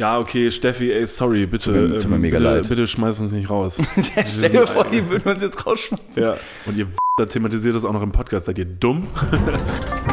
[0.00, 1.72] Ja, okay, Steffi, ey, sorry, bitte.
[1.74, 2.68] Tut mir- tut mir ähm, mega bitte, leid.
[2.70, 3.76] Bitte schmeiß uns nicht raus.
[4.26, 6.06] Stell dir vor, die würden uns jetzt rausschmeißen.
[6.22, 6.38] ja.
[6.64, 6.86] Und ihr
[7.18, 8.46] da thematisiert das auch noch im Podcast.
[8.46, 9.08] Seid ihr dumm?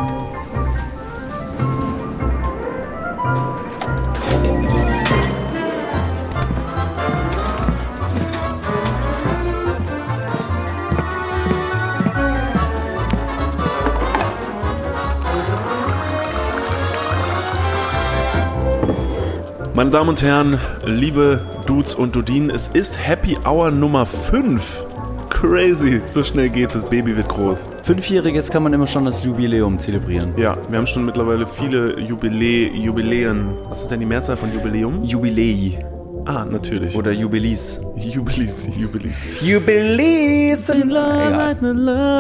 [19.87, 24.85] Meine Damen und Herren, liebe Dudes und Dudinen, es ist Happy Hour Nummer 5.
[25.29, 27.69] Crazy, so schnell geht's, das Baby wird groß.
[27.83, 30.33] Fünfjähriges kann man immer schon das Jubiläum zelebrieren.
[30.35, 33.47] Ja, wir haben schon mittlerweile viele Jubilä Jubiläen.
[33.69, 35.05] Was ist denn die Mehrzahl von Jubiläum?
[35.05, 35.85] Jubilei
[36.29, 36.93] Ah, natürlich.
[36.97, 37.79] oder Jubilis.
[37.95, 39.15] Jubilis, Jubilis.
[39.41, 41.55] Jubilis in Egal.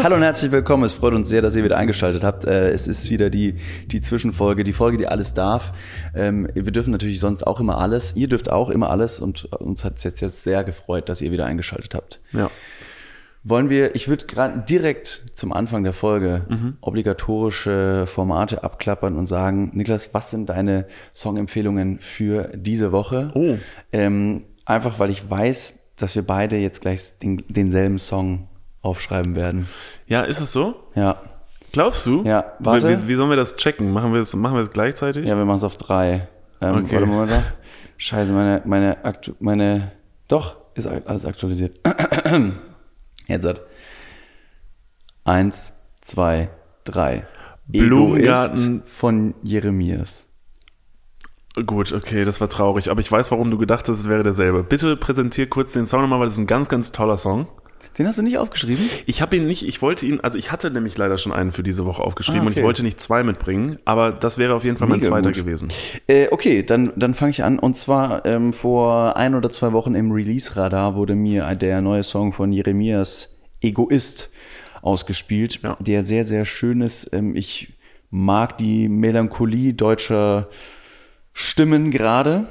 [0.01, 0.85] Hallo und herzlich willkommen.
[0.85, 2.45] Es freut uns sehr, dass ihr wieder eingeschaltet habt.
[2.45, 3.55] Äh, Es ist wieder die,
[3.87, 5.73] die Zwischenfolge, die Folge, die alles darf.
[6.15, 8.15] Ähm, Wir dürfen natürlich sonst auch immer alles.
[8.15, 11.33] Ihr dürft auch immer alles und uns hat es jetzt, jetzt sehr gefreut, dass ihr
[11.33, 12.21] wieder eingeschaltet habt.
[12.31, 12.49] Ja.
[13.43, 16.77] Wollen wir, ich würde gerade direkt zum Anfang der Folge Mhm.
[16.81, 23.29] obligatorische Formate abklappern und sagen, Niklas, was sind deine Songempfehlungen für diese Woche?
[23.35, 23.55] Oh.
[23.93, 28.47] Ähm, einfach weil ich weiß, dass wir beide jetzt gleich den, denselben Song
[28.81, 29.67] aufschreiben werden.
[30.07, 30.75] Ja, ist das so?
[30.95, 31.21] Ja.
[31.71, 32.23] Glaubst du?
[32.23, 32.87] Ja, warte.
[33.03, 33.91] Wie, wie sollen wir das checken?
[33.91, 35.27] Machen wir es machen wir es gleichzeitig?
[35.27, 36.27] Ja, wir machen es auf drei.
[36.61, 36.95] Ähm, Okay.
[37.01, 37.43] Warte mal.
[37.97, 38.97] Scheiße, meine, meine,
[39.39, 39.91] meine,
[40.27, 41.79] doch, ist alles aktualisiert.
[43.27, 43.61] Jetzt hat.
[45.23, 46.49] Eins, zwei,
[46.83, 47.27] drei.
[47.67, 48.77] Blumengarten.
[48.77, 50.27] Egoist von Jeremias.
[51.65, 52.89] Gut, okay, das war traurig.
[52.91, 54.63] Aber ich weiß, warum du gedacht hast, es wäre derselbe.
[54.63, 57.47] Bitte präsentier kurz den Song nochmal, weil das ist ein ganz, ganz toller Song.
[57.97, 58.87] Den hast du nicht aufgeschrieben?
[59.05, 61.63] Ich habe ihn nicht, ich wollte ihn, also ich hatte nämlich leider schon einen für
[61.63, 62.65] diese Woche aufgeschrieben Ah, und ich okay.
[62.65, 65.37] wollte nicht zwei mitbringen, aber das wäre auf jeden Fall mein Mega zweiter gut.
[65.37, 65.69] gewesen.
[66.07, 67.57] Äh, okay, dann, dann fange ich an.
[67.57, 72.33] Und zwar ähm, vor ein oder zwei Wochen im Release-Radar wurde mir der neue Song
[72.33, 74.29] von Jeremias Egoist
[74.83, 75.75] ausgespielt, Ja.
[75.79, 77.11] der sehr, sehr schön ist.
[77.13, 77.73] Ähm, ich
[78.11, 80.49] mag die Melancholie deutscher
[81.33, 82.45] Stimmen gerade.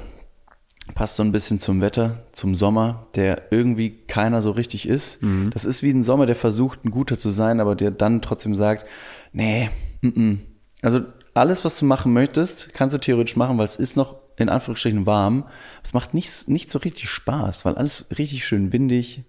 [0.95, 5.21] Passt so ein bisschen zum Wetter, zum Sommer, der irgendwie keiner so richtig ist.
[5.51, 8.55] Das ist wie ein Sommer, der versucht, ein guter zu sein, aber der dann trotzdem
[8.55, 8.85] sagt,
[9.31, 9.69] nee,
[10.01, 10.37] mm -mm.
[10.81, 11.01] also
[11.33, 15.05] alles, was du machen möchtest, kannst du theoretisch machen, weil es ist noch in Anführungsstrichen
[15.05, 15.45] warm.
[15.83, 19.23] Es macht nicht, nicht so richtig Spaß, weil alles richtig schön windig,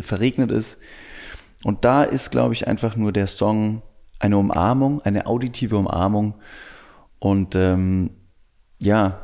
[0.00, 0.78] verregnet ist.
[1.62, 3.82] Und da ist, glaube ich, einfach nur der Song
[4.18, 6.34] eine Umarmung, eine auditive Umarmung.
[7.18, 8.10] Und ähm,
[8.82, 9.20] ja,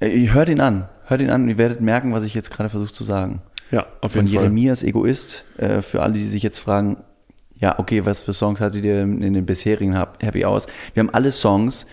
[0.00, 0.88] ihr hört ihn an.
[1.06, 3.42] Hört ihn an und ihr werdet merken, was ich jetzt gerade versuche zu sagen.
[3.70, 4.44] Ja, auf Von jeden Fall.
[4.44, 6.98] Jeremias Egoist, äh, für alle, die sich jetzt fragen,
[7.58, 10.66] ja, okay, was für Songs hattet ihr in den bisherigen Happy Hours?
[10.94, 11.86] Wir haben alle Songs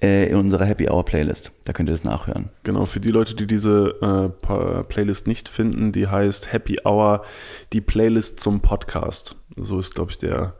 [0.00, 1.50] äh, in unserer Happy Hour Playlist.
[1.64, 2.50] Da könnt ihr das nachhören.
[2.62, 7.24] Genau, für die Leute, die diese äh, Playlist nicht finden, die heißt Happy Hour,
[7.72, 9.36] die Playlist zum Podcast.
[9.56, 10.54] So ist, glaube ich, der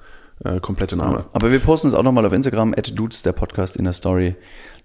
[0.45, 1.27] äh, komplette Name.
[1.33, 4.37] Aber wir posten es auch nochmal auf Instagram, at dudes, der Podcast in der Story.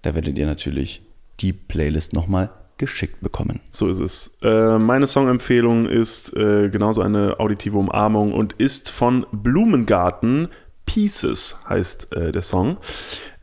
[0.02, 1.02] Da werdet ihr natürlich
[1.40, 2.52] die Playlist nochmal
[2.82, 3.62] geschickt bekommen.
[3.70, 4.38] So ist es.
[4.42, 10.50] Äh, meine Songempfehlung ist äh, genauso eine auditive Umarmung und ist von Blumengarten.
[10.86, 12.80] Pieces heißt äh, der Song.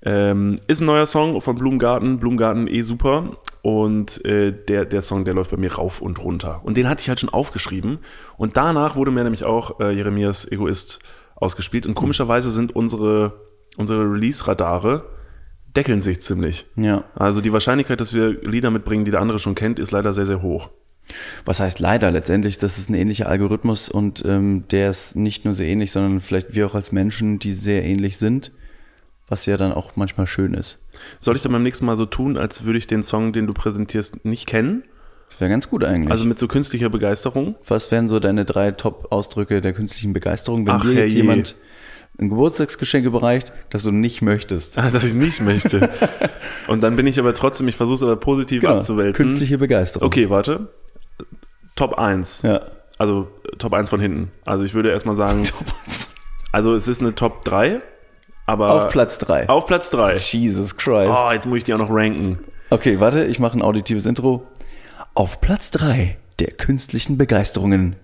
[0.03, 2.19] Ähm, ist ein neuer Song von Blumengarten.
[2.19, 3.39] Blumengarten eh super.
[3.63, 6.61] Und äh, der, der Song, der läuft bei mir rauf und runter.
[6.65, 8.01] Und den hatte ich halt schon aufgeschrieben.
[8.37, 10.99] Und danach wurde mir nämlich auch äh, Jeremias Egoist
[11.37, 11.87] ausgespielt.
[11.87, 13.41] Und komischerweise sind unsere,
[13.77, 15.05] unsere Release-Radare
[15.77, 16.67] deckeln sich ziemlich.
[16.77, 17.05] Ja.
[17.15, 20.27] Also die Wahrscheinlichkeit, dass wir Lieder mitbringen, die der andere schon kennt, ist leider sehr,
[20.27, 20.71] sehr hoch.
[21.45, 22.59] Was heißt leider letztendlich?
[22.59, 26.55] Das ist ein ähnlicher Algorithmus und ähm, der ist nicht nur sehr ähnlich, sondern vielleicht
[26.55, 28.53] wir auch als Menschen, die sehr ähnlich sind,
[29.27, 30.79] was ja dann auch manchmal schön ist.
[31.19, 33.55] Soll ich dann beim nächsten Mal so tun, als würde ich den Song, den du
[33.55, 34.85] präsentierst, nicht kennen?
[35.31, 36.11] Das wäre ganz gut eigentlich.
[36.11, 37.55] Also mit so künstlicher Begeisterung?
[37.67, 41.17] was wären so deine drei Top-Ausdrücke der künstlichen Begeisterung, wenn Ach, dir jetzt herrje.
[41.17, 41.57] jemand
[42.19, 44.77] ein Geburtstagsgeschenk überreicht, das du nicht möchtest?
[44.79, 45.89] Ah, Dass ich nicht möchte.
[46.67, 49.13] Und dann bin ich aber trotzdem, ich versuche es aber positiv abzuwälzen.
[49.13, 49.29] Genau.
[49.31, 50.07] Künstliche Begeisterung.
[50.07, 50.69] Okay, warte.
[51.77, 52.43] Top 1.
[52.43, 52.63] Ja.
[52.99, 53.29] Also
[53.59, 54.33] Top 1 von hinten.
[54.45, 55.45] Also ich würde erstmal sagen,
[56.53, 57.81] also es ist eine Top 3,
[58.47, 59.49] aber Auf Platz drei.
[59.49, 60.17] auf Platz 3.
[60.17, 61.13] Jesus Christ.
[61.15, 62.41] Oh, jetzt muss ich die auch noch ranken.
[62.71, 64.45] Okay, warte, ich mache ein auditives Intro.
[65.15, 67.95] Auf Platz drei der künstlichen Begeisterungen.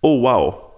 [0.00, 0.71] Oh wow.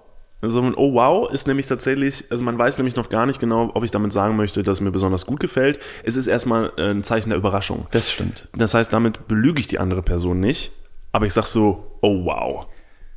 [0.44, 3.70] Also ein Oh wow ist nämlich tatsächlich, also man weiß nämlich noch gar nicht genau,
[3.74, 5.78] ob ich damit sagen möchte, dass es mir besonders gut gefällt.
[6.04, 7.86] Es ist erstmal äh, ein Zeichen der Überraschung.
[7.90, 8.48] Das stimmt.
[8.54, 10.72] Das heißt, damit belüge ich die andere Person nicht,
[11.12, 12.66] aber ich sag so, oh wow.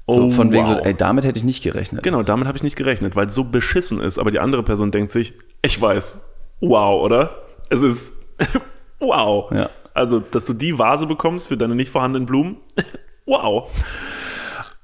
[0.06, 0.86] Oh, So von wegen so, wow.
[0.86, 2.02] ey, damit hätte ich nicht gerechnet.
[2.02, 4.90] Genau, damit habe ich nicht gerechnet, weil es so beschissen ist, aber die andere Person
[4.92, 6.26] denkt sich, ich weiß,
[6.62, 7.42] wow, oder?
[7.70, 8.14] Es ist
[9.00, 9.52] wow.
[9.52, 9.70] Ja.
[9.94, 12.58] Also, dass du die Vase bekommst für deine nicht vorhandenen Blumen.
[13.26, 13.70] wow.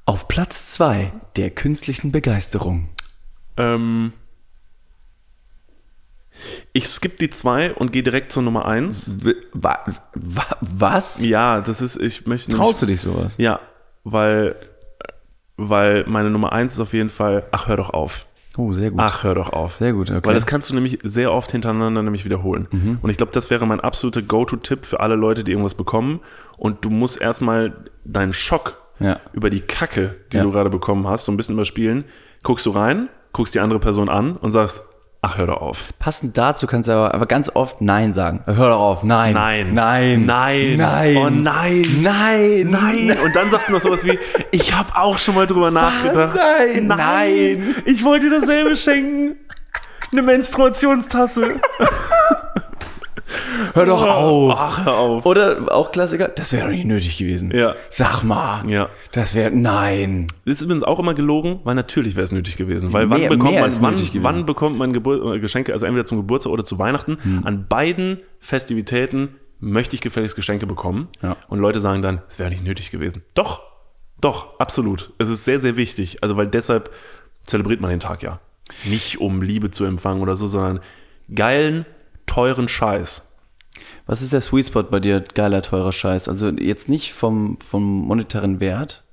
[0.05, 2.89] Auf Platz zwei der künstlichen Begeisterung.
[3.55, 4.11] Ähm,
[6.73, 9.23] ich skippe die zwei und gehe direkt zur Nummer eins.
[9.23, 9.79] W wa
[10.13, 11.23] wa was?
[11.23, 13.35] Ja, das ist, ich möchte Traust du dich sowas?
[13.37, 13.59] Ja,
[14.03, 14.55] weil,
[15.55, 18.25] weil meine Nummer eins ist auf jeden Fall, ach, hör doch auf.
[18.57, 18.99] Oh, sehr gut.
[19.01, 19.77] Ach, hör doch auf.
[19.77, 20.19] Sehr gut, okay.
[20.19, 20.25] Mhm.
[20.25, 22.67] Weil das kannst du nämlich sehr oft hintereinander nämlich wiederholen.
[23.01, 26.19] Und ich glaube, das wäre mein absoluter Go-To-Tipp für alle Leute, die irgendwas bekommen.
[26.57, 29.19] Und du musst erstmal deinen Schock Ja.
[29.33, 30.43] über die Kacke, die Ja.
[30.43, 32.05] du gerade bekommen hast, so ein bisschen überspielen.
[32.43, 34.83] Guckst du rein, guckst die andere Person an und sagst,
[35.21, 35.89] ach, hör doch auf.
[35.99, 38.41] Passend dazu kannst du aber, aber ganz oft Nein sagen.
[38.45, 39.33] Hör doch auf, nein.
[39.33, 39.73] Nein.
[39.73, 40.25] Nein.
[40.25, 40.77] Nein.
[40.77, 41.17] Nein.
[41.17, 41.81] Oh nein.
[42.01, 42.67] Nein.
[42.69, 43.17] Nein.
[43.23, 44.19] Und dann sagst du noch sowas wie,
[44.51, 46.35] ich habe auch schon mal drüber nachgedacht.
[46.35, 46.87] Nein.
[46.87, 47.75] Nein.
[47.85, 49.37] Ich wollte dir dasselbe schenken.
[50.11, 51.55] Eine Menstruationstasse.
[53.73, 54.53] Hör doch auf.
[54.57, 55.25] Ach, hör auf.
[55.25, 57.51] Oder auch Klassiker, das wäre doch nicht nötig gewesen.
[57.55, 57.75] Ja.
[57.89, 58.69] Sag mal.
[58.69, 58.89] Ja.
[59.11, 60.25] Das wäre, nein.
[60.45, 62.93] Das ist übrigens auch immer gelogen, weil natürlich wäre es nötig gewesen.
[62.93, 66.05] Weil wann Mehr- bekommt mehr man, wann, wann bekommt man Gebur äh, Geschenke, also entweder
[66.05, 67.41] zum Geburtstag oder zu Weihnachten, Hm.
[67.45, 71.07] an beiden Festivitäten möchte ich gefälligst Geschenke bekommen.
[71.21, 71.37] Ja.
[71.47, 73.23] Und Leute sagen dann, es wäre nicht nötig gewesen.
[73.33, 73.61] Doch,
[74.21, 75.11] doch, absolut.
[75.17, 76.17] Es ist sehr, sehr wichtig.
[76.21, 76.91] Also weil deshalb
[77.45, 78.39] zelebriert man den Tag ja.
[78.85, 80.79] Nicht um Liebe zu empfangen oder so, sondern
[81.33, 81.85] geilen,
[82.25, 83.32] teuren Scheiß.
[84.05, 86.27] Was ist der Sweet Spot bei dir, geiler, teurer Scheiß?
[86.27, 89.03] Also jetzt nicht vom, vom monetären Wert,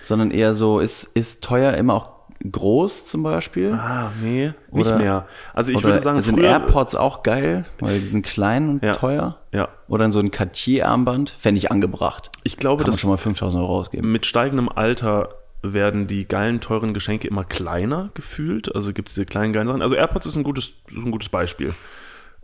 [0.00, 2.10] sondern eher so, ist, ist teuer immer auch
[2.50, 3.72] groß zum Beispiel?
[3.72, 5.26] Ah, nee, nicht Oder- mehr.
[5.54, 8.92] Also ich würde sagen, sind früher, AirPods auch geil, weil die sind klein und Ja.
[8.92, 9.38] teuer?
[9.52, 9.68] Ja.
[9.88, 12.30] Oder so ein Cartier-Armband, fände ich angebracht.
[12.42, 14.10] ich glaube, Kann man schon mal 5000 Euro ausgeben.
[14.12, 15.28] mit steigendem Alter
[15.62, 18.74] werden die geilen, teuren Geschenke immer kleiner gefühlt.
[18.74, 19.80] Also gibt es diese kleinen, geilen Sachen.
[19.80, 21.72] Also AirPods ist ein gutes, ist ein gutes Beispiel.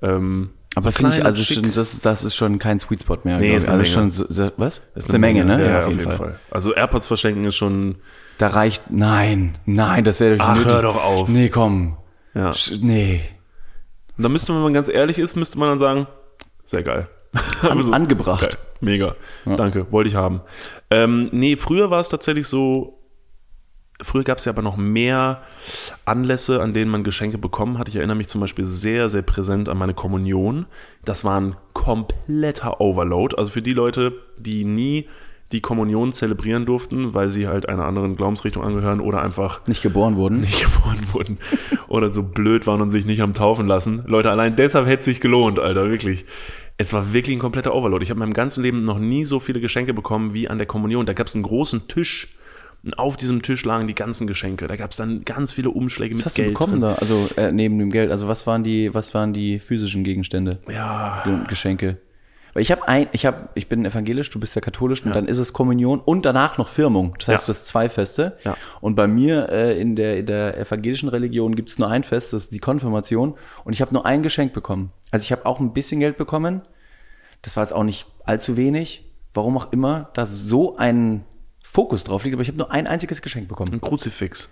[0.00, 3.38] Ähm, Aber finde ich, also schon, das, ist- das ist schon kein Sweet Spot mehr.
[3.38, 3.88] Nee, ist also Menge.
[3.88, 4.82] schon, so, so, was?
[4.94, 5.64] ist eine, Menge, ne?
[5.68, 6.38] Ja, auf jeden, Fall.
[6.50, 7.96] Also AirPods verschenken ist schon,
[8.38, 10.72] Da reicht, nein, nein, das wäre doch Ach, nötig.
[10.72, 11.28] hör doch auf.
[11.28, 11.96] Nee, komm.
[12.34, 12.50] ja.
[12.50, 13.20] Sch- Nee.
[14.16, 16.06] Und da müsste man, wenn man ganz ehrlich ist, müsste man dann sagen,
[16.64, 17.08] sehr geil.
[17.62, 18.42] Aber so, angebracht.
[18.42, 18.50] Geil.
[18.80, 19.16] Mega.
[19.44, 20.40] Danke, wollte ich haben.
[20.90, 22.99] Ähm, nee, früher war es tatsächlich so,
[24.02, 25.42] früher gab es ja aber noch mehr
[26.04, 27.88] Anlässe, an denen man Geschenke bekommen hat.
[27.88, 30.66] Ich erinnere mich zum Beispiel sehr, sehr präsent an meine Kommunion.
[31.04, 33.36] Das war ein kompletter Overload.
[33.36, 35.08] Also für die Leute, die nie
[35.52, 40.16] die Kommunion zelebrieren durften, weil sie halt einer anderen Glaubensrichtung angehören oder einfach Nicht geboren
[40.16, 40.40] wurden.
[40.40, 41.38] nicht geboren wurden
[41.88, 44.04] oder so blöd waren und sich nicht haben taufen lassen.
[44.06, 46.24] Leute, allein deshalb hätte es sich gelohnt, Alter, wirklich.
[46.76, 48.02] Es war wirklich ein kompletter Overload.
[48.02, 50.66] Ich habe in meinem ganzen Leben noch nie so viele Geschenke bekommen wie an der
[50.66, 51.04] Kommunion.
[51.04, 52.28] Da gab es einen großen Tisch
[52.82, 54.66] und auf diesem Tisch lagen die ganzen Geschenke.
[54.68, 56.82] Da gab es dann ganz viele Umschläge mit Was hast du Geld bekommen drin.
[56.82, 56.94] da?
[56.94, 58.10] Also äh, neben dem Geld.
[58.10, 60.58] Also was waren die, was waren die physischen Gegenstände?
[60.68, 61.98] Ja, und Geschenke.
[62.52, 65.26] Weil ich habe ein, ich habe, ich bin evangelisch, du bist ja katholisch und dann
[65.26, 67.14] ist es Kommunion und danach noch Firmung.
[67.18, 67.46] Das heißt, Ja.
[67.46, 68.38] du hast zwei Feste.
[68.44, 68.56] Ja.
[68.80, 72.32] Und bei mir äh, in, der, in der evangelischen Religion gibt es nur ein Fest,
[72.32, 73.34] das ist die Konfirmation.
[73.64, 74.90] Und ich habe nur ein Geschenk bekommen.
[75.12, 76.62] Also ich habe auch ein bisschen Geld bekommen.
[77.42, 79.04] Das war jetzt auch nicht allzu wenig.
[79.32, 81.24] Warum auch immer, da so ein
[81.72, 83.72] Fokus drauf liegt, aber ich habe nur ein einziges Geschenk bekommen.
[83.72, 84.50] ein Kruzifix.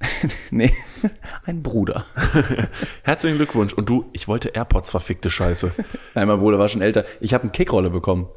[0.50, 0.72] nee,
[1.46, 2.04] ein Bruder.
[3.02, 3.72] Herzlichen Glückwunsch.
[3.72, 5.72] Und du, ich wollte AirPods, verfickte Scheiße.
[6.14, 7.04] Nein, mein Bruder war schon älter.
[7.20, 8.28] Ich habe eine Kickrolle bekommen.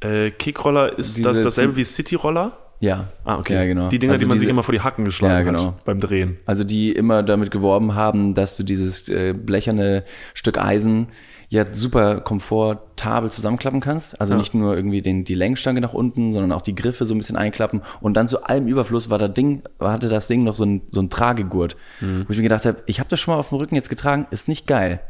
[0.00, 2.58] äh, Kickroller, ist Diese das dasselbe wie Cityroller?
[2.80, 3.08] Ja.
[3.24, 3.54] Ah, okay.
[3.54, 3.88] Ja, genau.
[3.88, 5.66] Die Dinger, Also die man sich immer vor die Hacken geschlagen Ja, genau.
[5.68, 6.38] hat beim Drehen.
[6.46, 11.08] Also die immer damit geworben haben, dass du dieses äh, blecherne Stück Eisen
[11.54, 14.20] ja super komfortabel zusammenklappen kannst.
[14.20, 14.38] Also Ja.
[14.38, 17.36] nicht nur irgendwie den, die Längsstange nach unten, sondern auch die Griffe so ein bisschen
[17.36, 17.82] einklappen.
[18.00, 21.00] Und dann zu allem Überfluss war das Ding, hatte das Ding noch so ein, so
[21.00, 21.76] ein Tragegurt.
[22.00, 22.24] Mhm.
[22.26, 24.26] Wo ich mir gedacht habe, ich habe das schon mal auf dem Rücken jetzt getragen,
[24.30, 25.00] ist nicht geil.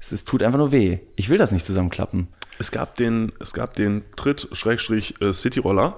[0.00, 0.98] Es, es tut einfach nur weh.
[1.16, 2.28] Ich will das nicht zusammenklappen.
[2.60, 5.96] Es gab den, es gab den Tritt-City-Roller,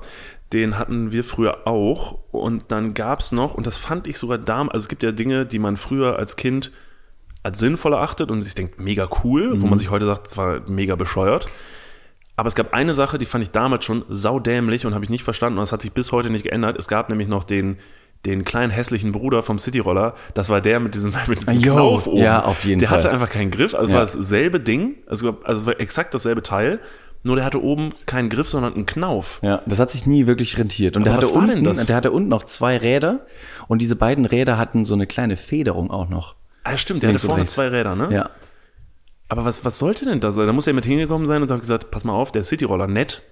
[0.53, 2.19] den hatten wir früher auch.
[2.31, 5.13] Und dann gab es noch, und das fand ich sogar damals, also es gibt ja
[5.13, 6.73] Dinge, die man früher als Kind
[7.43, 10.61] als sinnvoll erachtet und sich denkt, mega cool, wo man sich heute sagt, das war
[10.71, 11.49] mega bescheuert.
[12.37, 15.25] Aber es gab eine Sache, die fand ich damals schon saudämlich und habe ich nicht
[15.25, 16.77] verstanden und das hat sich bis heute nicht geändert.
[16.79, 17.77] Es gab nämlich noch den,
[18.27, 20.15] den kleinen hässlichen Bruder vom Cityroller.
[20.35, 22.23] Das war der mit diesem, mit diesem Jo, Knauf oben.
[22.23, 22.99] ja, auf jeden der Fall.
[22.99, 23.75] hatte einfach keinen Griff.
[23.75, 23.99] Also es Ja.
[23.99, 26.81] war dasselbe Ding, also, also es war exakt dasselbe Teil,
[27.23, 29.41] nur der hatte oben keinen Griff, sondern einen Knauf.
[29.43, 30.97] Ja, das hat sich nie wirklich rentiert.
[30.97, 33.27] Und Aber der hatte, unten, der hatte unten noch zwei Räder
[33.69, 36.37] und diese beiden Räder hatten so eine kleine Federung auch noch.
[36.65, 37.55] Ah, stimmt, der hatte vorne rechts.
[37.55, 38.09] zwei Räder, ne?
[38.13, 38.31] Ja.
[39.29, 40.47] Aber was, was sollte denn das sein?
[40.47, 43.23] Da muss er mit hingekommen sein und hat gesagt, pass mal auf, der Cityroller nett,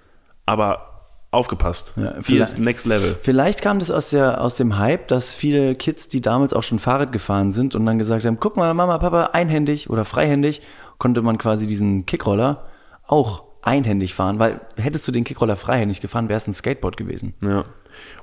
[0.47, 0.89] aber
[1.31, 1.95] aufgepasst.
[1.97, 3.17] Ja, Hier ist Next Level.
[3.21, 6.79] Vielleicht kam das aus, der, aus dem Hype, dass viele Kids, die damals auch schon
[6.79, 10.63] Fahrrad gefahren sind und dann gesagt haben, guck mal, Mama, Papa, einhändig oder freihändig,
[10.97, 12.67] konnte man quasi diesen Kickroller
[13.07, 17.35] auch einhändig fahren, weil hättest du den Kickroller freihändig gefahren, wäre es ein Skateboard gewesen.
[17.43, 17.65] Ja.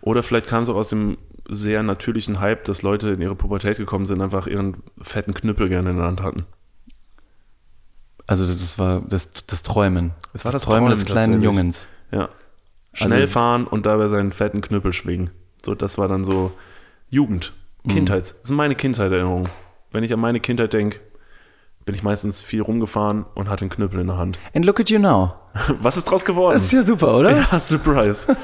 [0.01, 1.17] Oder vielleicht kam es auch aus dem
[1.49, 5.91] sehr natürlichen Hype, dass Leute in ihre Pubertät gekommen sind, einfach ihren fetten Knüppel gerne
[5.91, 6.45] in der Hand hatten.
[8.27, 10.11] Also das war das, das Träumen.
[10.33, 11.43] Es war das das Träumen des Träumen kleinen tatsächlich.
[11.45, 11.87] Jungens.
[12.11, 12.29] Ja.
[12.93, 15.29] Schnell Also- fahren und dabei seinen fetten Knüppel schwingen.
[15.63, 16.51] So, das war dann so
[17.09, 17.89] Jugend, Mhm.
[17.91, 18.21] Kindheit.
[18.23, 19.49] Das sind meine Kindheitserinnerungen.
[19.91, 20.99] Wenn ich an meine Kindheit denke,
[21.85, 24.39] bin ich meistens viel rumgefahren und hatte einen Knüppel in der Hand.
[24.55, 25.33] And look at you now.
[25.81, 26.53] Was ist draus geworden?
[26.55, 27.31] Das ist ja super, oder?
[27.51, 28.35] Ja, Surprise.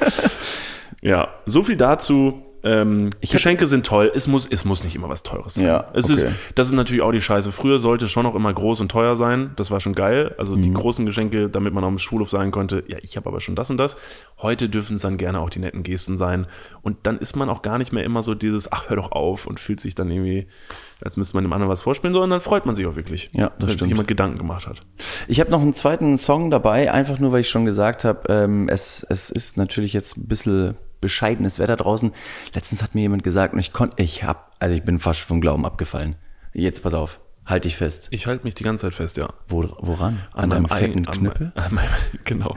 [1.02, 2.44] ja, so viel dazu.
[2.64, 4.12] Ähm, Geschenke sind toll.
[4.14, 5.66] Es muss, es muss nicht immer was Teures sein.
[5.66, 6.26] Ja, es okay.
[6.26, 7.52] ist, das ist natürlich auch die Scheiße.
[7.52, 9.52] Früher sollte es schon auch immer groß und teuer sein.
[9.56, 10.36] Das war schon geil.
[10.38, 10.62] Also Mhm.
[10.62, 13.56] die großen Geschenke, damit man auf dem Schulhof sagen konnte, ja, ich habe aber schon
[13.56, 13.96] das und das.
[14.42, 16.46] Heute dürfen es dann gerne auch die netten Gesten sein.
[16.82, 19.48] Und dann ist man auch gar nicht mehr immer so dieses, ach, hör doch auf
[19.48, 20.48] und fühlt sich dann irgendwie,
[21.04, 23.30] als müsste man dem anderen was vorspielen, sondern dann freut man sich auch wirklich.
[23.34, 23.80] Ja, das wenn stimmt.
[23.82, 24.84] sich jemand Gedanken gemacht hat.
[25.28, 28.70] Ich habe noch einen zweiten Song dabei, einfach nur, weil ich schon gesagt habe, ähm,
[28.70, 32.12] es, es ist natürlich jetzt ein bisschen bescheidenes Wetter draußen.
[32.54, 35.42] Letztens hat mir jemand gesagt und ich konnte, ich hab, also ich bin fast vom
[35.42, 36.16] Glauben abgefallen.
[36.54, 38.08] Jetzt pass auf, halt dich fest.
[38.12, 39.30] Ich halte mich die ganze Zeit fest, ja.
[39.48, 40.20] Wo, woran?
[40.34, 41.52] An, deinem fetten Ei- Knüppel?
[41.56, 41.90] An, mein-
[42.24, 42.54] genau.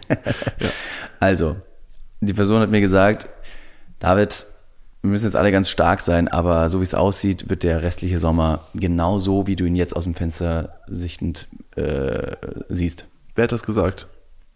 [0.60, 0.68] ja.
[1.20, 1.56] Also,
[2.20, 3.28] die Person hat mir gesagt,
[3.98, 4.46] David,
[5.02, 8.18] wir müssen jetzt alle ganz stark sein, aber so wie es aussieht, wird der restliche
[8.18, 12.36] Sommer genauso, wie du ihn jetzt aus dem Fenster sichtend äh,
[12.68, 13.06] siehst.
[13.34, 14.06] Wer hat das gesagt?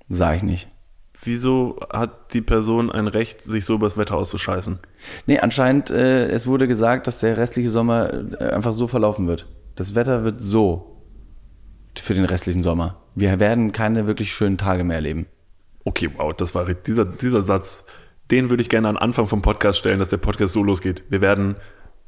[0.09, 0.69] Sag ich nicht.
[1.23, 4.79] Wieso hat die Person ein Recht, sich so übers Wetter auszuscheißen?
[5.27, 9.47] Nee, anscheinend, äh, es wurde gesagt, dass der restliche Sommer äh, einfach so verlaufen wird.
[9.75, 11.03] Das Wetter wird so
[11.97, 13.03] für den restlichen Sommer.
[13.15, 15.27] Wir werden keine wirklich schönen Tage mehr erleben.
[15.85, 17.87] Okay, wow, das war dieser, dieser Satz,
[18.31, 21.03] den würde ich gerne an Anfang vom Podcast stellen, dass der Podcast so losgeht.
[21.09, 21.57] Wir werden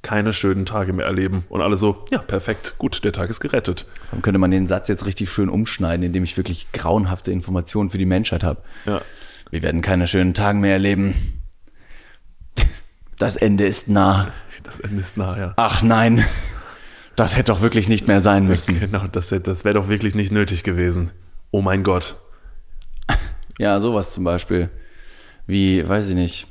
[0.02, 1.44] keine schönen Tage mehr erleben.
[1.48, 3.86] Und alle so, ja, perfekt, gut, der Tag ist gerettet.
[4.10, 7.98] Dann könnte man den Satz jetzt richtig schön umschneiden, indem ich wirklich grauenhafte Informationen für
[7.98, 8.62] die Menschheit habe.
[8.86, 9.02] Ja.
[9.50, 11.42] Wir werden keine schönen Tage mehr erleben.
[13.18, 14.28] Das Ende ist nah.
[14.62, 15.52] Das Ende ist nah, ja.
[15.56, 16.24] Ach nein,
[17.16, 18.78] das hätte doch wirklich nicht mehr sein müssen.
[18.80, 21.10] Genau, das, das wäre doch wirklich nicht nötig gewesen.
[21.50, 22.16] Oh mein Gott.
[23.58, 24.70] Ja, sowas zum Beispiel.
[25.46, 26.46] Wie, weiß ich nicht.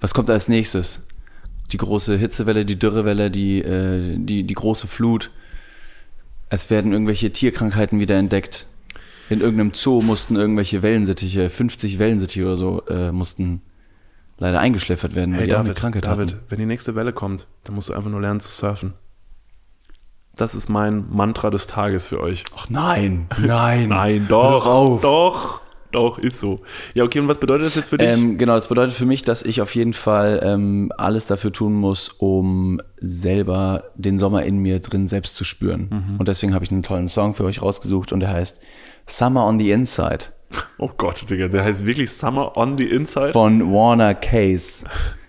[0.00, 1.06] Was kommt als nächstes?
[1.72, 5.30] Die große Hitzewelle, die Dürrewelle, die, äh, die, die große Flut.
[6.50, 8.66] Es werden irgendwelche Tierkrankheiten wieder entdeckt.
[9.30, 13.62] In irgendeinem Zoo mussten irgendwelche Wellensittiche, 50 Wellensittiche oder so, äh, mussten
[14.38, 16.40] leider eingeschläfert werden, weil Hey die auch eine David, Krankheit David, hatten.
[16.48, 18.94] wenn die nächste Welle kommt, dann musst du einfach nur lernen zu surfen.
[20.36, 22.44] Das ist mein Mantra des Tages für euch.
[22.56, 23.88] Ach nein, nein.
[23.88, 25.00] Nein, doch, auf.
[25.00, 25.60] doch,
[26.00, 26.60] doch, ist so.
[26.94, 28.08] Ja, okay, und was bedeutet das jetzt für dich?
[28.08, 31.74] Ähm, genau, das bedeutet für mich, dass ich auf jeden Fall ähm, alles dafür tun
[31.74, 36.16] muss, um selber den Sommer in mir drin selbst zu spüren.
[36.18, 38.60] Und deswegen habe ich einen tollen Song für euch rausgesucht und der heißt
[39.06, 40.26] Summer on the Inside
[40.78, 43.32] oh Gott, Digga, der heißt wirklich Summer on the Inside.
[43.32, 44.84] von Warner Case.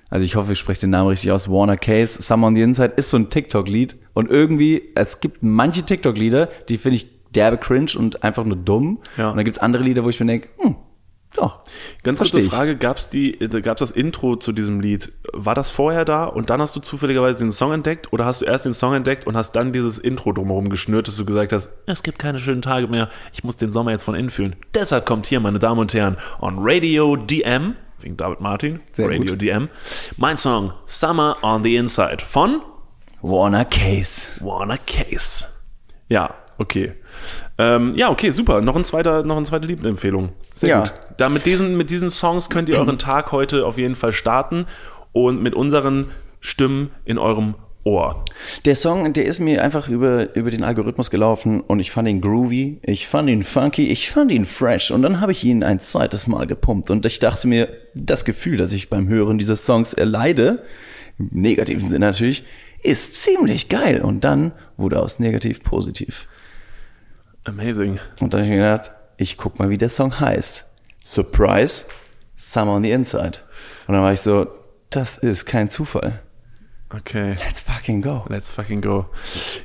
[0.09, 1.49] Also ich hoffe, ich spreche den Namen richtig aus.
[1.49, 5.83] Warner Case, Summer on the Inside ist so ein TikTok-Lied und irgendwie, es gibt manche
[5.83, 8.99] TikTok-Lieder, die finde ich derbe cringe und einfach nur dumm.
[9.17, 9.29] Ja.
[9.29, 10.75] Und dann gibt es andere Lieder, wo ich mir denke, hm,
[11.35, 11.59] doch.
[12.03, 12.41] Ganz kurze.
[12.41, 15.11] Frage, gab's die, äh, gab's das Intro zu diesem Lied?
[15.33, 18.45] War das vorher da und dann hast du zufälligerweise den Song entdeckt oder hast du
[18.45, 21.69] erst den Song entdeckt und hast dann dieses Intro drumherum geschnürt, dass du gesagt hast,
[21.85, 24.55] es gibt keine schönen Tage mehr, ich muss den Sommer jetzt von innen fühlen.
[24.73, 29.31] Deshalb kommt hier, meine Damen und Herren, on Radio DM, wegen David Martin, Sehr Radio
[29.31, 29.41] gut.
[29.41, 29.69] DM,
[30.17, 32.61] mein Song Summer on the Inside von
[33.21, 34.43] Warner Case.
[34.43, 35.45] Warner Case.
[36.07, 36.95] Ja, okay.
[37.57, 38.61] Ähm, ja, okay, super.
[38.61, 40.29] Noch ein zweiter, noch eine zweite Lieblingsempfehlung.
[40.53, 40.79] Sehr Ja.
[40.81, 40.93] gut.
[41.17, 44.65] Da mit diesen, mit diesen Songs könnt ihr euren Tag heute auf jeden Fall starten
[45.13, 47.55] und mit unseren Stimmen in eurem
[47.85, 48.25] Ohr.
[48.65, 52.19] Der Song, der ist mir einfach über, über den Algorithmus gelaufen und ich fand ihn
[52.19, 55.79] groovy, ich fand ihn funky, ich fand ihn fresh und dann habe ich ihn ein
[55.79, 59.93] zweites Mal gepumpt und ich dachte mir, das Gefühl, das ich beim Hören dieses Songs
[59.93, 60.63] erleide,
[61.19, 62.43] im negativen Sinne natürlich,
[62.81, 66.27] ist ziemlich geil und dann wurde aus negativ positiv.
[67.45, 67.99] Amazing.
[68.19, 70.65] Und da habe ich mir gedacht, ich guck mal, wie der Song heißt.
[71.05, 71.85] Surprise,
[72.35, 73.39] Summer on the Inside.
[73.87, 74.47] Und dann war ich so,
[74.89, 76.21] das ist kein Zufall.
[76.93, 77.35] Okay.
[77.45, 78.25] Let's fucking go.
[78.29, 79.05] Let's fucking go.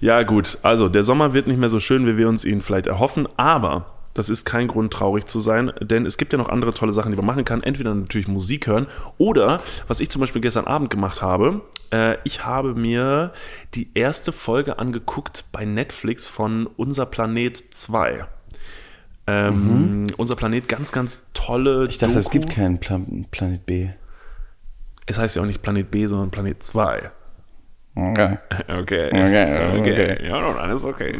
[0.00, 0.58] Ja, gut.
[0.62, 3.99] Also, der Sommer wird nicht mehr so schön, wie wir uns ihn vielleicht erhoffen, aber
[4.14, 7.10] das ist kein Grund, traurig zu sein, denn es gibt ja noch andere tolle Sachen,
[7.12, 7.62] die man machen kann.
[7.62, 8.86] Entweder natürlich Musik hören
[9.18, 11.62] oder, was ich zum Beispiel gestern Abend gemacht habe,
[11.92, 13.32] äh, ich habe mir
[13.74, 18.24] die erste Folge angeguckt bei Netflix von Unser Planet 2.
[19.26, 21.86] Ähm, Unser Planet, ganz, ganz tolle.
[21.88, 22.40] Ich dachte, es Doku.
[22.40, 23.88] gibt keinen Plan Planet B.
[25.06, 27.10] Es heißt ja auch nicht Planet B, sondern Planet 2.
[28.00, 28.38] Okay.
[28.68, 29.08] Okay.
[29.08, 30.26] Okay, okay.
[30.26, 31.18] Ja, no, alles okay.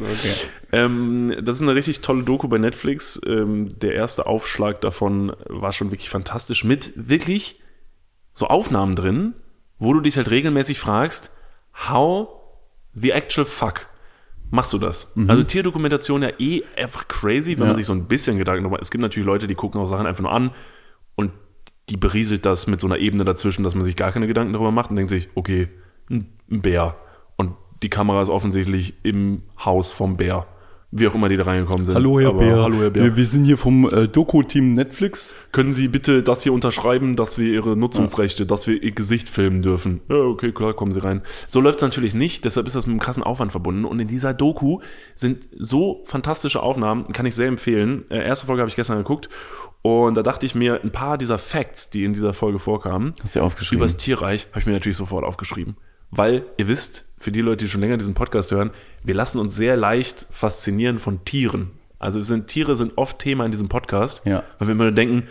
[0.73, 3.21] Ähm, das ist eine richtig tolle Doku bei Netflix.
[3.27, 6.65] Ähm, der erste Aufschlag davon war schon wirklich fantastisch.
[6.65, 7.61] Mit wirklich
[8.33, 9.35] so Aufnahmen drin,
[9.79, 11.31] wo du dich halt regelmäßig fragst,
[11.89, 12.29] how
[12.95, 13.87] the actual fuck
[14.53, 15.13] machst du das?
[15.29, 17.63] Also Tierdokumentation ja eh einfach crazy, wenn Mhm.
[17.63, 17.67] Ja.
[17.69, 20.07] man sich so ein bisschen Gedanken darüber Es gibt natürlich Leute, die gucken auch Sachen
[20.07, 20.51] einfach nur an
[21.15, 21.31] und
[21.89, 24.73] die berieselt das mit so einer Ebene dazwischen, dass man sich gar keine Gedanken darüber
[24.73, 25.69] macht und denkt sich, okay,
[26.11, 26.97] ein Bär.
[27.37, 27.53] Und
[27.83, 30.47] die Kamera ist offensichtlich im Haus vom Bär.
[30.93, 31.95] Wie auch immer die da reingekommen sind.
[31.95, 32.63] Hallo, Herr Aber Bär.
[32.65, 33.05] Hallo, Herr Bär.
[33.05, 35.37] Wir, wir sind hier vom äh, Doku-Team Netflix.
[35.53, 39.63] Können Sie bitte das hier unterschreiben, dass wir Ihre Nutzungsrechte, dass wir Ihr Gesicht filmen
[39.63, 40.01] dürfen?
[40.09, 41.23] Ja, okay, klar, kommen Sie rein.
[41.47, 43.85] So läuft es natürlich nicht, deshalb ist das mit einem krassen Aufwand verbunden.
[43.85, 44.81] Und in dieser Doku
[45.15, 48.03] sind so fantastische Aufnahmen, kann ich sehr empfehlen.
[48.11, 49.29] Äh, erste Folge habe ich gestern geguckt
[49.83, 53.37] und da dachte ich mir, ein paar dieser Facts, die in dieser Folge vorkamen, Hast
[53.37, 53.81] du aufgeschrieben?
[53.81, 55.77] übers Tierreich, habe ich mir natürlich sofort aufgeschrieben.
[56.11, 58.71] Weil ihr wisst, für die Leute, die schon länger diesen Podcast hören,
[59.05, 61.73] wir lassen uns sehr leicht faszinieren von Tieren.
[61.99, 64.43] Also sind, Tiere sind oft Thema in diesem Podcast, Ja.
[64.59, 65.25] weil wir immer denken,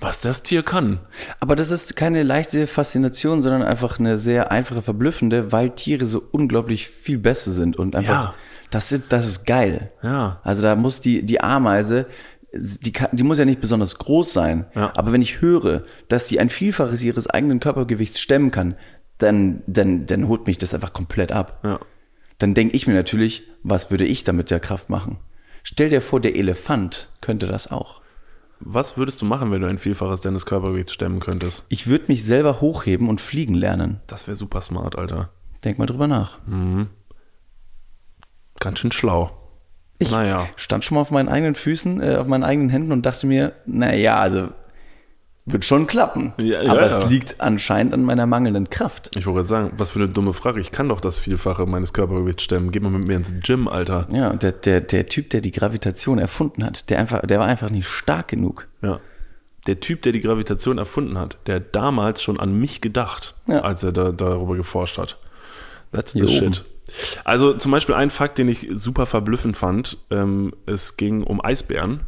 [0.00, 1.00] was das Tier kann.
[1.40, 6.22] Aber das ist keine leichte Faszination, sondern einfach eine sehr einfache, verblüffende, weil Tiere so
[6.32, 8.34] unglaublich viel besser sind und einfach, Ja.
[8.70, 9.92] das ist, das ist geil.
[10.02, 10.40] Ja.
[10.42, 12.06] Also da muss die, die Ameise,
[12.52, 14.92] die, kann, die muss ja nicht besonders groß sein, Ja.
[14.96, 18.74] aber wenn ich höre, dass die ein Vielfaches ihres eigenen Körpergewichts stemmen kann,
[19.22, 21.60] dann, dann, dann holt mich das einfach komplett ab.
[21.62, 21.80] Ja.
[22.38, 25.18] Dann denke ich mir natürlich, was würde ich damit der Kraft machen?
[25.62, 28.00] Stell dir vor, der Elefant könnte das auch.
[28.60, 31.66] Was würdest du machen, wenn du ein Vielfaches deines Körpergewichts stemmen könntest?
[31.68, 34.00] Ich würde mich selber hochheben und fliegen lernen.
[34.06, 35.30] Das wäre super smart, Alter.
[35.64, 36.38] Denk mal drüber nach.
[38.58, 39.30] Ganz schön schlau.
[39.98, 40.46] Ich naja.
[40.56, 43.52] stand schon mal auf meinen eigenen Füßen, äh, auf meinen eigenen Händen und dachte mir,
[43.66, 44.48] naja, also
[45.46, 46.32] wird schon klappen.
[46.38, 46.86] Ja, ja, Aber ja.
[46.86, 49.10] es liegt anscheinend an meiner mangelnden Kraft.
[49.16, 50.60] Ich wollte gerade sagen, was für eine dumme Frage.
[50.60, 52.70] Ich kann doch das Vielfache meines Körpergewichts stemmen.
[52.70, 54.06] Geh mal mit mir ins Gym, Alter.
[54.12, 57.70] Ja, der, der, der Typ, der die Gravitation erfunden hat, der, einfach, der war einfach
[57.70, 58.68] nicht stark genug.
[58.82, 59.00] Ja.
[59.66, 63.82] Der Typ, der die Gravitation erfunden hat, der hat damals schon an mich gedacht, als
[63.82, 65.18] er da, darüber geforscht hat.
[65.92, 66.42] That's the Hier shit.
[66.42, 66.56] oben.
[67.24, 69.98] Also zum Beispiel ein Fakt, den ich super verblüffend fand.
[70.10, 72.00] Ähm, es ging um Eisbären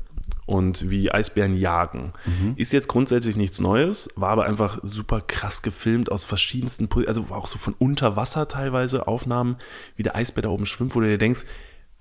[0.47, 2.13] und wie Eisbären jagen.
[2.27, 2.55] Mhm.
[2.57, 7.47] Ist jetzt grundsätzlich nichts Neues, war aber einfach super krass gefilmt aus verschiedensten, also auch
[7.47, 9.57] so von unter Wasser teilweise Aufnahmen,
[9.97, 11.45] wie der Eisbär da oben schwimmt, wo du dir denkst,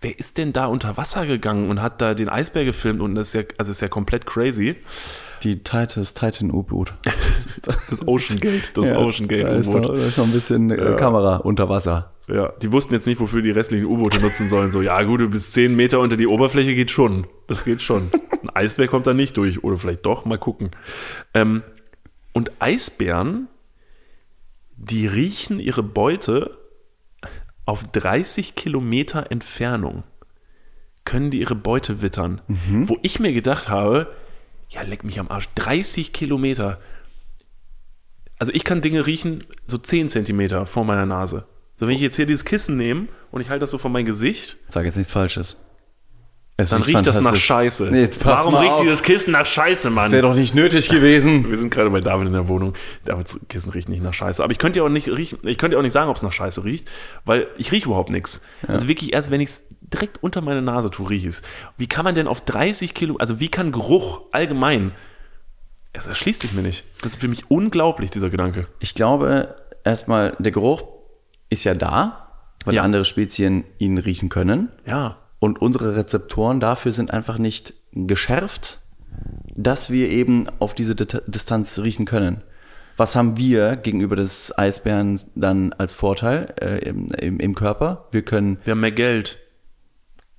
[0.01, 3.29] wer ist denn da unter Wasser gegangen und hat da den Eisbär gefilmt und das
[3.29, 4.75] ist ja, also ist ja komplett crazy.
[5.43, 6.93] Die Titan, das Titan-U-Boot.
[7.43, 9.81] Das, Das Ocean Gate, das Ja, Ocean Gate U-Boot.
[9.81, 12.11] noch, da ist noch ein bisschen äh, Kamera unter Wasser.
[12.27, 14.71] Ja, die wussten jetzt nicht, wofür die restlichen U-Boote nutzen sollen.
[14.71, 17.25] So, ja gut, du bist 10 Meter unter die Oberfläche, geht schon.
[17.51, 18.09] Das geht schon.
[18.43, 19.61] Ein Eisbär kommt da nicht durch.
[19.61, 20.71] Oder vielleicht doch, mal gucken.
[21.33, 21.63] Ähm,
[22.31, 23.49] und Eisbären,
[24.77, 26.57] die riechen ihre Beute
[27.65, 30.03] auf 30 Kilometer Entfernung.
[31.03, 32.39] Können die ihre Beute wittern.
[32.87, 34.07] Wo ich mir gedacht habe,
[34.69, 35.49] ja, leck mich am Arsch.
[35.55, 36.79] 30 Kilometer.
[38.39, 41.47] Also ich kann Dinge riechen so 10 Zentimeter vor meiner Nase.
[41.75, 44.05] So, wenn ich jetzt hier dieses Kissen nehme und ich halte das so vor mein
[44.05, 45.57] Gesicht, Sag jetzt nichts Falsches.
[46.61, 47.35] Es dann riecht das nach.
[47.35, 47.89] Scheiße.
[47.91, 48.81] Nee, jetzt pass Warum mal riecht auf.
[48.81, 50.11] dieses Kissen nach Scheiße, Das Mann?
[50.11, 51.49] wäre doch nicht nötig gewesen.
[51.49, 52.73] Wir sind gerade bei David in der Wohnung.
[53.05, 54.43] Davids Kissen riecht nicht nach Scheiße.
[54.43, 56.23] Aber ich könnte ja auch nicht riechen, ich könnte ja auch nicht sagen, ob es
[56.23, 56.87] nach Scheiße riecht,
[57.25, 58.41] weil ich rieche überhaupt nichts.
[58.67, 61.41] Also wirklich erst, wenn ich es direkt unter meine Nase tue, rieche ich es.
[61.77, 64.91] Wie kann man denn auf 30 Kilo, also wie kann Geruch allgemein,
[65.93, 66.85] es erschließt sich mir nicht.
[67.01, 68.67] Das ist für mich unglaublich, dieser Gedanke.
[68.79, 70.83] Ich glaube, erstmal, der Geruch
[71.49, 72.29] ist ja da,
[72.63, 72.83] weil Ja.
[72.83, 74.69] andere Spezien ihn riechen können.
[74.85, 75.17] Ja.
[75.41, 78.79] Und unsere Rezeptoren dafür sind einfach nicht geschärft,
[79.55, 82.43] dass wir eben auf diese Distanz riechen können.
[82.95, 88.05] Was haben wir gegenüber des Eisbären dann als Vorteil äh, im, im, im Körper?
[88.11, 89.39] Wir können Wir haben mehr Geld.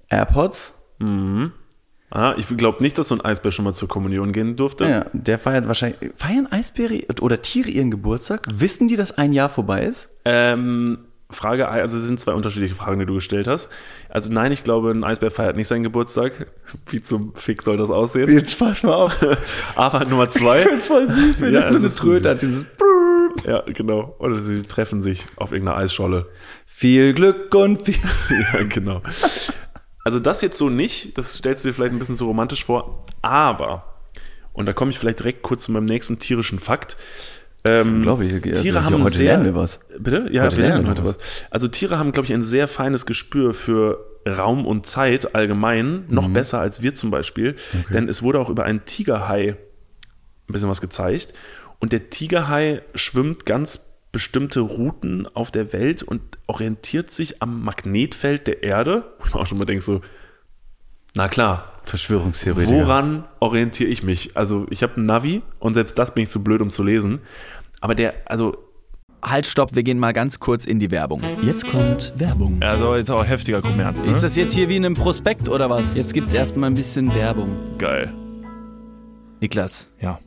[0.08, 0.78] AirPods,
[2.10, 4.84] Ah, ich glaube nicht, dass so ein Eisbär schon mal zur Kommunion gehen durfte.
[4.84, 8.46] ja, der feiert wahrscheinlich, feiern Eisbären oder Tiere ihren Geburtstag?
[8.54, 10.10] Wissen die, dass ein Jahr vorbei ist?
[10.24, 10.98] Ähm,
[11.32, 13.68] Frage, also es sind zwei unterschiedliche Fragen, die du gestellt hast.
[14.08, 16.48] Also nein, ich glaube, ein Eisbär feiert nicht seinen Geburtstag.
[16.86, 18.32] Wie zum Fick soll das aussehen?
[18.32, 19.26] Jetzt pass mal auf.
[19.76, 20.60] Aber Nummer zwei.
[20.60, 22.42] Ich find's voll süß, wenn Ja, ja, so eine Tröte hat.
[22.42, 22.66] Dieses
[23.46, 24.14] Ja, genau.
[24.18, 26.28] Oder sie treffen sich auf irgendeiner Eisscholle.
[26.66, 27.94] viel Glück und viel.
[28.52, 29.02] ja, genau.
[30.04, 33.06] Also das jetzt so nicht, das stellst du dir vielleicht ein bisschen so romantisch vor,
[33.22, 33.84] aber,
[34.52, 36.96] und da komme ich vielleicht direkt kurz zu meinem nächsten tierischen Fakt.
[37.64, 38.32] Ähm, glaube ich.
[38.34, 39.80] Also Tiere haben heute sehr, lernen wir was.
[39.98, 40.28] Bitte?
[40.32, 41.16] Ja, Heute wir lernen lernen heute was.
[41.16, 41.22] was.
[41.50, 46.28] Also Tiere haben, glaube ich, ein sehr feines Gespür für Raum und Zeit allgemein, noch
[46.28, 46.32] Mhm.
[46.32, 47.56] besser als wir zum Beispiel.
[47.92, 49.50] Denn es wurde auch über einen Tigerhai
[50.48, 51.34] ein bisschen was gezeigt.
[51.78, 58.46] Und der Tigerhai schwimmt ganz bestimmte Routen auf der Welt und orientiert sich am Magnetfeld
[58.46, 59.04] der Erde.
[59.18, 60.00] Wo ich mir auch schon mal denke, so,
[61.14, 62.78] na klar, Verschwörungstheoretiker.
[62.86, 64.36] woran orientiere ich mich?
[64.36, 67.20] Also ich habe ein Navi und selbst das bin ich zu blöd, um zu lesen.
[67.80, 68.56] Aber der, also,
[69.24, 71.22] Halt, stopp, wir gehen mal ganz kurz in die Werbung.
[71.42, 72.60] Jetzt kommt Werbung.
[72.60, 74.10] Also jetzt auch heftiger Kommerz, ne?
[74.10, 75.96] Ist das jetzt hier wie in einem Prospekt oder was?
[75.96, 77.56] Jetzt gibt's erstmal ein bisschen Werbung.
[77.78, 78.12] geil?
[79.40, 80.18] Niklas, Ja.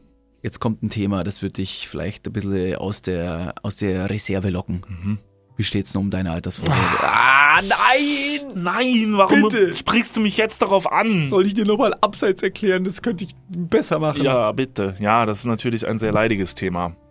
[0.43, 4.49] jetzt kommt ein Thema, das wird dich vielleicht ein bisschen aus der, aus der Reserve
[4.49, 5.19] locken.
[5.57, 6.81] Wie steht's denn um deine Altersvorsorge?
[7.01, 8.51] Ah, nein!
[8.55, 9.73] Nein, warum Bitte.
[9.73, 11.29] sprichst du mich jetzt darauf an?
[11.29, 12.83] Soll ich dir nochmal abseits erklären?
[12.83, 14.23] Das könnte ich besser machen.
[14.23, 14.95] Ja, bitte.
[14.99, 16.95] Ja, das ist natürlich ein sehr leidiges Thema.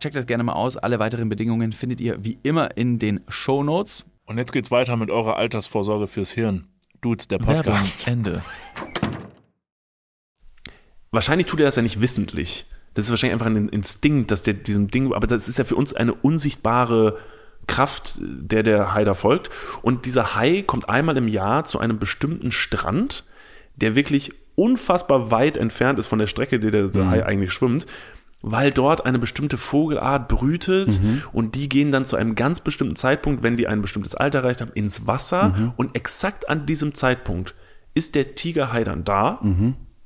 [0.00, 0.76] Checkt das gerne mal aus.
[0.76, 4.04] Alle weiteren Bedingungen findet ihr wie immer in den Show Notes.
[4.26, 6.66] Und jetzt geht's weiter mit eurer Altersvorsorge fürs Hirn.
[7.00, 8.06] Dudes, der Werbung, Podcast.
[8.06, 8.42] Ende.
[11.10, 12.66] Wahrscheinlich tut er das ja nicht wissentlich.
[12.94, 15.76] Das ist wahrscheinlich einfach ein Instinkt, dass der diesem Ding, aber das ist ja für
[15.76, 17.18] uns eine unsichtbare
[17.66, 19.50] Kraft, der der Hai da folgt.
[19.82, 23.24] Und dieser Hai kommt einmal im Jahr zu einem bestimmten Strand,
[23.76, 27.86] der wirklich unfassbar weit entfernt ist von der Strecke, die der, der Hai eigentlich schwimmt,
[28.48, 31.00] weil dort eine bestimmte Vogelart brütet
[31.32, 34.60] und die gehen dann zu einem ganz bestimmten Zeitpunkt, wenn die ein bestimmtes Alter erreicht
[34.60, 37.54] haben, ins Wasser und exakt an diesem Zeitpunkt
[37.94, 39.40] ist der Tigerhai dann da,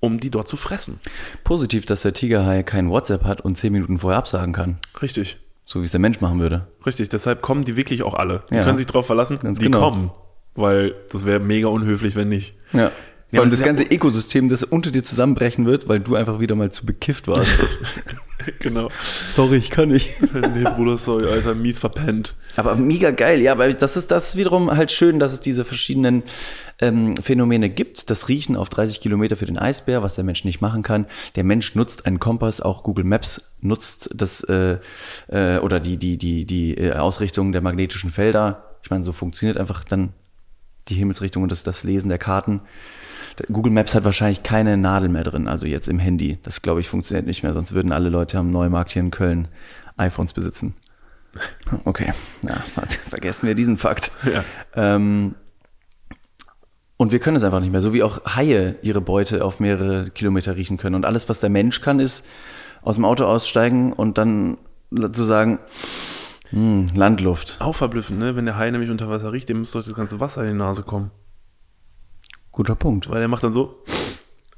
[0.00, 1.00] um die dort zu fressen.
[1.44, 4.78] Positiv, dass der Tigerhai kein WhatsApp hat und zehn Minuten vorher absagen kann.
[5.02, 5.38] Richtig.
[5.66, 6.66] So wie es der Mensch machen würde.
[6.86, 8.42] Richtig, deshalb kommen die wirklich auch alle.
[8.50, 8.64] Die Ja.
[8.64, 9.90] können sich darauf verlassen, Ganz die genau.
[9.90, 10.10] kommen.
[10.54, 12.54] Weil das wäre mega unhöflich, wenn nicht.
[12.72, 12.90] Ja.
[13.32, 16.56] Ja, Vor allem das ganze Ökosystem, das unter dir zusammenbrechen wird, weil du einfach wieder
[16.56, 17.46] mal zu bekifft warst.
[18.60, 18.88] Genau.
[19.34, 20.10] Sorry, ich kann nicht.
[20.54, 22.34] nee, Bruder, sorry, Alter, mies verpennt.
[22.56, 25.64] Aber mega geil, ja, aber das ist, das ist wiederum halt schön, dass es diese
[25.64, 26.22] verschiedenen
[26.80, 28.10] ähm, Phänomene gibt.
[28.10, 31.06] Das Riechen auf 30 Kilometer für den Eisbär, was der Mensch nicht machen kann.
[31.36, 34.78] Der Mensch nutzt einen Kompass, auch Google Maps nutzt das äh,
[35.28, 38.64] äh, oder die, die, die, die äh, Ausrichtung der magnetischen Felder.
[38.82, 40.12] Ich meine, so funktioniert einfach dann
[40.88, 42.60] die Himmelsrichtung und das, das Lesen der Karten.
[43.52, 46.38] Google Maps hat wahrscheinlich keine Nadel mehr drin, also jetzt im Handy.
[46.42, 49.48] Das glaube ich funktioniert nicht mehr, sonst würden alle Leute am Neumarkt hier in Köln
[49.96, 50.74] iPhones besitzen.
[51.84, 52.12] Okay,
[52.74, 54.10] ver- vergessen wir diesen Fakt.
[54.24, 54.44] Ja.
[54.74, 55.34] Ähm,
[56.96, 57.80] Und wir können es einfach nicht mehr.
[57.82, 60.96] So wie auch Haie ihre Beute auf mehrere Kilometer riechen können.
[60.96, 62.26] Und alles, was der Mensch kann, ist
[62.82, 64.58] aus dem Auto aussteigen und dann
[65.12, 65.58] zu sagen,
[66.50, 67.56] hm, Landluft.
[67.60, 68.34] Auch verblüffend, ne?
[68.36, 70.54] Wenn der Hai nämlich unter Wasser riecht, dem muss doch das ganze Wasser in die
[70.58, 71.10] Nase kommen.
[72.52, 73.08] Guter Punkt.
[73.08, 73.82] Weil er macht dann so.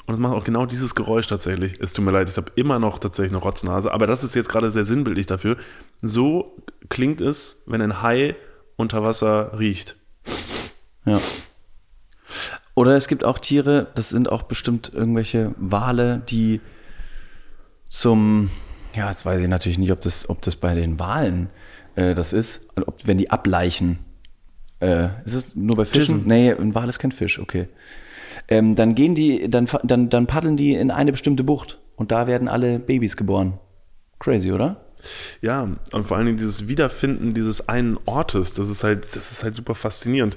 [0.07, 1.81] Und es macht auch genau dieses Geräusch tatsächlich.
[1.81, 4.49] Es tut mir leid, ich habe immer noch tatsächlich eine Rotznase, aber das ist jetzt
[4.49, 5.57] gerade sehr sinnbildlich dafür.
[6.01, 6.57] So
[6.89, 8.35] klingt es, wenn ein Hai
[8.77, 9.97] unter Wasser riecht.
[11.05, 11.21] Ja.
[12.75, 16.61] Oder es gibt auch Tiere, das sind auch bestimmt irgendwelche Wale, die
[17.89, 18.51] zum,
[18.97, 21.51] ja, jetzt weiß ich natürlich nicht, ob das, ob das bei den Walen
[21.95, 23.99] äh, das ist, ob, wenn die ableichen.
[24.83, 26.17] Äh, ist es nur bei Fischen?
[26.17, 26.29] Jissen.
[26.29, 27.69] Nee, ein Wal ist kein Fisch, okay.
[28.49, 32.27] Ähm, dann gehen die, dann, dann, dann paddeln die in eine bestimmte Bucht und da
[32.27, 33.61] werden alle Babys geboren.
[34.19, 34.85] Crazy, oder?
[35.41, 39.45] Ja, und vor allen Dingen dieses Wiederfinden dieses einen Ortes, das ist halt, das ist
[39.45, 40.37] halt super faszinierend.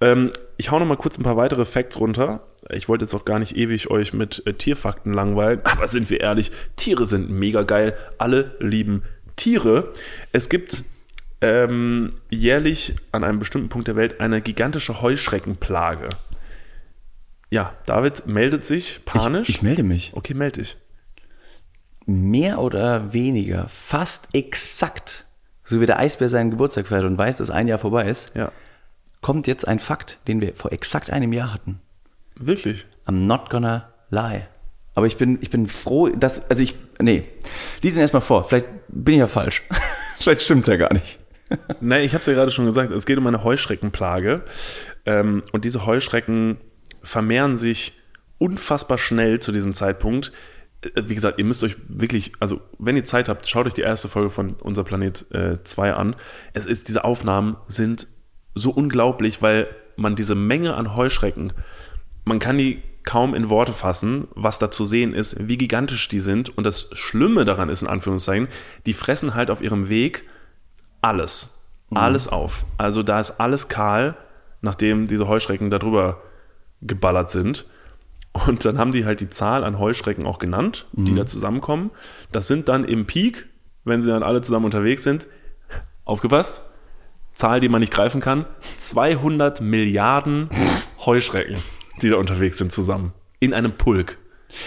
[0.00, 2.40] Ähm, ich hau noch mal kurz ein paar weitere Facts runter.
[2.70, 6.20] Ich wollte jetzt auch gar nicht ewig euch mit äh, Tierfakten langweilen, aber sind wir
[6.20, 7.94] ehrlich, Tiere sind mega geil.
[8.16, 9.02] Alle lieben
[9.36, 9.92] Tiere.
[10.32, 10.84] Es gibt
[11.40, 16.08] ähm, jährlich an einem bestimmten Punkt der Welt eine gigantische Heuschreckenplage.
[17.50, 19.48] Ja, David meldet sich panisch.
[19.48, 20.12] Ich, ich melde mich.
[20.14, 20.76] okay, melde dich.
[22.06, 25.26] mehr oder weniger, fast exakt,
[25.64, 28.52] so wie der Eisbär seinen Geburtstag feiert und weiß, dass ein Jahr vorbei ist, Ja,
[29.22, 31.80] kommt jetzt ein Fakt, den wir vor exakt einem Jahr hatten.
[32.36, 32.86] wirklich.
[33.06, 34.46] I'm not gonna lie.
[34.96, 37.24] Aber ich bin, ich bin froh, dass, also ich, nee,
[37.82, 38.44] lies ihn erstmal vor.
[38.44, 39.62] Vielleicht bin ich ja falsch.
[40.18, 41.18] Vielleicht stimmt's ja gar nicht.
[41.80, 44.42] Nein, ich habe es ja gerade schon gesagt, es geht um eine Heuschreckenplage.
[45.06, 46.58] Ähm, und diese Heuschrecken
[47.02, 47.98] vermehren sich
[48.38, 50.32] unfassbar schnell zu diesem Zeitpunkt.
[50.82, 53.82] Äh, Wie gesagt, ihr müsst euch wirklich, also wenn ihr Zeit habt, schaut euch die
[53.82, 55.26] erste Folge von Unser Planet
[55.64, 56.16] 2 an.
[56.52, 58.06] Es ist, diese Aufnahmen sind
[58.54, 61.52] so unglaublich, weil man diese Menge an Heuschrecken,
[62.24, 66.20] man kann die kaum in Worte fassen, was da zu sehen ist, wie gigantisch die
[66.20, 66.56] sind.
[66.56, 68.48] Und das Schlimme daran ist, in Anführungszeichen,
[68.86, 70.24] die fressen halt auf ihrem Weg
[71.04, 71.62] alles.
[71.90, 72.64] Alles auf.
[72.76, 74.16] Also da ist alles kahl,
[74.62, 76.22] nachdem diese Heuschrecken da drüber
[76.82, 77.66] geballert sind.
[78.32, 81.92] Und dann haben die halt die Zahl an Heuschrecken auch genannt, die da zusammenkommen.
[82.32, 83.46] Das sind dann im Peak,
[83.84, 85.28] wenn sie dann alle zusammen unterwegs sind,
[86.04, 86.62] aufgepasst,
[87.32, 88.46] Zahl, die man nicht greifen kann,
[88.78, 90.48] 200 Milliarden
[91.04, 91.58] Heuschrecken,
[92.02, 93.12] die da unterwegs sind zusammen.
[93.38, 94.18] In einem Pulk.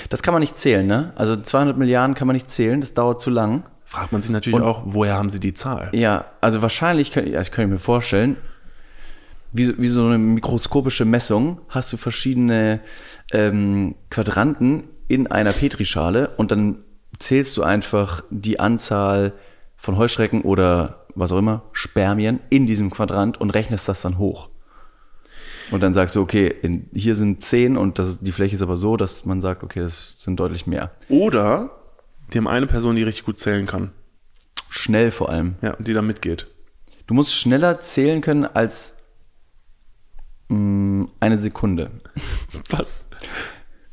[0.09, 1.11] Das kann man nicht zählen, ne?
[1.15, 3.63] Also 200 Milliarden kann man nicht zählen, das dauert zu lang.
[3.87, 5.89] Fragt man sich natürlich auch, woher haben sie die Zahl?
[5.93, 8.35] Ja, also wahrscheinlich, kann, ja, ich kann mir vorstellen,
[9.53, 12.81] wie, wie so eine mikroskopische Messung hast du verschiedene
[13.31, 16.79] ähm, Quadranten in einer Petrischale und dann
[17.17, 19.31] zählst du einfach die Anzahl
[19.77, 24.49] von Heuschrecken oder was auch immer, Spermien in diesem Quadrant und rechnest das dann hoch.
[25.71, 28.75] Und dann sagst du, okay, in, hier sind zehn und das, die Fläche ist aber
[28.75, 30.91] so, dass man sagt, okay, das sind deutlich mehr.
[31.07, 31.76] Oder
[32.33, 33.91] die haben eine Person, die richtig gut zählen kann.
[34.69, 35.55] Schnell vor allem.
[35.61, 36.47] Ja, die da mitgeht.
[37.07, 38.97] Du musst schneller zählen können als
[40.49, 41.91] mh, eine Sekunde.
[42.69, 43.09] Was?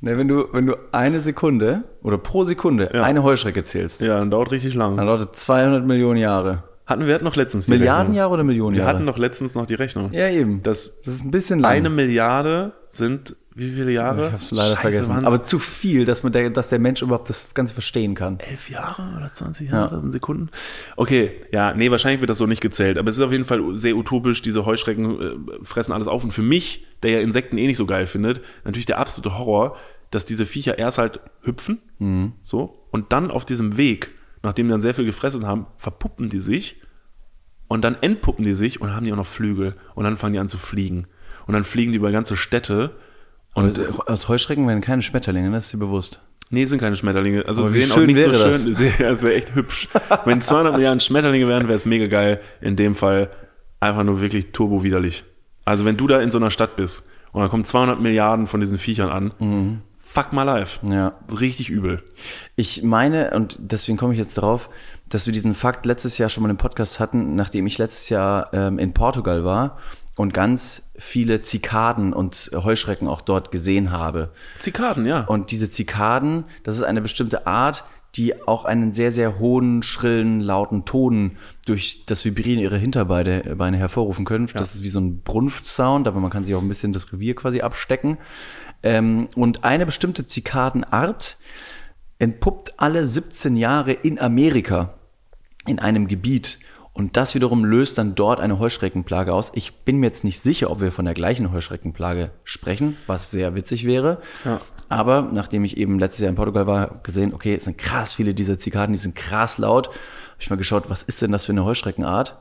[0.01, 3.03] Ne, wenn, du, wenn du eine Sekunde oder pro Sekunde Ja.
[3.05, 4.97] eine Heuschrecke zählst, Ja, dann dauert richtig lang.
[4.97, 6.65] dann dauert das 200 Millionen Jahre.
[6.87, 8.17] Hatten wir hatten noch letztens die Milliarden Rechnung.
[8.17, 8.95] Jahre oder Millionen Wir Jahre?
[8.97, 10.13] hatten noch letztens noch die Rechnung.
[10.13, 10.63] ja, eben.
[10.63, 11.71] Das Das ist ein bisschen lang.
[11.73, 14.27] eine Milliarde sind wie viele Jahre?
[14.27, 15.09] ich hab's leider Scheiße, vergessen.
[15.11, 18.39] waren's Aber zu viel, dass, man der, dass der Mensch überhaupt das Ganze verstehen kann.
[18.41, 20.51] elf Jahre oder 20 Jahre in Sekunden?
[20.97, 22.99] Okay, ja, nee, wahrscheinlich wird das so nicht gezählt.
[22.99, 24.43] Aber es ist auf jeden Fall sehr utopisch.
[24.43, 26.25] Diese Heuschrecken äh, fressen alles auf.
[26.25, 29.77] Und für mich, der ja Insekten eh nicht so geil findet, natürlich der absolute Horror,
[30.11, 32.33] dass diese Viecher erst halt hüpfen, Mhm.
[32.43, 34.11] so, und dann auf diesem Weg,
[34.43, 36.81] nachdem die dann sehr viel gefressen haben, verpuppen die sich
[37.67, 39.75] und dann entpuppen die sich und haben die auch noch Flügel.
[39.95, 41.07] Und dann fangen die an zu fliegen.
[41.47, 42.93] Und dann fliegen die über ganze Städte.
[43.55, 46.21] Und äh, aus Heuschrecken werden keine Schmetterlinge, das ist dir bewusst.
[46.51, 47.45] Nee, sind keine Schmetterlinge.
[47.47, 48.63] Also sehen auch schön nicht so wäre das?
[48.63, 48.75] schön.
[48.99, 49.89] Es wäre echt hübsch.
[50.25, 52.41] Wenn 200 Milliarden Schmetterlinge wären, wäre es mega geil.
[52.61, 53.31] In dem Fall
[53.81, 55.25] einfach nur wirklich turbo widerlich.
[55.65, 58.61] Also wenn du da in so einer Stadt bist und dann kommen 200 Milliarden von
[58.61, 59.81] diesen Viechern an, Mhm.
[59.99, 60.81] fuck my life.
[60.87, 61.15] Ja.
[61.41, 62.03] Richtig übel.
[62.57, 64.69] Ich meine, und deswegen komme ich jetzt darauf,
[65.09, 68.51] dass wir diesen Fakt letztes Jahr schon mal im Podcast hatten, nachdem ich letztes Jahr
[68.53, 69.79] ähm, in Portugal war
[70.17, 74.31] und ganz viele Zikaden und Heuschrecken auch dort gesehen habe.
[74.59, 75.23] Zikaden, ja.
[75.23, 77.85] Und diese Zikaden, das ist eine bestimmte Art,
[78.17, 81.33] die auch einen sehr, sehr hohen, schrillen, lauten Ton
[81.67, 84.49] durch das Vibrieren ihrer Hinterbeine äh, Beine hervorrufen können.
[84.55, 87.35] Das ist wie so ein Brunftsound, aber man kann sich auch ein bisschen das Revier
[87.35, 88.19] quasi abstecken.
[88.83, 91.39] Ähm, und eine bestimmte Zikadenart
[92.19, 94.95] entpuppt alle 17 Jahre in Amerika
[95.67, 96.61] in einem Gebiet.
[96.95, 99.51] Und das wiederum löst dann dort eine Heuschreckenplage aus.
[99.55, 103.57] Ich bin mir jetzt nicht sicher, ob wir von der gleichen Heuschreckenplage sprechen, was sehr
[103.57, 104.21] witzig wäre.
[104.45, 104.61] Ja.
[104.89, 108.33] Aber nachdem ich eben letztes Jahr in Portugal war, gesehen, okay, es sind krass viele
[108.33, 109.89] dieser Zikaden, die sind krass laut.
[109.89, 109.97] Habe
[110.39, 112.37] ich mal geschaut, was ist denn das für eine Heuschreckenart?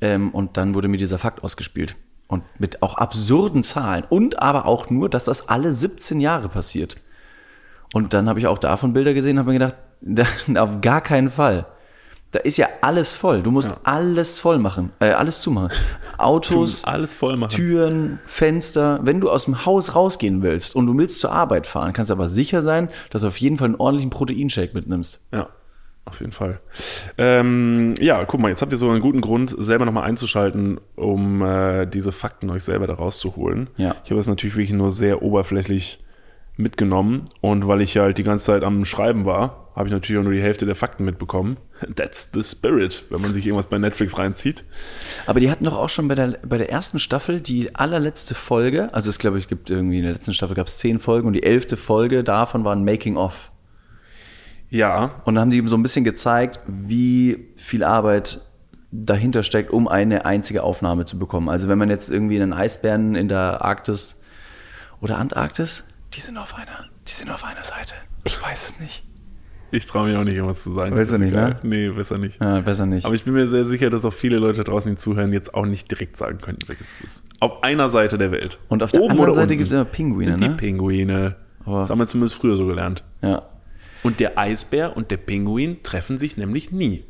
[0.00, 1.94] Ähm, und dann wurde mir dieser Fakt ausgespielt.
[2.26, 4.04] Und mit auch absurden Zahlen.
[4.08, 6.96] Und aber auch nur, dass das alle 17 Jahre passiert.
[7.94, 10.24] Und dann habe ich auch davon Bilder gesehen und habe mir gedacht, da,
[10.60, 11.66] auf gar keinen Fall.
[12.36, 13.40] Da ist ja alles voll.
[13.40, 15.70] Du musst alles voll machen, äh, alles zumachen.
[16.18, 17.48] Autos, alles voll machen.
[17.48, 19.00] Türen, Fenster.
[19.02, 22.12] Wenn du aus dem Haus rausgehen willst und du willst zur Arbeit fahren, kannst du
[22.12, 25.22] aber sicher sein, dass du auf jeden Fall einen ordentlichen Proteinshake mitnimmst.
[25.32, 25.48] Ja,
[26.04, 26.60] auf jeden Fall.
[27.16, 31.40] Ähm, ja, guck mal, jetzt habt ihr so einen guten Grund, selber nochmal einzuschalten, um
[31.40, 33.70] äh, diese Fakten euch selber da rauszuholen.
[33.78, 33.96] Ja.
[34.04, 36.04] Ich habe das natürlich wirklich nur sehr oberflächlich
[36.56, 40.24] mitgenommen und weil ich halt die ganze Zeit am Schreiben war, habe ich natürlich auch
[40.24, 41.58] nur die Hälfte der Fakten mitbekommen.
[41.96, 44.64] That's the spirit, wenn man sich irgendwas bei Netflix reinzieht.
[45.26, 48.92] Aber die hatten doch auch schon bei der, bei der ersten Staffel die allerletzte Folge,
[48.94, 51.34] also es glaube ich gibt irgendwie in der letzten Staffel gab es zehn Folgen und
[51.34, 53.52] die elfte Folge davon war ein Making-of.
[54.68, 58.40] Ja, Und dann haben die so ein bisschen gezeigt, wie viel Arbeit
[58.90, 61.48] dahinter steckt, um eine einzige Aufnahme zu bekommen.
[61.48, 64.20] Also wenn man jetzt irgendwie einen Eisbären in der Arktis
[65.00, 67.94] oder Antarktis, die sind auf einer, die sind auf einer Seite.
[68.24, 69.04] Ich weiß es nicht.
[69.70, 70.96] ich traue mich auch nicht, irgendwas zu sagen.
[70.96, 71.50] Ist nicht, egal.
[71.50, 71.58] ne?
[71.62, 72.40] Nee, besser nicht.
[72.40, 73.04] Ja, besser nicht.
[73.04, 75.66] Aber ich bin mir sehr sicher, dass auch viele Leute draußen, die zuhören, jetzt auch
[75.66, 77.28] nicht direkt sagen können, welches es ist.
[77.40, 78.58] Auf einer Seite der Welt.
[78.68, 80.54] Und auf der Oben anderen Seite gibt es immer Pinguine, Die ne?
[80.56, 81.36] Pinguine.
[81.64, 83.02] Aber- das haben wir zumindest früher so gelernt.
[83.22, 83.42] Ja.
[84.02, 87.04] Und der Eisbär und der Pinguin treffen sich nämlich nie.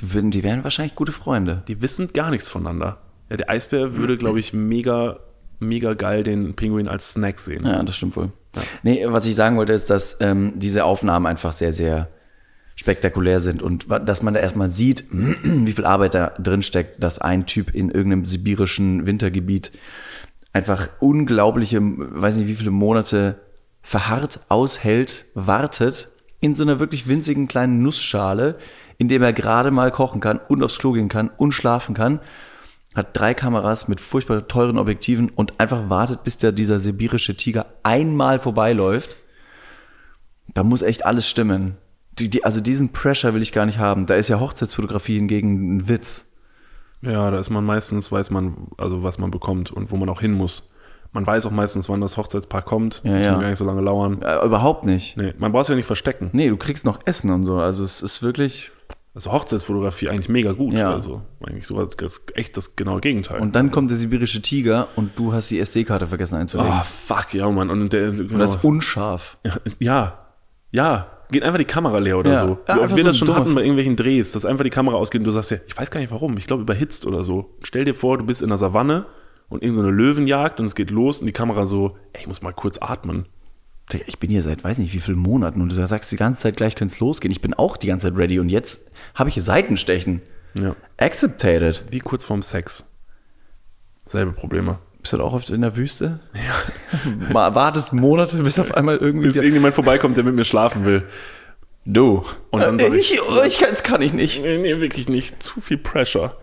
[0.00, 1.62] Die, würden, die wären wahrscheinlich gute Freunde.
[1.68, 2.98] Die wissen gar nichts voneinander.
[3.30, 5.18] Ja, der Eisbär würde, glaube ich, mega,
[5.58, 7.66] mega geil den Pinguin als Snack sehen.
[7.66, 8.30] Ja, das stimmt wohl.
[8.82, 12.08] Nee, was ich sagen wollte, ist, dass ähm, diese Aufnahmen einfach sehr, sehr
[12.76, 17.18] spektakulär sind und dass man da erstmal sieht, wie viel Arbeit da drin steckt, dass
[17.18, 19.72] ein Typ in irgendeinem sibirischen Wintergebiet
[20.52, 23.40] einfach unglaubliche, weiß nicht wie viele Monate
[23.82, 26.08] verharrt, aushält, wartet
[26.40, 28.56] in so einer wirklich winzigen kleinen Nussschale,
[28.96, 32.20] in dem er gerade mal kochen kann und aufs Klo gehen kann und schlafen kann
[32.98, 37.66] hat drei Kameras mit furchtbar teuren Objektiven und einfach wartet, bis der, dieser sibirische Tiger
[37.82, 39.16] einmal vorbeiläuft.
[40.48, 41.76] Da muss echt alles stimmen.
[42.18, 44.06] Die, die, also diesen Pressure will ich gar nicht haben.
[44.06, 46.26] Da ist ja Hochzeitsfotografie hingegen ein Witz.
[47.00, 50.20] Ja, da ist man meistens, weiß man, also was man bekommt und wo man auch
[50.20, 50.70] hin muss.
[51.12, 53.00] Man weiß auch meistens, wann das Hochzeitspaar kommt.
[53.04, 53.40] Ja, Muss ja.
[53.40, 54.20] gar nicht so lange lauern.
[54.20, 55.16] Äh, überhaupt nicht.
[55.16, 56.28] Nee, man braucht es ja nicht verstecken.
[56.32, 57.56] Nee, du kriegst noch Essen und so.
[57.56, 58.70] Also es ist wirklich.
[59.18, 60.74] Also Hochzeitsfotografie eigentlich mega gut.
[60.74, 60.92] Ja.
[60.92, 63.40] Also eigentlich sogar das, echt das genaue Gegenteil.
[63.40, 66.70] Und dann kommt der sibirische Tiger und du hast die SD-Karte vergessen einzulegen.
[66.72, 67.68] oh, fuck, ja, Mann.
[67.68, 68.34] Und der, genau.
[68.34, 69.34] und das ist unscharf.
[69.80, 70.18] Ja,
[70.70, 71.08] ja.
[71.32, 72.46] Geht einfach die Kamera leer oder Ja.
[72.46, 72.58] so.
[72.68, 74.94] Ja, einfach wir so das schon dummer- hatten bei irgendwelchen Drehs, dass einfach die Kamera
[74.96, 77.56] ausgeht und du sagst ja, ich weiß gar nicht warum, ich glaube überhitzt oder so.
[77.64, 79.06] Stell dir vor, du bist in der Savanne
[79.48, 82.28] und irgend so eine Löwenjagd und es geht los und die Kamera so, ey, ich
[82.28, 83.26] muss mal kurz atmen.
[84.06, 86.56] Ich bin hier seit weiß nicht wie vielen Monaten und du sagst die ganze Zeit,
[86.56, 87.32] gleich könnte es losgehen.
[87.32, 90.22] Ich bin auch die ganze Zeit ready und jetzt habe ich hier Seitenstechen.
[90.54, 90.76] Ja.
[90.98, 91.84] Accepted.
[91.90, 92.84] Wie kurz vorm Sex.
[94.04, 94.78] Selbe Probleme.
[95.00, 96.20] Bist du da auch oft in der Wüste?
[96.34, 97.32] Ja.
[97.32, 99.28] Mal wartest Monate, bis auf einmal irgendwie.
[99.28, 101.04] Bis irgendjemand vorbeikommt, der mit mir schlafen will.
[101.84, 102.24] du.
[102.50, 104.42] Und dann sag ich, ich, ich kann, das kann ich nicht.
[104.42, 105.42] nee, nee, wirklich nicht.
[105.42, 106.36] Zu viel Pressure.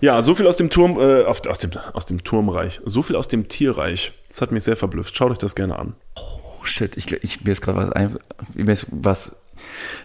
[0.00, 2.80] Ja, so viel aus dem Turm, äh, auf, aus, dem, aus dem Turmreich.
[2.84, 4.12] So viel aus dem Tierreich.
[4.28, 5.16] Das hat mich sehr verblüfft.
[5.16, 5.94] Schaut euch das gerne an.
[6.16, 8.18] Oh shit, ich, ich mir ist gerade was ein,
[8.54, 9.36] mir ist was.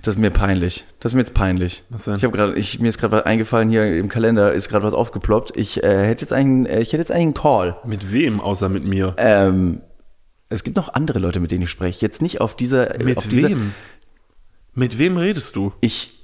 [0.01, 0.83] Das ist mir peinlich.
[0.99, 1.83] Das ist mir jetzt peinlich.
[1.89, 2.15] Was denn?
[2.15, 4.93] Ich habe gerade, ich, mir ist gerade was eingefallen hier im Kalender, ist gerade was
[4.93, 5.55] aufgeploppt.
[5.55, 7.77] Ich äh, hätte jetzt einen, äh, ich hätte jetzt einen Call.
[7.85, 9.13] Mit wem, außer mit mir?
[9.17, 9.81] Ähm,
[10.49, 12.01] es gibt noch andere Leute, mit denen ich spreche.
[12.01, 12.97] Jetzt nicht auf dieser.
[12.97, 13.73] mit auf dieser, wem?
[14.73, 15.71] Mit wem redest du?
[15.81, 16.22] Ich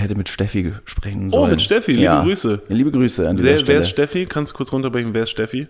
[0.00, 1.50] hätte mit Steffi sprechen Oh, sollen.
[1.50, 2.62] mit Steffi, liebe Grüße.
[2.68, 3.78] Liebe Grüße an dieser Wer, wer Stelle.
[3.80, 4.24] ist Steffi?
[4.26, 5.68] Kannst du kurz runterbrechen, wer ist Steffi?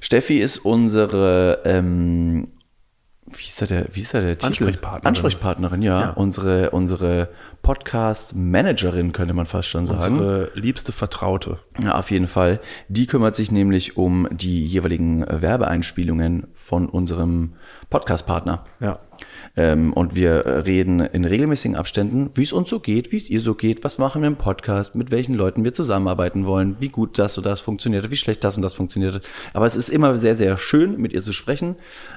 [0.00, 2.48] Steffi ist unsere, ähm,
[3.28, 4.46] wie ist da der, wie ist da der Titel?
[4.46, 5.06] Ansprechpartnerin.
[5.06, 6.00] Ansprechpartnerin, ja.
[6.00, 6.10] Ja.
[6.10, 7.28] Unsere, unsere
[7.62, 10.18] Podcast-Managerin, könnte man fast schon sagen.
[10.18, 11.58] Unsere liebste Vertraute.
[11.82, 12.60] Ja, auf jeden Fall.
[12.88, 17.54] Die kümmert sich nämlich um die jeweiligen äh, Werbeeinspielungen von unserem
[17.90, 18.64] Podcast-Partner.
[18.80, 19.00] Ja.
[19.56, 23.30] Ähm, und wir äh, reden in regelmäßigen Abständen, wie es uns so geht, wie es
[23.30, 26.90] ihr so geht, was machen wir im Podcast, mit welchen Leuten wir zusammenarbeiten wollen, wie
[26.90, 29.22] gut das und das funktioniert wie schlecht das und das funktioniert.
[29.54, 31.76] Aber es ist immer sehr, sehr schön, mit ihr zu sprechen.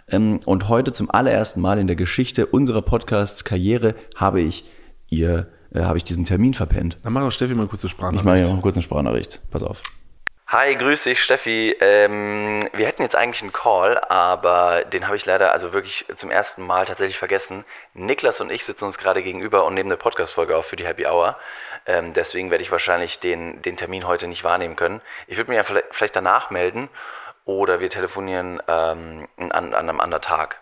[0.09, 4.65] Ähm, und heute zum allerersten Mal in der Geschichte unserer Podcast-Karriere habe ich
[5.09, 6.97] ihr, äh, habe ich diesen Termin verpennt.
[7.03, 8.45] Dann mach doch Steffi mal kurz eine Ich mache Sprachnachricht.
[8.45, 9.41] hier noch kurz eine Sprachnachricht.
[9.49, 9.81] Pass auf.
[10.51, 11.77] Hi, grüß dich, Steffi.
[11.79, 16.31] Ähm, wir hätten jetzt eigentlich einen Call, aber den habe ich leider also wirklich zum
[16.31, 17.65] ersten Mal tatsächlich vergessen.
[17.93, 21.05] Niklas und ich sitzen uns gerade gegenüber und nehmen eine Podcast-Folge auf für die Happy
[21.05, 21.37] Hour.
[21.85, 25.01] Ähm, deswegen werde ich wahrscheinlich den, den Termin heute nicht wahrnehmen können.
[25.27, 26.89] Ich würde mich ja vielleicht, danach melden
[27.45, 30.59] oder wir telefonieren ähm, an, an einem anderen Tag.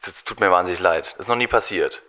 [0.00, 1.12] Es tut mir wahnsinnig leid.
[1.18, 2.00] Das ist noch nie passiert.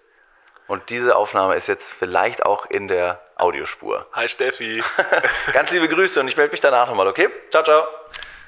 [0.68, 4.06] Und diese Aufnahme ist jetzt vielleicht auch in der Audiospur.
[4.14, 4.82] Hi Steffi.
[5.54, 7.28] Ganz liebe Grüße und ich melde mich danach nochmal, okay?
[7.52, 7.84] Ciao, ciao.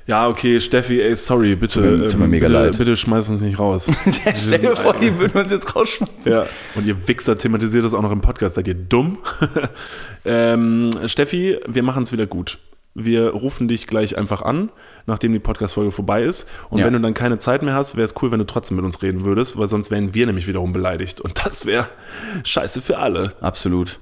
[0.08, 1.82] Ja, okay, Steffi, ey, sorry, bitte.
[1.82, 2.78] Tut mir- tut mir ähm, mega bitte, leid.
[2.80, 3.92] Bitte schmeiß uns nicht raus.
[4.36, 6.32] Stell dir vor, die würden uns jetzt rausschmeißen.
[6.32, 8.56] Ja, und ihr Wichser thematisiert das auch noch im Podcast.
[8.56, 9.20] Seid ihr dumm?
[10.26, 12.58] ähm, Steffi, wir machen es wieder gut.
[12.96, 14.72] Wir rufen dich gleich einfach an,
[15.06, 16.50] nachdem die Podcast-Folge vorbei ist.
[16.72, 16.86] Und Ja.
[16.88, 19.04] wenn du dann keine Zeit mehr hast, wäre es cool, wenn du trotzdem mit uns
[19.04, 21.22] reden würdest, weil sonst wären wir nämlich wiederum beleidigt.
[21.22, 21.88] Und das wäre
[22.44, 23.34] scheiße für alle.
[23.42, 24.00] Absolut.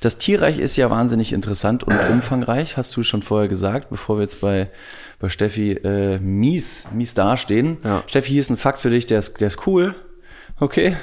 [0.00, 4.22] Das Tierreich ist ja wahnsinnig interessant und umfangreich, hast du schon vorher gesagt, bevor wir
[4.22, 4.70] jetzt bei,
[5.18, 7.78] bei Steffi äh, mies, mies dastehen.
[7.84, 8.02] Ja.
[8.06, 9.94] Steffi, hier ist ein Fakt für dich, der ist, der ist cool.
[10.58, 10.96] Okay.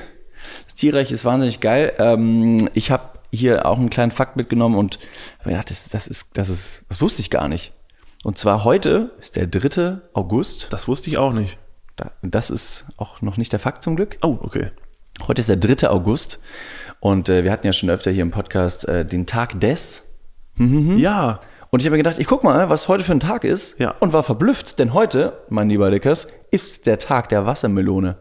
[0.65, 1.93] Das Tierreich ist wahnsinnig geil.
[1.97, 4.99] Ähm, ich habe hier auch einen kleinen Fakt mitgenommen und
[5.39, 7.73] habe gedacht, das, das, ist, das ist, das wusste ich gar nicht.
[8.23, 9.99] Und zwar heute ist der 3.
[10.13, 10.67] August.
[10.71, 11.57] Das wusste ich auch nicht.
[11.95, 14.17] Da- Das ist auch noch nicht der Fakt zum Glück.
[14.21, 14.71] Oh, okay.
[15.27, 15.89] Heute ist der 3.
[15.89, 16.39] August
[16.99, 20.03] und äh, wir hatten ja schon öfter hier im Podcast äh, den Tag des.
[20.59, 21.39] Ja,
[21.69, 23.91] Und ich habe mir gedacht, ich guck mal, was heute für ein Tag ist Ja.
[23.99, 28.17] und war verblüfft, denn heute, mein lieber Dickers, ist der Tag der Wassermelone.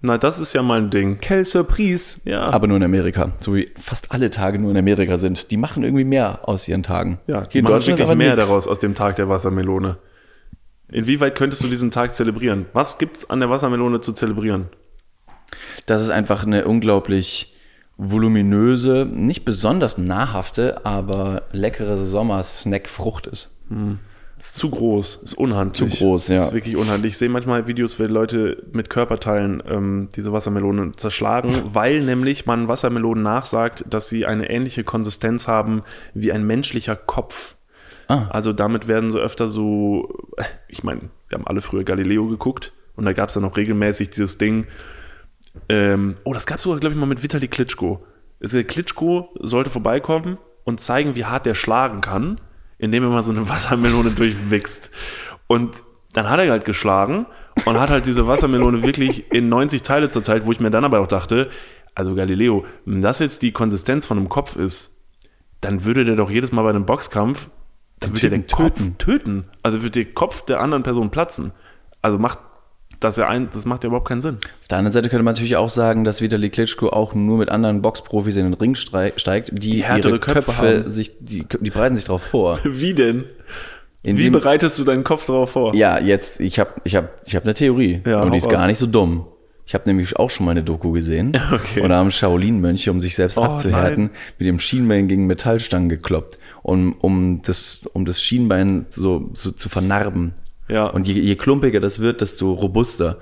[0.00, 1.18] na, das ist ja mal ein Ding.
[1.20, 2.18] Quelle Surprise.
[2.24, 2.42] Ja.
[2.50, 5.50] Aber nur in Amerika, so wie fast alle Tage nur in Amerika sind.
[5.50, 7.18] Die machen irgendwie mehr aus ihren Tagen.
[7.26, 8.46] Ja, Hier die in machen Deutschland ist wirklich mehr nix.
[8.46, 9.96] daraus aus dem Tag der Wassermelone.
[10.90, 12.66] Inwieweit könntest du diesen Tag zelebrieren?
[12.72, 14.66] Was gibt's an der Wassermelone zu zelebrieren?
[15.86, 17.54] dass es einfach eine unglaublich
[17.98, 23.52] voluminöse, nicht besonders nahrhafte, aber leckere Sommersnack-Frucht ist.
[24.38, 25.94] Ist zu groß, ist unhandlich.
[25.94, 26.46] Zu groß, ja.
[26.46, 27.12] Ist wirklich unhandlich.
[27.12, 32.68] Ich sehe manchmal Videos, wo Leute mit Körperteilen ähm, diese Wassermelone zerschlagen, weil nämlich man
[32.68, 35.82] Wassermelonen nachsagt, dass sie eine ähnliche Konsistenz haben
[36.14, 37.56] wie ein menschlicher Kopf.
[38.06, 38.28] Ah.
[38.30, 40.08] Also damit werden so öfter so,
[40.68, 44.10] ich meine, wir haben alle früher Galileo geguckt und da gab es dann auch regelmäßig
[44.10, 44.66] dieses Ding.
[45.68, 48.04] Ähm, oh, das gab es sogar, glaube ich, mal mit Vitali Klitschko.
[48.42, 52.40] Also Klitschko sollte vorbeikommen und zeigen, wie hart der schlagen kann,
[52.78, 54.90] indem er mal so eine Wassermelone durchwichst.
[55.46, 55.76] Und
[56.12, 57.26] dann hat er halt geschlagen
[57.64, 61.00] und hat halt diese Wassermelone wirklich in 90 Teile zerteilt, wo ich mir dann aber
[61.00, 61.50] auch dachte,
[61.94, 65.04] also Galileo, wenn das jetzt die Konsistenz von einem Kopf ist,
[65.60, 67.50] dann würde der doch jedes Mal bei einem Boxkampf,
[68.00, 69.44] dann würde der den Typen Kopf töten.
[69.62, 71.52] Also würde der Kopf der anderen Person platzen.
[72.00, 72.38] Also macht
[73.00, 74.38] das ja ein, das macht ja überhaupt keinen Sinn.
[74.62, 77.48] Auf der anderen Seite könnte man natürlich auch sagen, dass Vitali Klitschko auch nur mit
[77.48, 81.70] anderen Boxprofis in den Ring steigt, die, Die härtere ihre Köpfe Köpfe, sich, die, die
[81.70, 82.58] bereiten sich darauf vor.
[82.64, 83.24] Wie denn?
[84.02, 85.74] Wie Indem- bereitest du deinen Kopf darauf vor?
[85.74, 88.60] Ja, jetzt, ich habe ich hab, ich hab eine Theorie Ja, und die ist gar
[88.60, 88.66] raus.
[88.68, 89.26] nicht so dumm.
[89.66, 91.36] Ich habe nämlich auch schon mal eine Doku gesehen.
[91.52, 91.82] Okay.
[91.82, 94.10] Und da haben Shaolin-Mönche, um sich selbst Oh, abzuhärten, nein.
[94.38, 99.68] mit dem Schienbein gegen Metallstangen gekloppt, um, um, das, um das Schienbein so, so zu
[99.68, 100.32] vernarben.
[100.68, 100.86] Ja.
[100.86, 103.18] Und je, je klumpiger das wird, desto robuster.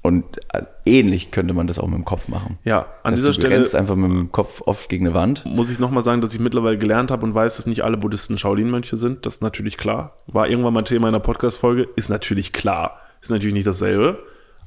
[0.00, 2.58] Und äh, ähnlich könnte man das auch mit dem Kopf machen.
[2.64, 5.44] Ja, an Dass dieser du Stelle rennst einfach mit dem Kopf oft gegen eine Wand.
[5.44, 8.38] muss ich nochmal sagen, dass ich mittlerweile gelernt habe und weiß, dass nicht alle Buddhisten
[8.38, 9.26] Shaolin-Mönche sind.
[9.26, 10.16] Das ist natürlich klar.
[10.26, 11.88] War irgendwann mal Thema einer Podcast-Folge.
[11.96, 13.00] Ist natürlich klar.
[13.20, 14.18] Ist natürlich nicht dasselbe.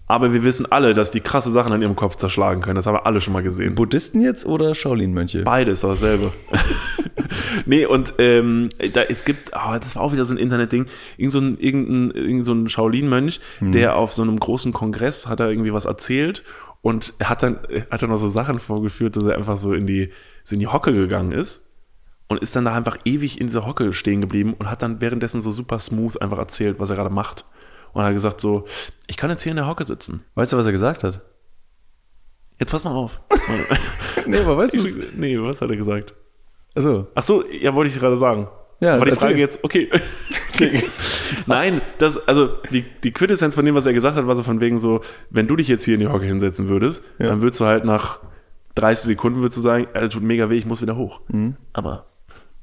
[0.07, 2.75] Aber wir wissen alle, dass die krasse Sachen an ihrem Kopf zerschlagen können.
[2.75, 3.75] Das haben wir alle schon mal gesehen.
[3.75, 5.43] Buddhisten jetzt oder Shaolin-Mönche?
[5.43, 6.33] Beides ist doch dasselbe.
[7.65, 10.85] nee, und ähm, da, es gibt, ah, das war auch wieder so ein Internetding,
[11.17, 15.39] irgend so ein, irgendein, irgend so ein Shaolin-Mönch, der auf so einem großen Kongress hat
[15.39, 16.43] er irgendwie was erzählt
[16.81, 17.59] und hat dann,
[17.89, 20.11] hat dann noch so Sachen vorgeführt, dass er einfach so in die,
[20.43, 21.67] so in die Hocke gegangen ist
[22.27, 25.41] und ist dann da einfach ewig in dieser Hocke stehen geblieben und hat dann währenddessen
[25.41, 27.45] so super smooth einfach erzählt, was er gerade macht.
[27.93, 28.65] Und hat gesagt so,
[29.07, 30.23] ich kann jetzt hier in der Hocke sitzen.
[30.35, 31.21] Weißt du, was er gesagt hat?
[32.57, 33.19] Jetzt pass mal auf.
[34.27, 34.77] Nee, aber weißt
[35.15, 36.13] nee, was hat er gesagt?
[36.73, 38.47] Also, Ach so, ja, wollte ich gerade sagen.
[38.79, 39.29] Ja, Aber die erzähl.
[39.29, 39.89] Frage jetzt, okay.
[41.45, 44.59] Nein, das, also die, die Quintessenz von dem, was er gesagt hat, war so von
[44.59, 47.65] wegen so, wenn du dich jetzt hier in die Hocke hinsetzen würdest, dann würdest du
[47.65, 48.19] halt nach
[48.75, 51.21] 30 Sekunden würdest du sagen, äh, tut mega weh, ich muss wieder hoch.
[51.27, 51.57] Mhm.
[51.73, 52.05] Aber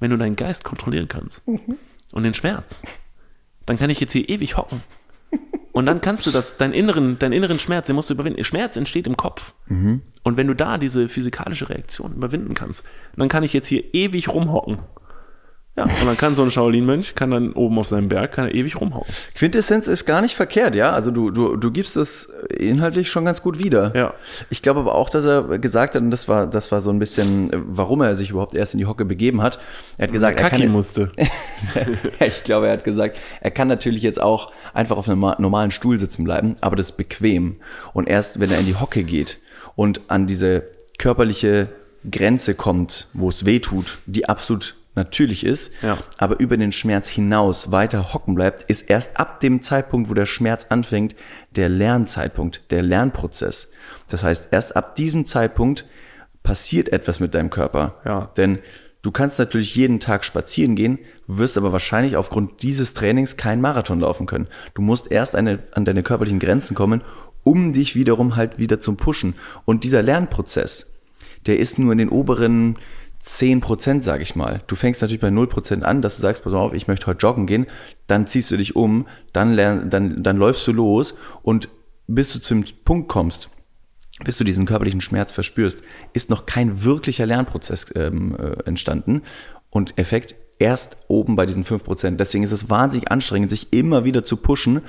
[0.01, 2.83] wenn du deinen Geist kontrollieren kannst und den Schmerz,
[3.67, 4.83] dann kann ich jetzt hier ewig hocken.
[5.79, 8.43] Und dann kannst du das, deinen inneren, deinen inneren Schmerz, den musst du überwinden.
[8.43, 9.55] Schmerz entsteht im Kopf.
[9.69, 10.03] Mhm.
[10.25, 12.85] Und wenn du da diese physikalische Reaktion überwinden kannst,
[13.17, 14.79] dann kann ich jetzt hier ewig rumhocken.
[15.79, 18.55] Ja, und dann kann so ein Shaolin-Mönch, kann dann oben auf seinem Berg, kann er
[18.57, 19.07] ewig rumhauen.
[19.37, 20.91] Quintessenz ist gar nicht verkehrt, ja.
[20.91, 23.95] Also du, du, du gibst es inhaltlich schon ganz gut wieder.
[23.95, 24.15] Ja.
[24.51, 26.99] Ich glaube aber auch, dass er gesagt hat, und das war, das war so ein
[26.99, 29.61] bisschen, warum er sich überhaupt erst in die Hocke begeben hat.
[29.99, 31.13] Er hat gesagt, er Kaki kann, musste.
[32.27, 36.01] ich glaube, er hat gesagt, er kann natürlich jetzt auch einfach auf einem normalen Stuhl
[36.01, 37.55] sitzen bleiben, aber das ist bequem.
[37.93, 39.39] Und erst wenn er in die Hocke geht
[39.77, 40.65] und an diese
[40.99, 41.69] körperliche
[42.11, 45.97] Grenze kommt, wo es weh tut, die absolut natürlich ist, Ja.
[46.19, 50.27] aber über den Schmerz hinaus weiter hocken bleibt, ist erst ab dem Zeitpunkt, wo der
[50.27, 51.17] Schmerz anfängt,
[51.57, 53.73] der Lernzeitpunkt, der Lernprozess.
[54.09, 55.87] Das heißt, erst ab diesem Zeitpunkt
[56.43, 57.97] passiert etwas mit deinem Körper.
[58.05, 58.31] Ja.
[58.37, 58.59] Denn
[59.03, 64.01] du kannst natürlich jeden Tag spazieren gehen, wirst aber wahrscheinlich aufgrund dieses Trainings keinen Marathon
[64.01, 64.49] laufen können.
[64.75, 67.03] Du musst erst eine, an deine körperlichen Grenzen kommen,
[67.45, 69.35] um dich wiederum halt wieder zum Pushen.
[69.65, 70.93] Und dieser Lernprozess,
[71.47, 72.77] der ist nur in den oberen
[73.23, 74.63] 10%, sage ich mal.
[74.67, 77.19] Du fängst natürlich bei 0% an, dass du sagst, pass mal auf, ich möchte heute
[77.19, 77.67] joggen gehen,
[78.07, 81.69] dann ziehst du dich um, dann, lern, dann, dann läufst du los und
[82.07, 83.51] bis du zum Punkt kommst,
[84.25, 89.23] bis du diesen körperlichen Schmerz verspürst, ist noch kein wirklicher Lernprozess ähm, äh, entstanden
[89.71, 92.17] und Effekt erst oben bei diesen 5%.
[92.17, 94.83] Deswegen ist es wahnsinnig anstrengend, sich immer wieder zu pushen.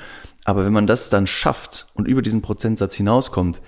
[0.45, 3.61] Aber wenn man das dann schafft und über diesen Prozentsatz hinauskommt,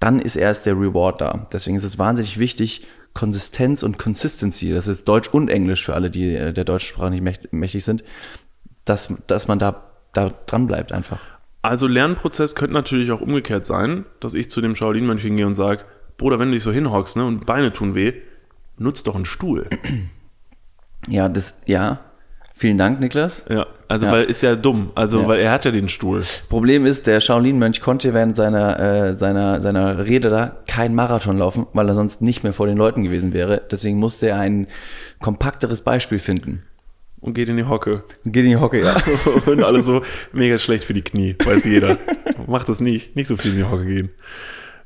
[0.00, 1.46] dann ist erst der Reward da.
[1.52, 2.86] Deswegen ist es wahnsinnig wichtig,
[3.16, 7.22] Konsistenz und Consistency, das ist Deutsch und Englisch für alle, die äh, der Deutschsprache nicht
[7.22, 8.04] mächt- mächtig sind,
[8.84, 11.18] dass, dass man da, da dran bleibt einfach.
[11.62, 15.84] Also Lernprozess könnte natürlich auch umgekehrt sein, dass ich zu dem Shaolin-Mönch hingehe und sage,
[16.18, 18.12] Bruder, wenn du dich so hinhockst ne, und Beine tun weh,
[18.76, 19.68] nutz doch einen Stuhl.
[21.08, 22.00] Ja, das, ja.
[22.58, 23.44] Vielen Dank, Niklas.
[23.50, 24.12] Ja, also Ja.
[24.12, 24.90] weil ist ja dumm.
[24.94, 25.28] Also Ja.
[25.28, 26.22] weil er hat ja den Stuhl.
[26.48, 31.66] Problem ist, der Shaolin-Mönch konnte während seiner, äh, seiner, seiner Rede da kein Marathon laufen,
[31.74, 33.60] weil er sonst nicht mehr vor den Leuten gewesen wäre.
[33.70, 34.68] Deswegen musste er ein
[35.20, 36.62] kompakteres Beispiel finden.
[37.20, 38.04] Und geht in die Hocke.
[38.24, 38.96] Geht in die Hocke, ja.
[39.46, 40.00] und alle so
[40.32, 41.98] mega schlecht für die Knie, weiß jeder.
[42.46, 44.10] Macht das nicht, nicht so viel in die Hocke gehen.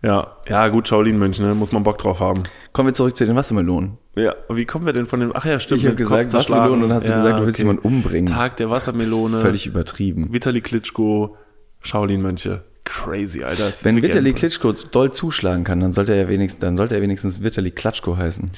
[0.03, 2.45] Ja, ja, gut, Shaolin-Mönch, ne, muss man Bock drauf haben.
[2.73, 3.99] Kommen wir zurück zu den Wassermelonen.
[4.17, 5.81] Ja, wie kommen wir denn von dem, ach ja, stimmt.
[5.81, 6.33] Ich habe gesagt.
[6.33, 7.69] Wassermelonen und dann hast du Ja, gesagt, du willst okay.
[7.69, 8.27] jemanden umbringen.
[8.27, 9.33] Tag der Wassermelone.
[9.33, 10.33] Das ist Völlig übertrieben.
[10.33, 11.37] Vitali Klitschko,
[11.83, 12.65] Shaolin-Mönche.
[12.85, 13.65] Crazy, Alter.
[13.67, 17.43] das Wenn Vitali Klitschko doll zuschlagen kann, dann sollte er wenigstens, dann sollte er wenigstens
[17.43, 18.51] Vitali Klatschko heißen.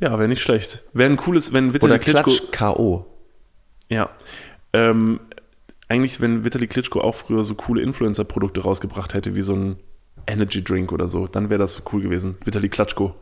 [0.00, 0.82] Ja, wäre nicht schlecht.
[0.92, 2.30] Wäre ein cooles, wenn Vitali Oder Klitschko.
[2.30, 3.06] Klatsch K.O.
[3.88, 4.10] Ja.
[4.72, 5.20] Ähm,
[5.88, 9.76] eigentlich, wenn Vitali Klitschko auch früher so coole Influencer-Produkte rausgebracht hätte, wie so ein
[10.26, 12.36] Energy Drink oder so, dann wäre das cool gewesen.
[12.44, 13.14] Vitali Klitschko.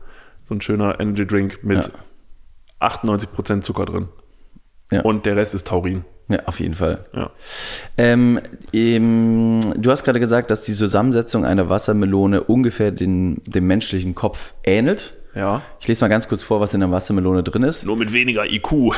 [0.44, 1.90] So ein schöner Energy Drink mit
[2.80, 2.88] Ja.
[2.88, 4.08] 98% Zucker drin.
[4.90, 5.02] Ja.
[5.02, 6.04] Und der Rest ist Taurin.
[6.28, 7.04] Ja, auf jeden Fall.
[7.12, 7.30] Ja.
[7.98, 8.40] Ähm,
[8.72, 14.54] ähm, du hast gerade gesagt, dass die Zusammensetzung einer Wassermelone ungefähr den, dem menschlichen Kopf
[14.64, 15.14] ähnelt.
[15.34, 15.62] Ja.
[15.80, 17.84] Ich lese mal ganz kurz vor, was in der Wassermelone drin ist.
[17.84, 18.72] Nur mit weniger IQ.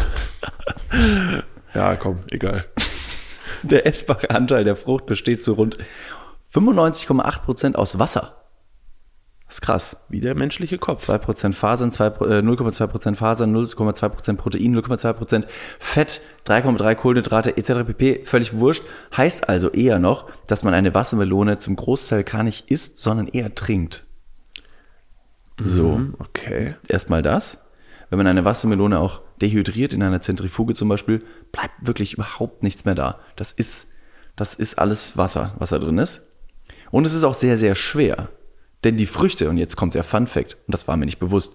[1.75, 2.67] ja, komm, egal.
[3.63, 5.79] Der essbare Anteil der Frucht besteht zu rund
[6.57, 8.33] 95,8% aus Wasser.
[9.47, 9.97] Das ist krass.
[10.09, 11.09] Wie der menschliche Kopf.
[11.09, 15.47] 2% Fasern, 2, äh, 0,2% Fasern, 0,2% Protein, 0,2%
[15.79, 17.85] Fett, 3,3 Kohlenhydrate etc.
[17.87, 18.25] pp.
[18.25, 18.83] Völlig wurscht.
[19.17, 23.55] Heißt also eher noch, dass man eine Wassermelone zum Großteil gar nicht isst, sondern eher
[23.55, 24.05] trinkt.
[25.61, 26.75] So, Okay.
[26.89, 27.65] erstmal das.
[28.11, 32.85] Wenn man eine Wassermelone auch dehydriert in einer Zentrifuge zum Beispiel, bleibt wirklich überhaupt nichts
[32.85, 33.21] mehr da.
[33.37, 33.89] Das ist,
[34.37, 36.33] das ist alles Wasser, was da drin ist.
[36.91, 38.31] Und es ist auch sehr, sehr schwer.
[38.85, 41.55] Denn die Früchte, und jetzt kommt der Fun Fact, und das war mir nicht bewusst,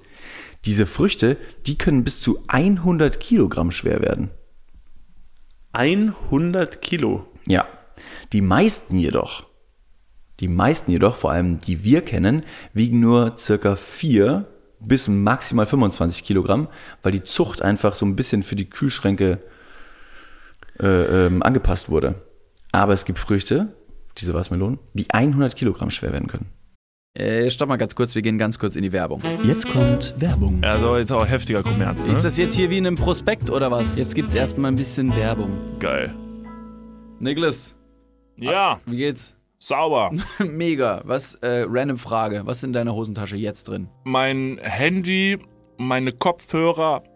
[0.65, 4.29] diese Früchte, die können bis zu 100 Kilogramm schwer werden.
[5.73, 7.25] 100 Kilo.
[7.47, 7.65] Ja.
[8.33, 9.47] Die meisten jedoch,
[10.39, 14.47] die meisten jedoch, vor allem die wir kennen, wiegen nur circa 4
[14.79, 16.67] bis maximal 25 Kilogramm,
[17.03, 19.39] weil die Zucht einfach so ein bisschen für die Kühlschränke
[20.79, 22.15] äh, ähm, angepasst wurde.
[22.71, 23.73] Aber es gibt Früchte,
[24.17, 26.47] diese Wassermelonen, die 100 Kilogramm schwer werden können.
[27.13, 29.21] Äh, stopp mal ganz kurz, wir gehen ganz kurz in die Werbung.
[29.43, 30.63] Jetzt kommt Werbung.
[30.63, 32.13] Also jetzt auch heftiger Kommerz, ne?
[32.13, 33.97] Ist das jetzt hier wie in einem Prospekt oder was?
[33.97, 35.51] Jetzt gibt's erstmal ein bisschen Werbung.
[35.79, 36.13] geil.
[37.19, 37.75] Niklas,
[38.37, 39.35] Ja, wie geht's?
[39.59, 40.11] sauber.
[40.39, 41.01] Mega.
[41.05, 42.41] Was, äh, random Frage.
[42.45, 43.89] Was ist in deiner Hosentasche jetzt drin?
[44.05, 45.37] mein Handy,
[45.77, 47.03] meine Kopfhörer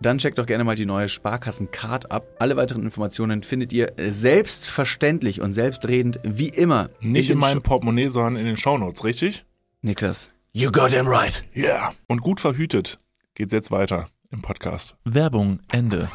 [0.00, 2.26] dann checkt doch gerne mal die neue Sparkassen-Card ab.
[2.38, 8.08] Alle weiteren Informationen findet ihr selbstverständlich und selbstredend wie immer Nicht in, den meinem Portemonnaie,
[8.08, 9.44] sondern in den Shownotes, richtig?
[9.82, 10.30] Niklas.
[10.52, 11.44] You got him right.
[11.52, 11.64] Ja.
[11.64, 11.92] Yeah.
[12.06, 12.98] Und gut verhütet
[13.34, 14.96] geht's jetzt weiter im Podcast.
[15.04, 16.10] Werbung, Ende.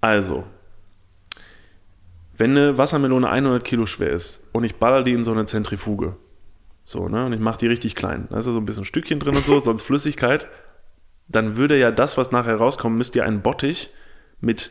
[0.00, 0.44] Also,
[2.36, 6.16] wenn eine Wassermelone 100 Kilo schwer ist und ich baller die in so eine Zentrifuge,
[6.84, 9.20] so, ne, und ich mache die richtig klein, da ist ja so ein bisschen Stückchen
[9.20, 10.48] drin und so, sonst Flüssigkeit,
[11.32, 13.90] dann würde ja das, was nachher rauskommt, müsste ja ein Bottich
[14.40, 14.70] mit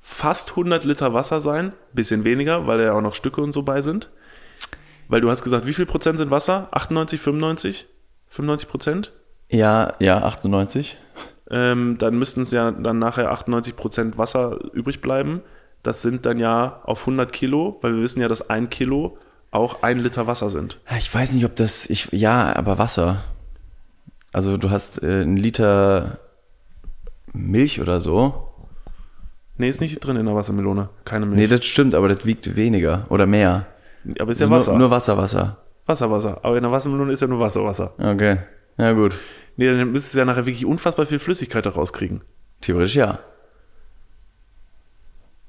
[0.00, 3.62] fast 100 Liter Wasser sein, bisschen weniger, weil da ja auch noch Stücke und so
[3.62, 4.10] bei sind.
[5.08, 6.68] Weil du hast gesagt, wie viel Prozent sind Wasser?
[6.72, 7.86] 98, 95?
[8.28, 9.12] 95 Prozent?
[9.48, 10.96] Ja, ja, 98.
[11.50, 15.42] ähm, dann müssten es ja dann nachher 98% Wasser übrig bleiben.
[15.82, 19.18] Das sind dann ja auf 100 Kilo, weil wir wissen ja, dass ein Kilo
[19.50, 20.78] auch ein Liter Wasser sind.
[20.96, 23.24] Ich weiß nicht, ob das, ich, ja, aber Wasser.
[24.32, 26.18] Also du hast äh, einen Liter
[27.32, 28.46] Milch oder so.
[29.56, 30.88] Nee, ist nicht drin in der Wassermelone.
[31.04, 31.50] Keine Nee, Milch.
[31.50, 33.66] das stimmt, aber das wiegt weniger oder mehr.
[34.18, 34.70] aber ist ja Also Wasser.
[34.72, 35.58] Nur, nur Wasser, Wasser.
[35.86, 36.38] Wasser, Wasser.
[36.42, 37.92] Aber in der Wassermelone ist ja nur Wasser, Wasser.
[37.98, 38.38] Okay,
[38.78, 39.16] ja gut.
[39.56, 42.22] Nee, dann müsstest du ja nachher wirklich unfassbar viel Flüssigkeit da rauskriegen.
[42.60, 43.18] Theoretisch ja.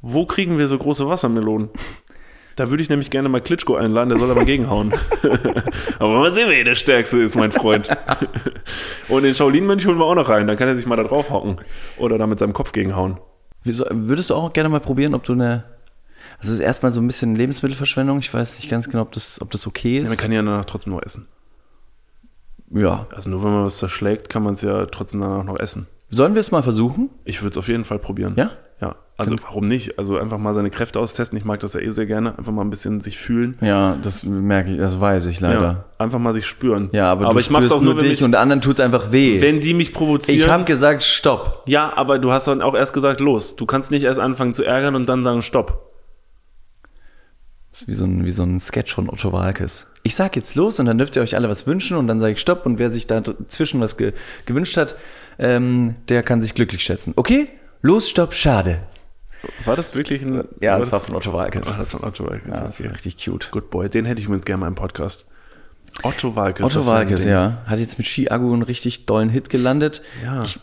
[0.02, 1.70] Wo kriegen wir so große Wassermelonen?
[2.56, 4.94] Da würde ich nämlich gerne mal Klitschko einladen, der soll da mal gegenhauen.
[6.00, 7.90] Aber mal sehen, wer der Stärkste ist, mein Freund.
[9.10, 11.30] Und den Shaolin-Mönch holen wir auch noch rein, dann kann er sich mal da drauf
[11.30, 11.58] hocken.
[11.98, 13.18] Oder da mit seinem Kopf gegenhauen.
[13.64, 15.64] Wieso, würdest du auch gerne mal probieren, ob du eine.
[16.42, 18.20] Das ist erstmal so ein bisschen Lebensmittelverschwendung.
[18.20, 20.20] Ich weiß nicht ganz genau, ob das, ob das okay Ja, man ist.
[20.20, 21.28] kann ja danach trotzdem noch essen.
[22.74, 23.08] Ja.
[23.14, 25.88] Also nur wenn man was zerschlägt, kann man es ja trotzdem danach noch essen.
[26.10, 27.10] Sollen wir es mal versuchen?
[27.26, 28.34] Ich würde es auf jeden Fall probieren.
[28.38, 28.52] Ja?
[28.82, 28.96] Ja.
[29.16, 30.00] Also warum nicht?
[30.00, 31.38] Also einfach mal seine Kräfte austesten.
[31.38, 32.38] Ich mag das ja eh sehr gerne.
[32.40, 33.60] Einfach mal ein bisschen sich fühlen.
[33.62, 35.62] Ja, das merke ich, das weiß ich leider.
[35.62, 35.86] Ja.
[36.00, 36.90] Einfach mal sich spüren.
[36.92, 39.12] Ja, aber, du ich mach's spürst auch nur, nur dich mich, und anderen tut's einfach
[39.12, 39.40] weh.
[39.40, 40.40] wenn die mich provozieren.
[40.40, 41.64] ich habe gesagt, stopp.
[41.68, 43.56] Ja, aber du hast dann auch erst gesagt, los.
[43.56, 45.92] Du kannst nicht erst anfangen zu ärgern und dann sagen, stopp.
[47.72, 49.92] Das ist wie so ein, wie so ein Sketch von Otto Walkes.
[50.04, 52.34] Ich sag jetzt los und dann dürft ihr euch alle was wünschen und dann sage
[52.34, 54.14] ich Stopp und wer sich da zwischen was ge
[54.46, 54.96] gewünscht hat,
[55.38, 57.14] ähm, der kann sich glücklich schätzen.
[57.16, 57.48] Okay?
[57.82, 58.84] Los, Stopp, schade.
[59.66, 60.48] War das wirklich ein.
[60.60, 61.66] Ja, das war das von Otto Walkes.
[61.66, 62.60] Das war von Otto Walkes.
[62.60, 62.86] Ja, das okay.
[62.86, 63.50] war richtig cute.
[63.52, 63.90] Good Boy.
[63.90, 65.26] Den hätte ich übrigens gerne mal im Podcast.
[66.04, 66.66] Otto Walkes.
[66.66, 67.62] Otto das Walkes, ja.
[67.66, 70.02] Hat jetzt mit Ski Agu einen richtig dollen Hit gelandet.
[70.24, 70.44] Ja.
[70.44, 70.60] Ich,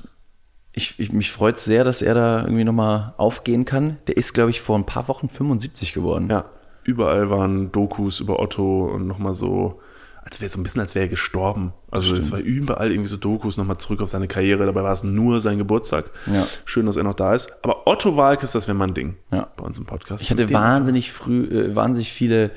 [0.73, 3.99] ich, ich, mich freut sehr, dass er da irgendwie nochmal aufgehen kann.
[4.07, 6.29] Der ist, glaube ich, vor ein paar Wochen 75 geworden.
[6.31, 6.45] Ja,
[6.85, 9.81] überall waren Dokus über Otto und nochmal so,
[10.25, 11.73] als wäre so ein bisschen, als wäre er gestorben.
[11.91, 14.67] Also es war überall irgendwie so Dokus nochmal zurück auf seine Karriere.
[14.67, 16.11] Dabei war es nur sein Geburtstag.
[16.27, 16.47] Ja.
[16.65, 17.51] Schön, dass er noch da ist.
[17.63, 19.49] Aber Otto Walkes, das wäre mein Ding Ja.
[19.57, 20.23] bei uns im Podcast.
[20.23, 22.51] Ich hatte wahnsinnig früh, äh, wahnsinnig viele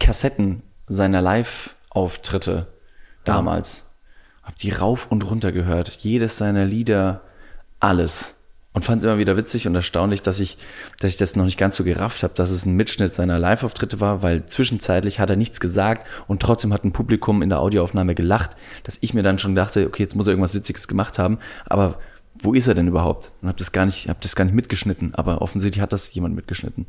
[0.00, 2.66] Kassetten seiner Live-Auftritte
[3.24, 3.84] damals.
[4.42, 5.88] Hab die rauf und runter gehört.
[5.90, 7.22] Jedes seiner Lieder,
[7.80, 8.36] alles.
[8.74, 10.58] Und fand es immer wieder witzig und erstaunlich, dass ich,
[10.98, 14.00] dass ich das noch nicht ganz so gerafft habe, dass es ein Mitschnitt seiner Live-Auftritte
[14.00, 18.16] war, weil zwischenzeitlich hat er nichts gesagt und trotzdem hat ein Publikum in der Audioaufnahme
[18.16, 21.38] gelacht, dass ich mir dann schon dachte, okay, jetzt muss er irgendwas Witziges gemacht haben,
[21.66, 21.98] aber
[22.34, 23.30] wo ist er denn überhaupt?
[23.42, 26.34] Und habe das gar nicht, habe das gar nicht mitgeschnitten, aber offensichtlich hat das jemand
[26.34, 26.86] mitgeschnitten.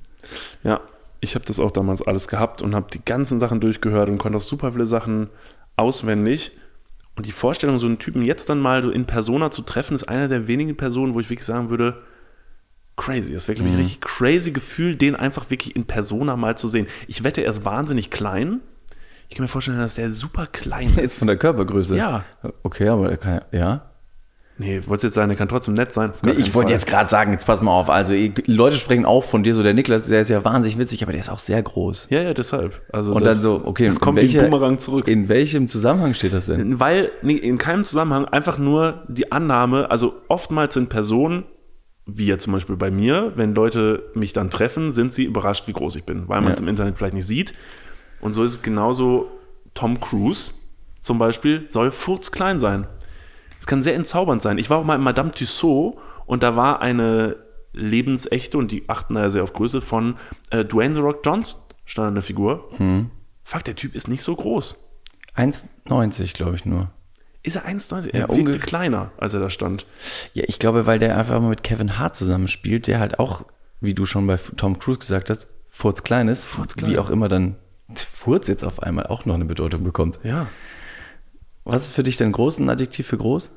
[0.64, 0.82] Ja,
[1.22, 4.38] ich habe das auch damals alles gehabt und habe die ganzen Sachen durchgehört und konnte
[4.38, 5.30] auch super viele Sachen
[5.76, 6.52] auswendig.
[7.16, 10.04] Und die Vorstellung, so einen Typen jetzt dann mal so in Persona zu treffen, ist
[10.04, 12.02] einer der wenigen Personen, wo ich wirklich sagen würde,
[12.98, 13.34] crazy.
[13.34, 16.68] Das wäre, glaube ich, ein richtig crazy Gefühl, den einfach wirklich in Persona mal zu
[16.68, 16.88] sehen.
[17.08, 18.62] Ich wette, er ist wahnsinnig klein.
[19.30, 20.98] Ich kann mir vorstellen, dass der super klein ist.
[20.98, 21.96] Jetzt von der Körpergröße.
[21.96, 22.24] Ja.
[22.64, 23.92] Okay, aber er kann, ja.
[24.58, 26.14] Nee, wolltest jetzt sagen, der kann trotzdem nett sein?
[26.22, 27.90] Nee, ich wollte jetzt gerade sagen, jetzt pass mal auf.
[27.90, 28.14] Also,
[28.46, 29.64] Leute sprechen auch von dir so.
[29.64, 32.08] Der Niklas, der ist ja wahnsinnig witzig, aber der ist auch sehr groß.
[32.10, 32.82] Ja, ja, deshalb.
[32.94, 35.10] Also Und das, dann so, okay, Das kommt wie welcher- ein Boomerang zurück.
[35.10, 36.80] In welchem Zusammenhang steht das denn?
[36.80, 41.44] Weil, nee, in keinem Zusammenhang, einfach nur die Annahme, also oftmals sind Personen,
[42.06, 45.74] wie ja zum Beispiel bei mir, wenn Leute mich dann treffen, sind sie überrascht, wie
[45.74, 46.64] groß ich bin, weil man es Ja.
[46.64, 47.56] im Internet vielleicht nicht sieht.
[48.22, 49.28] Und so ist es genauso,
[49.74, 50.54] Tom Cruise
[51.02, 52.88] zum Beispiel soll furzklein sein.
[53.66, 54.60] Es kann sehr entzaubernd sein.
[54.60, 55.98] Ich war auch mal in Madame Tussauds
[56.28, 57.38] und da war eine
[57.74, 60.18] lebensechte, und die achten da ja sehr auf Größe, von
[60.52, 62.70] äh, Dwayne The Rock Johnson stand an der Figur.
[63.44, 64.78] Fuck, der Typ ist nicht so groß.
[65.36, 66.92] 1,90 glaube ich nur.
[67.42, 68.12] Ist er 1,90?
[68.12, 69.88] Er Ja, wirkte kleiner, als er da stand.
[70.36, 73.46] Ja, ich glaube, weil der einfach mal mit Kevin Hart zusammenspielt, der halt auch,
[73.82, 76.46] wie du schon bei Tom Cruise gesagt hast, Furz klein ist.
[76.46, 76.92] Furzklein.
[76.92, 77.56] Wie auch immer dann
[77.96, 80.20] Furz jetzt auf einmal auch noch eine Bedeutung bekommt.
[80.22, 80.46] Ja.
[81.66, 83.52] Was ist für dich denn groß, ein Adjektiv für groß?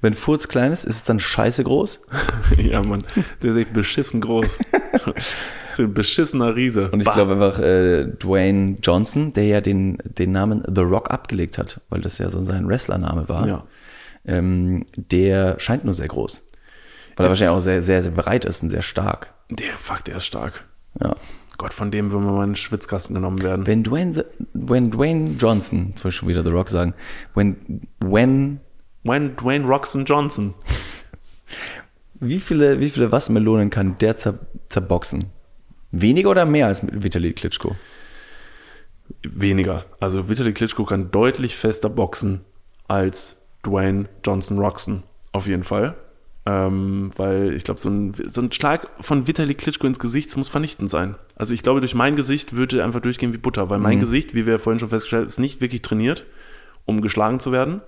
[0.00, 2.00] Wenn Furz klein ist, ist es dann scheiße groß?
[2.56, 3.02] ja, Mann.
[3.42, 4.58] Der ist echt beschissen groß.
[5.04, 6.88] das ist ein beschissener Riese.
[6.92, 11.58] Und ich glaube einfach, äh, Dwayne Johnson, der ja den, den Namen The Rock abgelegt
[11.58, 13.64] hat, weil das ja so sein Wrestlername war, Ja.
[14.24, 16.46] ähm, der scheint nur sehr groß.
[17.16, 19.34] Weil er wahrscheinlich auch sehr, sehr, sehr bereit ist und sehr stark.
[19.50, 20.64] Der, fuck, der ist stark.
[21.02, 21.16] Ja.
[21.58, 23.66] Gott, von dem würden wir mal in den Schwitzkasten genommen werden.
[23.66, 24.22] Wenn Dwayne, the,
[24.54, 26.94] when Dwayne Johnson, ich schon wieder The Rock sagen,
[27.34, 28.60] when, when,
[29.04, 30.54] When Dwayne Roxon Johnson.
[32.20, 34.38] wie viele, wie viele Wassermelonen kann der zer,
[34.68, 35.32] zerboxen?
[35.90, 37.76] Weniger oder mehr als Vitali Klitschko?
[39.22, 39.86] Weniger.
[40.00, 42.42] Also Vitali Klitschko kann deutlich fester boxen
[42.86, 45.04] als Dwayne Johnson Roxon.
[45.32, 45.96] Auf jeden Fall.
[46.48, 50.48] Ähm, weil ich glaube, so ein, so ein Schlag von Vitali Klitschko ins Gesicht muss
[50.48, 51.16] vernichtend sein.
[51.36, 54.46] Also ich glaube, durch mein Gesicht würde einfach durchgehen wie Butter, weil mein Gesicht, wie
[54.46, 56.24] wir vorhin schon festgestellt haben, ist nicht wirklich trainiert,
[56.86, 57.82] um geschlagen zu werden.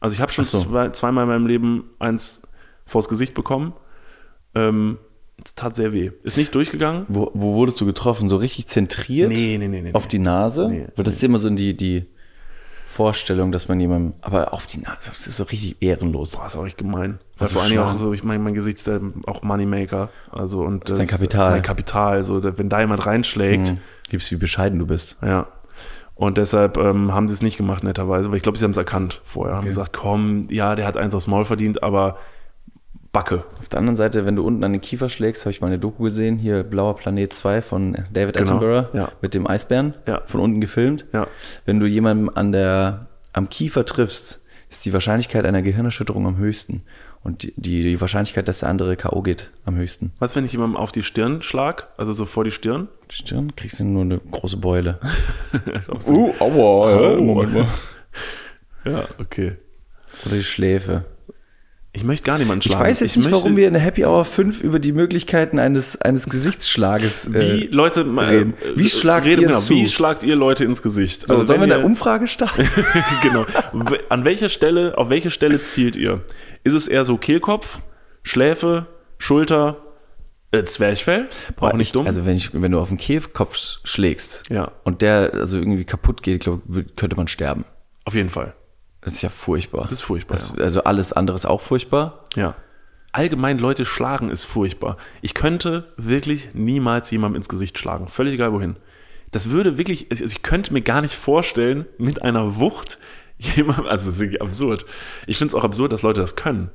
[0.00, 0.58] Also ich habe schon so.
[0.58, 2.42] zwei, zweimal in meinem Leben eins
[2.84, 3.72] vors Gesicht bekommen.
[4.54, 4.98] Ähm,
[5.42, 6.10] es tat sehr weh.
[6.24, 7.06] Ist nicht durchgegangen.
[7.08, 8.28] Wo, wo wurdest du getroffen?
[8.28, 9.30] So richtig zentriert?
[9.30, 10.10] Nee, nee, nee, nee, Auf nee.
[10.10, 10.68] die Nase?
[10.68, 12.04] Nee, Weil das ist immer so die, die
[12.94, 16.36] Vorstellung, dass man jemandem, aber auf die Nase, das ist so richtig ehrenlos.
[16.36, 17.18] Boah, ist auch echt gemein.
[17.38, 20.08] Was Was vor allen Dingen auch so, ich meine, mein Gesicht ist ja auch Moneymaker.
[20.30, 21.50] Also, und ist dein Kapital.
[21.50, 22.22] Mein Kapital.
[22.22, 23.78] So, wenn da jemand reinschlägt, Hm.
[24.10, 25.16] Gibst, wie bescheiden du bist.
[25.22, 25.46] ja.
[26.16, 28.28] Und deshalb ähm, haben sie es nicht gemacht, netterweise.
[28.28, 29.56] Aber ich glaube, sie haben es erkannt vorher.
[29.56, 32.18] Haben gesagt, komm, ja, der hat eins aufs Maul verdient, aber
[33.14, 33.44] Backe.
[33.58, 35.78] Auf der anderen Seite, wenn du unten an den Kiefer schlägst, habe ich mal eine
[35.78, 39.12] Doku gesehen, hier Blauer Planet 2 von David Genau, Attenborough ja.
[39.22, 40.20] mit dem Eisbären, Ja.
[40.26, 41.06] von unten gefilmt.
[41.14, 41.26] Ja.
[41.64, 46.82] Wenn du jemanden an der, am Kiefer triffst, ist die Wahrscheinlichkeit einer Gehirnerschütterung am höchsten.
[47.22, 49.22] Und die, die, die Wahrscheinlichkeit, dass der andere K.O.
[49.22, 50.12] geht, am höchsten.
[50.18, 51.88] Was, wenn ich jemandem auf die Stirn schlag?
[51.96, 52.88] Also so vor die Stirn?
[53.08, 54.98] Stirn kriegst du nur eine große Beule.
[56.00, 57.66] So- Uh, aua, mal.
[58.84, 59.56] Ja, okay.
[60.26, 61.04] Oder die Schläfe.
[61.96, 62.84] Ich möchte gar niemanden Ich schlagen.
[62.90, 65.96] weiß jetzt nicht, möchte, warum wir in der Happy Hour 5 über die Möglichkeiten eines,
[66.02, 68.54] eines Gesichtsschlages Wie äh, Leute mal, reden.
[68.74, 69.74] Wie schlagt rede, ihr genau, zu?
[69.74, 71.28] Wie schlagt ihr Leute ins Gesicht?
[71.28, 72.68] so, Also sollen wir eine ihr- Umfrage starten?
[73.22, 73.46] genau.
[74.08, 76.22] An welcher Stelle, auf welche Stelle zielt ihr?
[76.64, 77.78] Ist es eher so Kehlkopf,
[78.24, 78.86] Schläfe,
[79.18, 79.76] Schulter,
[80.50, 81.28] äh, Zwerchfell?
[81.60, 82.08] Auch nicht ich- dumm.
[82.08, 84.72] Also wenn, ich, wenn du auf den Kehlkopf sch- schlägst Ja.
[84.82, 86.60] und der also irgendwie kaputt geht, glaub,
[86.96, 87.64] könnte man sterben.
[88.04, 88.52] auf jeden Fall.
[89.04, 89.82] Das ist ja furchtbar.
[89.82, 92.24] Das ist furchtbar, Das, Also alles andere ist auch furchtbar.
[92.34, 92.56] Ja.
[93.12, 94.96] Allgemein Leute schlagen ist furchtbar.
[95.22, 98.08] Ich könnte wirklich niemals jemandem ins Gesicht schlagen.
[98.08, 98.76] Völlig egal wohin.
[99.30, 102.98] Das würde wirklich, also ich könnte mir gar nicht vorstellen, mit einer Wucht
[103.38, 104.86] jemandem, also das ist wirklich absurd.
[105.26, 106.70] Ich finde es auch absurd, dass Leute das können.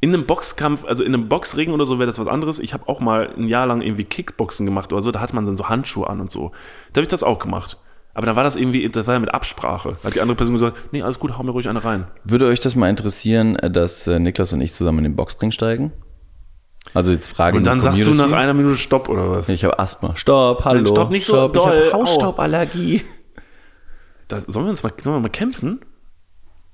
[0.00, 2.58] In einem Boxkampf, also in einem Boxring oder so wäre das was anderes.
[2.58, 5.44] Ich habe auch mal ein Jahr lang irgendwie Kickboxen gemacht oder so, da hat man
[5.44, 6.52] dann so Handschuhe an und so.
[6.92, 7.78] Da habe ich das auch gemacht.
[8.12, 9.96] Aber dann war das irgendwie, das war ja mit Absprache.
[10.02, 12.06] Da hat die andere Person gesagt, nee, alles gut, hau mir ruhig eine rein.
[12.24, 15.50] Würde euch das mal interessieren, äh, dass äh, Niklas und ich zusammen in den Boxring
[15.50, 15.92] steigen?
[16.92, 19.48] Also jetzt frage Und in die dann sagst du nach einer Minute Stopp oder was?
[19.48, 20.16] Ich habe Asthma.
[20.16, 20.84] Stopp, hallo.
[20.86, 21.82] stopp, nicht so stopp, doll.
[21.86, 22.02] Ich habe.
[22.02, 23.04] Hausstauballergie.
[24.28, 25.80] Da, sollen wir uns mal, sollen wir mal kämpfen?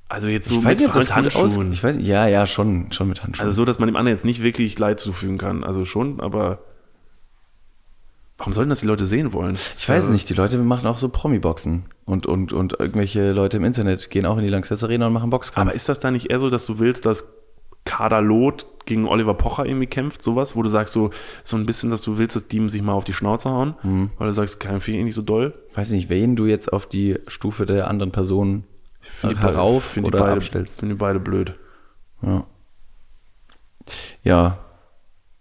[0.09, 1.37] Also jetzt so Ich weiß nicht, ob das mit gut aus...
[1.37, 1.72] Handschuhen.
[1.72, 3.47] Ich weiß, ja, ja, schon, schon mit Handschuhen.
[3.47, 5.64] Also so, dass man dem anderen jetzt nicht wirklich Leid zufügen kann.
[5.64, 6.61] Also schon, aber
[8.39, 9.57] warum sollten das die Leute sehen wollen?
[9.76, 11.84] Ich weiß nicht, die Leute machen auch so Promi-Boxen.
[12.05, 15.30] Und, und, und irgendwelche Leute im Internet gehen auch in die Lanxess Arena und machen
[15.30, 15.66] Boxkampf.
[15.68, 17.32] Aber ist das da nicht eher so, dass du willst, dass
[17.84, 21.11] Kader Loth gegen Oliver Pocher irgendwie kämpft, sowas, wo du sagst so,
[21.45, 24.11] so ein bisschen, dass du willst, dass die sich mal auf die Schnauze hauen, Mhm.
[24.18, 25.55] weil du sagst, kein Fehl eh nicht so doll.
[25.74, 28.64] weiß nicht, wen du jetzt auf die Stufe der anderen Person
[29.20, 30.80] herauf find die oder beide, abstellst.
[30.80, 31.55] Finde die beide blöd.
[32.22, 32.45] Ja.
[34.22, 34.59] ja.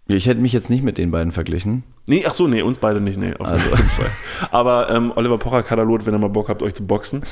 [0.08, 1.82] Ich hätte mich jetzt nicht mit den beiden verglichen.
[2.08, 3.68] Nee, ach so, nee, uns beide nicht, nee, auf Also.
[3.68, 4.10] jeden Fall.
[4.52, 7.24] Aber ähm, Oliver Pocher, Kader Loth, wenn ihr mal Bock habt, euch zu boxen,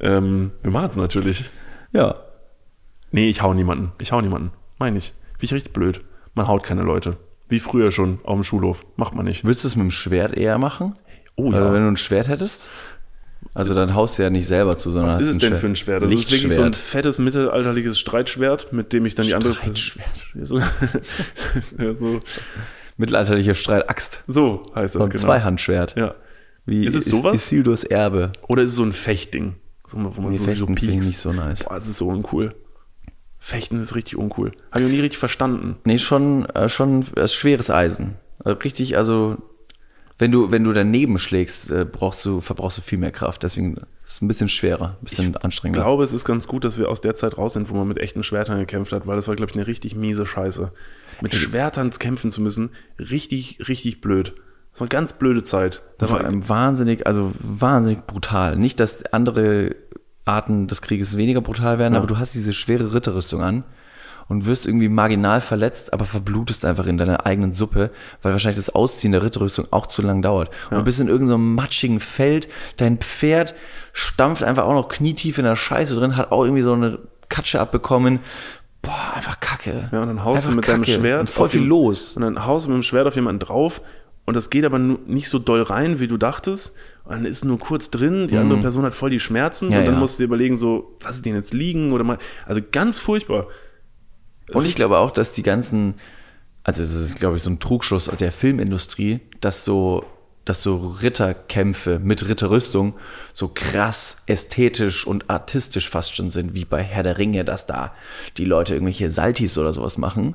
[0.00, 1.44] ähm, wir machen es natürlich.
[1.92, 2.16] Ja.
[3.12, 3.92] Nee, ich hau niemanden.
[4.00, 4.50] Ich hau niemanden.
[4.78, 5.14] Meine ich.
[5.38, 6.00] Wie ich richtig blöd.
[6.34, 7.16] Man haut keine Leute.
[7.48, 8.84] Wie früher schon auf dem Schulhof.
[8.96, 9.44] Macht man nicht.
[9.44, 10.94] Würdest du es mit dem Schwert eher machen?
[11.36, 11.72] Oh Oder ja.
[11.72, 12.70] wenn du ein Schwert hättest?
[13.54, 15.76] Also dann haust du ja nicht selber zu, sondern Was ist es denn für ein
[15.76, 16.02] Schwert?
[16.02, 19.54] Das ist wirklich so ein fettes mittelalterliches Streitschwert, mit dem ich dann die andere.
[19.54, 20.26] Streitschwert.
[20.42, 20.58] So,
[21.78, 22.20] ja, so,
[22.96, 24.24] Mittelalterlicher Streitaxt.
[24.26, 25.22] so heißt das So ein genau.
[25.22, 25.96] Zweihandschwert.
[25.96, 26.14] Ja.
[26.66, 27.34] Wie Ist es sowas?
[27.34, 28.32] Isildur Erbe.
[28.46, 29.54] Oder ist es so ein Fechtding?
[29.86, 31.08] So, wo man Nee, so, so Fechten ich piekst.
[31.08, 31.64] nicht so nice.
[31.64, 32.54] Boah, das ist so uncool.
[33.38, 34.52] Fechten ist richtig uncool.
[34.70, 35.76] Habe ich noch nie richtig verstanden.
[35.84, 38.16] Nee, schon, äh, schon äh, schweres Eisen.
[38.44, 39.38] Äh, Richtig, also
[40.18, 43.42] wenn du, wenn du daneben schlägst, äh, brauchst du, verbrauchst du viel mehr Kraft.
[43.44, 45.82] Deswegen ist es ein bisschen schwerer, ein bisschen Ich anstrengender.
[45.82, 47.98] glaube, es ist ganz gut, dass wir aus der Zeit raus sind, wo man mit
[47.98, 50.72] echten Schwertern gekämpft hat, weil das war, glaube ich, eine richtig miese Scheiße.
[51.20, 54.34] Mit Schwertern kämpfen zu müssen, richtig, richtig blöd.
[54.72, 55.82] Das war eine ganz blöde Zeit.
[55.98, 58.56] Da Das war ähm, wahnsinnig, also wahnsinnig brutal.
[58.56, 59.74] Nicht, dass andere
[60.24, 61.98] Arten des Krieges weniger brutal werden, Ja.
[61.98, 63.64] aber du hast diese schwere Ritterrüstung an
[64.28, 67.90] und wirst irgendwie marginal verletzt, aber verblutest einfach in deiner eigenen Suppe,
[68.22, 70.50] weil wahrscheinlich das Ausziehen der Ritterrüstung auch zu lang dauert.
[70.70, 73.54] Und bist in irgendeinem matschigen Feld, dein Pferd
[73.92, 76.98] stampft einfach auch noch knietief in der Scheiße drin, hat auch irgendwie so eine
[77.28, 78.20] Katsche abbekommen.
[78.82, 79.88] Boah, einfach kacke.
[79.92, 80.98] ja, und dann haust du Einfach mit deinem Kacke.
[80.98, 81.20] Schwert.
[81.20, 82.14] Und voll viel den- los.
[82.16, 83.82] Und dann haust du mit dem Schwert auf jemanden drauf
[84.24, 86.76] und das geht aber nicht so doll rein, wie du dachtest.
[87.04, 89.72] Und dann ist nur kurz drin, die andere Person hat voll die Schmerzen Mhm.
[89.72, 90.00] Ja, und dann ja.
[90.00, 92.18] musst du dir überlegen, so, lass ich den jetzt liegen oder mal.
[92.46, 93.46] Also ganz furchtbar.
[94.52, 95.94] Und ich glaube auch, dass die ganzen,
[96.64, 100.04] also es ist, glaube ich, so ein Trugschluss der Filmindustrie, dass so,
[100.44, 102.94] dass so Ritterkämpfe mit Ritterrüstung
[103.34, 107.92] so krass ästhetisch und artistisch fast schon sind, wie bei Herr der Ringe, dass da
[108.38, 110.34] die Leute irgendwelche Saltis oder sowas machen.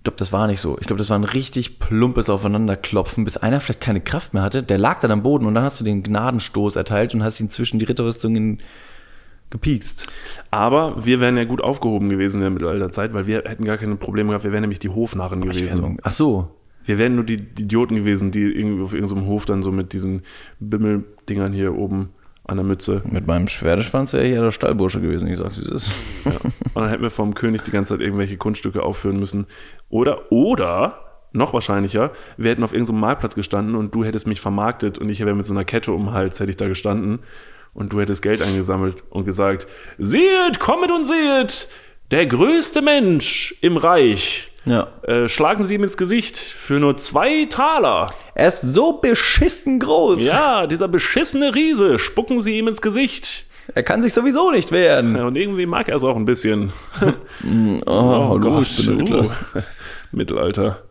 [0.00, 0.78] Ich glaube, das war nicht so.
[0.80, 4.62] Ich glaube, das war ein richtig plumpes Aufeinanderklopfen, bis einer vielleicht keine Kraft mehr hatte.
[4.62, 7.50] Der lag dann am Boden und dann hast du den Gnadenstoß erteilt und hast ihn
[7.50, 8.60] zwischen die Ritterrüstungen
[9.50, 10.08] gepiekst.
[10.50, 13.96] Aber wir wären ja gut aufgehoben gewesen in der Mittelalterzeit, weil wir hätten gar keine
[13.96, 14.44] Probleme gehabt.
[14.44, 15.98] Wir wären nämlich die Hofnarren gewesen.
[16.02, 16.48] ach so,
[16.84, 19.92] Wir wären nur die, die Idioten gewesen, die irgendwie auf irgendeinem Hof dann so mit
[19.92, 20.22] diesen
[20.60, 22.10] Bimmeldingern hier oben
[22.44, 23.02] an der Mütze.
[23.10, 25.90] Mit meinem Schwerteschwanz wäre ich ja der Stallbursche gewesen, ich sag's wie es ist.
[26.24, 29.46] Und dann hätten wir vom König die ganze Zeit irgendwelche Kunststücke aufführen müssen.
[29.88, 31.00] Oder, oder,
[31.32, 35.20] noch wahrscheinlicher, wir hätten auf irgendeinem Marktplatz gestanden und du hättest mich vermarktet und ich
[35.20, 37.20] wäre mit so einer Kette um den Hals, hätte ich da gestanden
[37.74, 39.66] und du hättest Geld eingesammelt und gesagt,
[39.98, 41.68] seht, kommet und seht,
[42.10, 44.50] der größte Mensch im Reich.
[44.66, 44.88] Ja.
[45.02, 48.12] Äh, schlagen Sie ihm ins Gesicht für nur zwei Taler.
[48.34, 50.26] Er ist so beschissen groß.
[50.26, 53.46] Ja, dieser beschissene Riese, spucken Sie ihm ins Gesicht.
[53.74, 55.16] Er kann sich sowieso nicht wehren.
[55.16, 56.72] Ja, und irgendwie mag er es auch ein bisschen.
[57.86, 59.28] Oh, hallo, Gott, Niklas.
[59.54, 59.60] uh.
[60.12, 60.82] Mittelalter.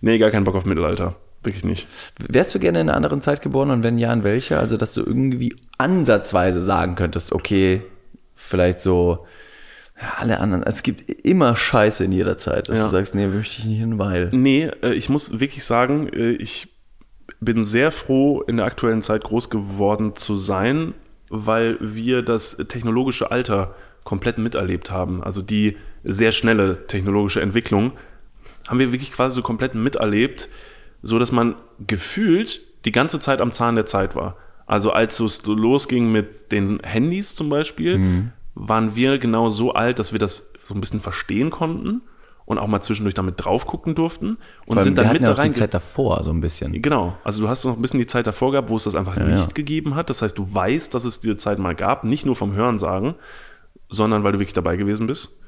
[0.00, 1.14] Nee, gar keinen Bock auf Mittelalter.
[1.44, 1.86] Wirklich nicht.
[2.18, 4.58] Wärst du gerne in einer anderen Zeit geboren und wenn ja, in welcher?
[4.60, 7.82] Also, dass du irgendwie ansatzweise sagen könntest, okay,
[8.34, 9.26] vielleicht so,
[10.00, 10.62] ja, alle anderen.
[10.62, 12.84] Es gibt immer Scheiße in jeder Zeit, dass Ja.
[12.84, 14.30] du sagst, nee, möchte ich nicht hin, weil.
[14.32, 16.68] Nee, äh, ich muss wirklich sagen, äh, ich
[17.40, 20.94] bin sehr froh, in der aktuellen Zeit groß geworden zu sein,
[21.30, 25.22] weil wir das technologische Alter komplett miterlebt haben.
[25.22, 27.92] Also die sehr schnelle technologische Entwicklung
[28.68, 30.48] haben wir wirklich quasi so komplett miterlebt,
[31.04, 31.54] so dass man
[31.86, 34.36] gefühlt die ganze Zeit am Zahn der Zeit war.
[34.66, 40.12] Also als es losging mit den Handys zum Beispiel, waren wir genau so alt, dass
[40.12, 42.00] wir das so ein bisschen verstehen konnten
[42.46, 45.32] und auch mal zwischendurch damit drauf gucken durften und sind dann wir mit ja da
[45.32, 45.54] auch die rein.
[45.54, 46.80] Zeit davor, so ein bisschen.
[46.80, 49.16] Genau, also du hast noch ein bisschen die Zeit davor gehabt, wo es das einfach
[49.16, 49.46] nicht ja.
[49.54, 50.10] gegeben hat.
[50.10, 53.14] Das heißt, du weißt, dass es diese Zeit mal gab, nicht nur vom Hörensagen,
[53.88, 55.38] sondern weil du wirklich dabei gewesen bist.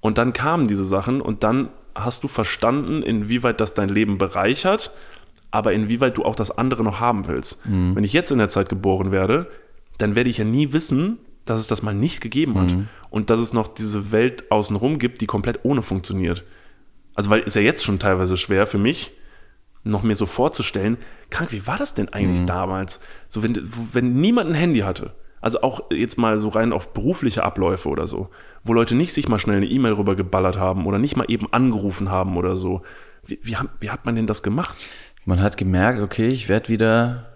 [0.00, 4.92] Und dann kamen diese Sachen und dann hast du verstanden, inwieweit das dein Leben bereichert,
[5.50, 7.60] aber inwieweit du auch das andere noch haben willst.
[7.94, 9.50] Wenn ich jetzt in der Zeit geboren werde,
[9.98, 12.70] dann werde ich ja nie wissen, dass es das mal nicht gegeben hat
[13.10, 16.44] und dass es noch diese Welt außenrum gibt, die komplett ohne funktioniert.
[17.14, 19.12] Also weil ist ja jetzt schon teilweise schwer für mich,
[19.82, 20.98] noch mir so vorzustellen,
[21.30, 23.00] krank, wie war das denn eigentlich damals?
[23.28, 23.58] So, wenn,
[23.92, 28.06] wenn niemand ein Handy hatte, also auch jetzt mal so rein auf berufliche Abläufe oder
[28.06, 28.28] so,
[28.64, 32.10] wo Leute nicht sich mal schnell eine E-Mail rübergeballert haben oder nicht mal eben angerufen
[32.10, 32.82] haben oder so.
[33.26, 34.76] Wie, wie, wie hat man denn das gemacht?
[35.24, 37.26] Man hat gemerkt, okay, ich werde wieder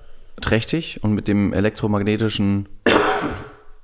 [0.40, 2.68] trächtig und mit dem elektromagnetischen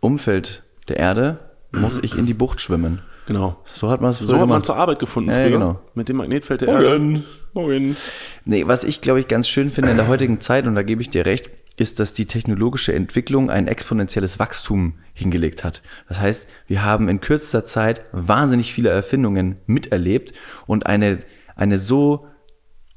[0.00, 1.38] Umfeld der Erde
[1.72, 3.02] muss ich in die Bucht schwimmen.
[3.26, 3.56] Genau.
[3.72, 5.50] So hat man es So hat man zur Arbeit gefunden Ja, früher.
[5.50, 5.80] genau.
[5.94, 7.22] Mit dem Magnetfeld der Erde.
[7.52, 7.96] Morgen.
[8.44, 11.00] Nee, was ich glaube ich ganz schön finde in der heutigen Zeit, und da gebe
[11.02, 11.50] ich dir recht,
[11.80, 15.80] ist, dass die technologische Entwicklung ein exponentielles Wachstum hingelegt hat.
[16.08, 20.34] Das heißt, wir haben in kürzester Zeit wahnsinnig viele Erfindungen miterlebt
[20.66, 21.20] und eine,
[21.56, 22.26] eine so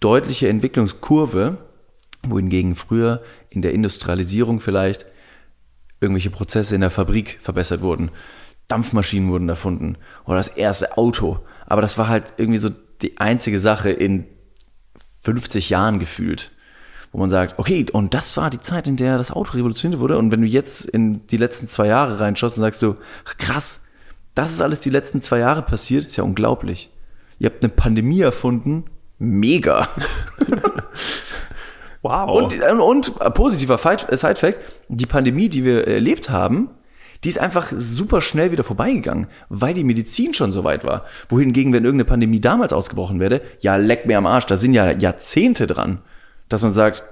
[0.02, 1.60] deutliche Entwicklungskurve,
[2.28, 5.06] wohingegen früher in der Industrialisierung vielleicht
[6.02, 8.12] irgendwelche Prozesse in der Fabrik verbessert wurden.
[8.68, 11.40] Dampfmaschinen wurden erfunden oder das erste Auto.
[11.66, 12.70] Aber das war halt irgendwie so
[13.02, 14.26] die einzige Sache in
[15.22, 16.52] 50 Jahren gefühlt,
[17.14, 20.18] wo man sagt, okay, und das war die Zeit, in der das Auto revolutioniert wurde.
[20.18, 23.82] Und wenn du jetzt in die letzten zwei Jahre reinschaust und sagst so, ach, krass,
[24.36, 26.90] das ist alles die letzten zwei Jahre passiert, ist ja unglaublich.
[27.38, 28.86] Ihr habt eine Pandemie erfunden,
[29.20, 29.88] mega.
[32.06, 32.30] Wow.
[32.32, 34.58] Und, und, und äh, positiver äh, Side-Fact,
[34.90, 36.70] die Pandemie, die wir erlebt haben,
[37.24, 41.06] die ist einfach super schnell wieder vorbeigegangen, weil die Medizin schon so weit war.
[41.30, 44.92] Wohingegen, wenn irgendeine Pandemie damals ausgebrochen wäre, ja, leck mir am Arsch, da sind ja
[44.92, 46.02] Jahrzehnte dran,
[46.50, 47.04] dass man sagt,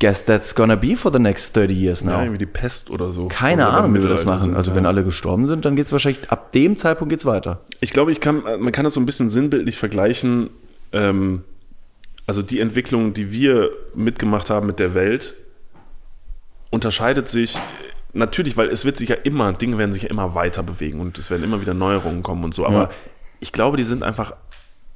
[0.00, 2.12] guess that's gonna be for the next 30 years now.
[2.12, 3.28] ja, irgendwie die Pest oder so.
[3.28, 4.38] Keine Oder Ahnung, wie wir das machen.
[4.40, 4.76] sind, Also ja.
[4.76, 7.60] wenn alle gestorben sind, dann geht's wahrscheinlich, ab dem Zeitpunkt geht's weiter.
[7.80, 10.48] Ich glaube, ich kann, man kann das so ein bisschen sinnbildlich vergleichen.
[10.92, 11.44] Ähm,
[12.26, 15.34] also die Entwicklung, die wir mitgemacht haben mit der Welt,
[16.70, 17.58] unterscheidet sich
[18.12, 21.18] natürlich, weil es wird sich ja immer, Dinge werden sich ja immer weiter bewegen und
[21.18, 22.66] es werden immer wieder Neuerungen kommen und so.
[22.66, 22.90] Aber Ja.
[23.40, 24.34] ich glaube, die sind einfach,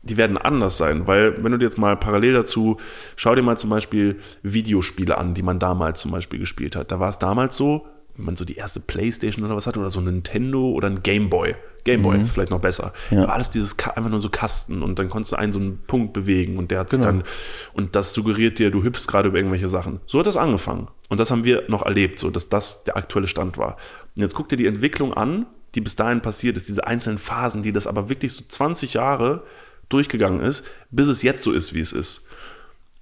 [0.05, 2.77] die werden anders sein, weil wenn du dir jetzt mal parallel dazu,
[3.17, 6.93] schau dir mal zum Beispiel Videospiele an, die man damals zum Beispiel gespielt hat.
[6.93, 7.87] Da war es damals so,
[8.17, 11.03] wenn man so die erste Playstation oder was hatte oder so ein Nintendo oder ein
[11.03, 11.57] Gameboy.
[11.85, 12.93] Gameboy ist vielleicht noch besser.
[13.11, 13.23] Ja.
[13.23, 15.81] Da war alles dieses einfach nur so Kasten und dann konntest du einen so einen
[15.87, 17.05] Punkt bewegen und der hat Genau.
[17.05, 17.25] dann
[17.73, 20.01] und das suggeriert dir, du hüpfst gerade über irgendwelche Sachen.
[20.07, 23.27] So hat das angefangen und das haben wir noch erlebt, so dass das der aktuelle
[23.29, 23.77] Stand war.
[24.17, 27.63] Und jetzt guck dir die Entwicklung an, die bis dahin passiert ist, diese einzelnen Phasen,
[27.63, 29.43] die das aber wirklich so 20 Jahre
[29.89, 32.29] durchgegangen ist, bis es jetzt so ist, wie es ist.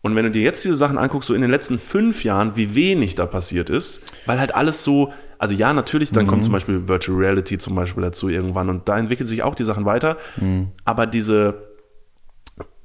[0.02, 2.74] Und wenn du dir jetzt diese Sachen anguckst, so in den letzten fünf Jahren, wie
[2.74, 6.88] wenig da passiert ist, weil halt alles so, also ja, natürlich, dann kommt zum Beispiel
[6.88, 10.16] Virtual Reality zum Beispiel dazu irgendwann und da entwickeln sich auch die Sachen weiter,
[10.84, 11.68] aber diese,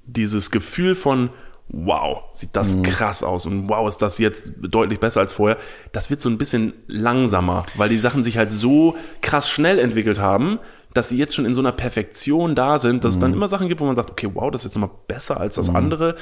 [0.05, 1.29] dieses Gefühl von,
[1.69, 5.57] wow, sieht das krass aus und wow, ist das jetzt deutlich besser als vorher,
[5.91, 10.19] das wird so ein bisschen langsamer, weil die Sachen sich halt so krass schnell entwickelt
[10.19, 10.59] haben,
[10.93, 13.67] dass sie jetzt schon in so einer Perfektion da sind, dass es dann immer Sachen
[13.67, 16.15] gibt, wo man sagt, okay, wow, das ist jetzt nochmal besser als das andere.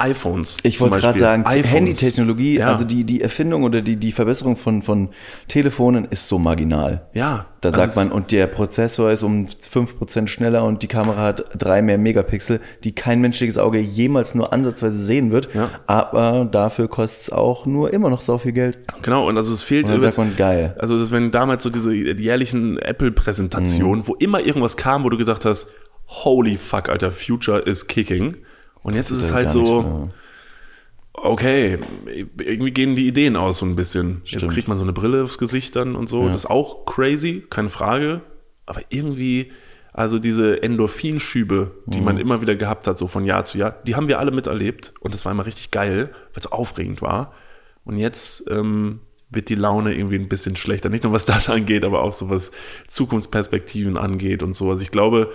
[0.00, 0.58] iPhones.
[0.62, 1.44] Ich wollte gerade sagen.
[1.44, 2.68] Handytechnologie, Ja.
[2.68, 5.08] also die, die Erfindung oder die, die Verbesserung von, von
[5.48, 7.06] Telefonen ist so marginal.
[7.14, 7.46] Ja.
[7.60, 11.44] Da also sagt man, und der Prozessor ist um 5% schneller und die Kamera hat
[11.58, 15.52] drei mehr Megapixel, die kein menschliches Auge jemals nur ansatzweise sehen wird.
[15.52, 15.68] Ja.
[15.88, 18.78] Aber dafür kostet es auch nur immer noch so viel Geld.
[19.02, 20.76] Genau, und also es fehlt Und dann übrigens- sagt man, geil.
[20.78, 25.44] Also das wenn damals so diese jährlichen Apple-Präsentationen, wo immer irgendwas kam, wo du gedacht
[25.44, 25.72] hast,
[26.06, 28.36] holy fuck, Alter, Future is kicking.
[28.82, 30.10] Und jetzt ist es ja halt so,
[31.22, 34.22] okay, irgendwie gehen die Ideen aus so ein bisschen.
[34.24, 34.52] Jetzt Stimmt.
[34.52, 36.28] kriegt man so eine Brille aufs Gesicht dann und so.
[36.28, 38.22] Das ist auch crazy, keine Frage.
[38.66, 39.52] Aber irgendwie,
[39.92, 43.96] also diese Endorphinschübe, die man immer wieder gehabt hat, so von Jahr zu Jahr, die
[43.96, 44.92] haben wir alle miterlebt.
[45.00, 47.32] Und das war immer richtig geil, weil es so aufregend war.
[47.84, 49.00] Und jetzt ähm,
[49.30, 50.88] wird die Laune irgendwie ein bisschen schlechter.
[50.88, 52.52] Nicht nur was das angeht, aber auch so was
[52.86, 54.70] Zukunftsperspektiven angeht und so.
[54.70, 55.32] Also ich glaube,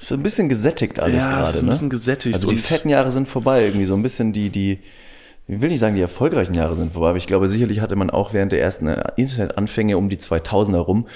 [0.00, 1.48] Ist ein bisschen gesättigt alles Ja, gerade.
[1.50, 1.70] ist ein ne?
[1.72, 4.78] bisschen gesättigt Also die fetten Jahre sind vorbei, irgendwie so ein bisschen die, die,
[5.48, 8.10] ich will nicht sagen, die erfolgreichen Jahre sind vorbei, aber ich glaube, sicherlich hatte man
[8.10, 11.06] auch während der ersten äh, Internetanfänge um die 2000er rum,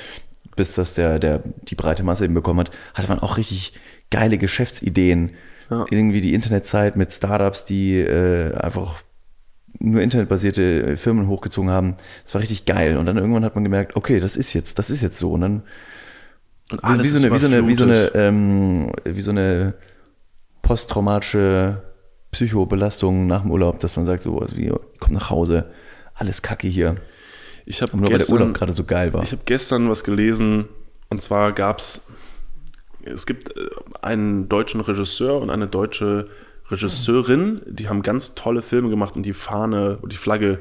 [0.57, 3.75] bis das der, der, die breite Masse eben bekommen hat, hatte man auch richtig
[4.11, 5.33] geile Geschäftsideen.
[5.71, 5.87] Ja.
[5.91, 9.03] Irgendwie die Internetzeit mit Startups, die äh, einfach
[9.79, 11.97] nur internetbasierte Firmen hochgezogen haben.
[12.25, 12.99] Das war richtig geil.
[12.99, 15.33] Und dann irgendwann hat man gemerkt, okay, das ist jetzt, das ist jetzt so.
[15.33, 15.63] Und dann
[16.73, 19.75] und wie, wie, so eine, wie, so eine, wie, so eine, ähm, wie so eine
[20.63, 21.83] posttraumatische
[22.31, 25.71] Psychobelastung nach dem Urlaub, dass man sagt, so, also wie, komm nach Hause,
[26.15, 26.97] alles kacke hier.
[27.67, 29.23] ich habe Nur weil der gestern, Urlaub gerade so geil war.
[29.23, 30.67] Ich habe gestern was gelesen
[31.11, 32.07] und zwar gab's
[33.05, 33.69] es gibt äh,
[34.01, 36.29] einen deutschen Regisseur und eine deutsche
[36.71, 40.61] Regisseurin, die haben ganz tolle Filme gemacht und die Fahne und die Flagge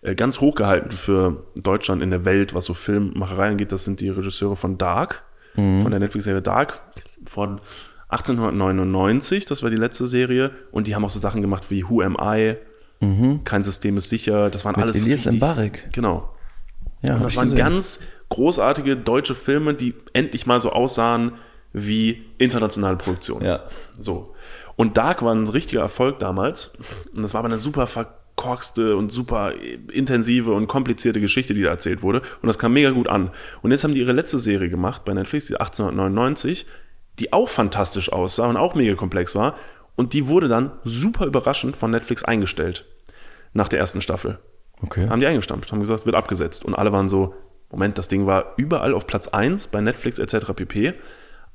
[0.00, 3.70] äh, ganz hochgehalten für Deutschland in der Welt, was so Filmmacherei angeht.
[3.70, 5.22] Das sind die Regisseure von Dark,
[5.54, 6.80] von der Netflix-Serie Dark
[7.26, 7.60] von
[8.08, 12.02] 1899, das war die letzte Serie und die haben auch so Sachen gemacht wie Who
[12.02, 12.56] Am I,
[13.44, 15.88] Kein System ist sicher, das waren Mit alles Elias richtig- Mbarek.
[15.92, 16.30] Genau,
[17.00, 17.58] Ja, und das waren gesehen.
[17.58, 21.32] ganz großartige deutsche Filme, die endlich mal so aussahen
[21.72, 23.44] wie internationale Produktionen.
[23.44, 23.64] Ja.
[23.98, 24.34] So.
[24.76, 26.72] Und Dark war ein richtiger Erfolg damals.
[27.14, 27.86] Und das war aber eine super
[28.42, 29.52] verkorkste und super
[29.92, 32.20] intensive und komplizierte Geschichte, die da erzählt wurde.
[32.40, 33.30] Und das kam mega gut an.
[33.62, 36.66] Und jetzt haben die ihre letzte Serie gemacht bei Netflix, die 1899,
[37.18, 39.54] die auch fantastisch aussah und auch mega komplex war.
[39.96, 42.86] Und die wurde dann super überraschend von Netflix eingestellt.
[43.52, 44.38] Nach der ersten Staffel
[44.82, 45.08] Okay.
[45.08, 46.64] haben die eingestampft, haben gesagt, wird abgesetzt.
[46.64, 47.34] Und alle waren so,
[47.70, 50.52] Moment, das Ding war überall auf Platz 1 bei Netflix etc.
[50.56, 50.94] pp.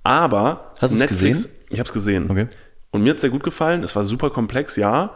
[0.03, 1.51] Aber Hast Netflix, gesehen?
[1.69, 2.31] ich habe es gesehen.
[2.31, 2.47] Okay.
[2.91, 3.83] Und mir hat es sehr gut gefallen.
[3.83, 5.11] Es war super komplex, ja.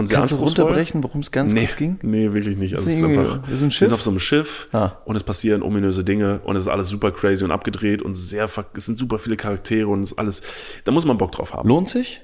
[0.00, 1.98] Und sehr Kannst du runterbrechen, worum es ganz nee, kurz ging?
[2.02, 2.74] Nee, wirklich nicht.
[2.76, 3.86] Also es ist einfach, ist ein Schiff?
[3.88, 4.92] sind auf so einem Schiff Ah.
[5.04, 8.48] und es passieren ominöse Dinge und es ist alles super crazy und abgedreht und sehr,
[8.74, 10.42] es sind super viele Charaktere und es ist alles,
[10.84, 11.68] da muss man Bock drauf haben.
[11.68, 12.22] Lohnt sich?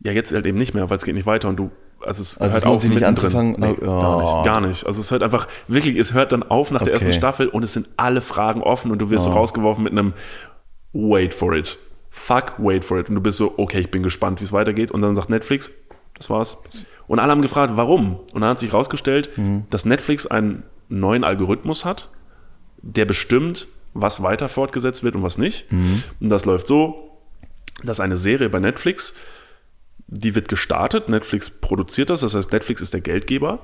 [0.00, 2.38] Ja, jetzt halt eben nicht mehr, weil es geht nicht weiter und du, also es
[2.38, 3.54] Also es hört lohnt auf sich nicht anzufangen?
[3.58, 3.86] Nee, Oh.
[3.86, 4.86] gar nicht, gar nicht.
[4.86, 7.04] Also es hört einfach, wirklich, es hört dann auf nach der Okay.
[7.04, 10.12] ersten Staffel und es sind alle Fragen offen und du wirst so rausgeworfen mit einem
[10.92, 11.78] Wait for it.
[12.10, 13.08] Fuck, wait for it.
[13.08, 14.90] Und du bist so, okay, ich bin gespannt, wie es weitergeht.
[14.90, 15.70] Und dann sagt Netflix,
[16.18, 16.58] das war's.
[17.12, 18.20] Und alle haben gefragt, warum?
[18.32, 19.28] Und dann hat sich herausgestellt,
[19.68, 22.08] dass Netflix einen neuen Algorithmus hat,
[22.78, 25.66] der bestimmt, was weiter fortgesetzt wird und was nicht.
[26.20, 27.10] Und das läuft so,
[27.84, 29.14] dass eine Serie bei Netflix,
[30.06, 33.58] die wird gestartet, Netflix produziert das, das heißt, Netflix ist der Geldgeber.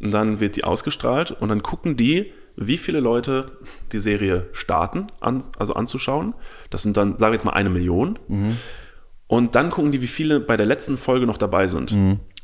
[0.00, 3.58] Und dann wird die ausgestrahlt und dann gucken die, wie viele Leute
[3.90, 6.32] die Serie starten, an, also anzuschauen.
[6.70, 8.20] Das sind dann, sage ich jetzt mal, eine Million.
[9.26, 11.90] Und dann gucken die, wie viele bei der letzten Folge noch dabei sind.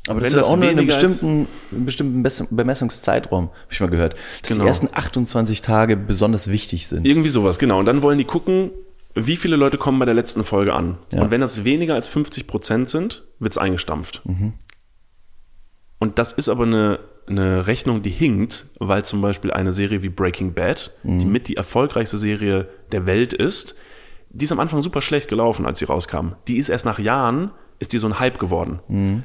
[0.07, 3.89] Aber das ist auch nur in einem bestimmten, einen bestimmten Bes- Bemessungszeitraum, habe ich mal
[3.89, 4.15] gehört.
[4.41, 4.63] Dass Genau.
[4.63, 7.07] die ersten 28 Tage besonders wichtig sind.
[7.07, 7.79] Irgendwie sowas, genau.
[7.79, 8.71] Und dann wollen die gucken,
[9.15, 10.97] wie viele Leute kommen bei der letzten Folge an.
[11.13, 11.21] Ja.
[11.23, 14.21] Und wenn das weniger als 50 Prozent sind, wird es eingestampft.
[15.99, 20.09] Und das ist aber eine, eine Rechnung, die hinkt, weil zum Beispiel eine Serie wie
[20.09, 23.75] Breaking Bad, die mit die erfolgreichste Serie der Welt ist,
[24.29, 26.33] die ist am Anfang super schlecht gelaufen, als sie rauskam.
[26.47, 28.79] Die ist erst nach Jahren, ist die so ein Hype geworden.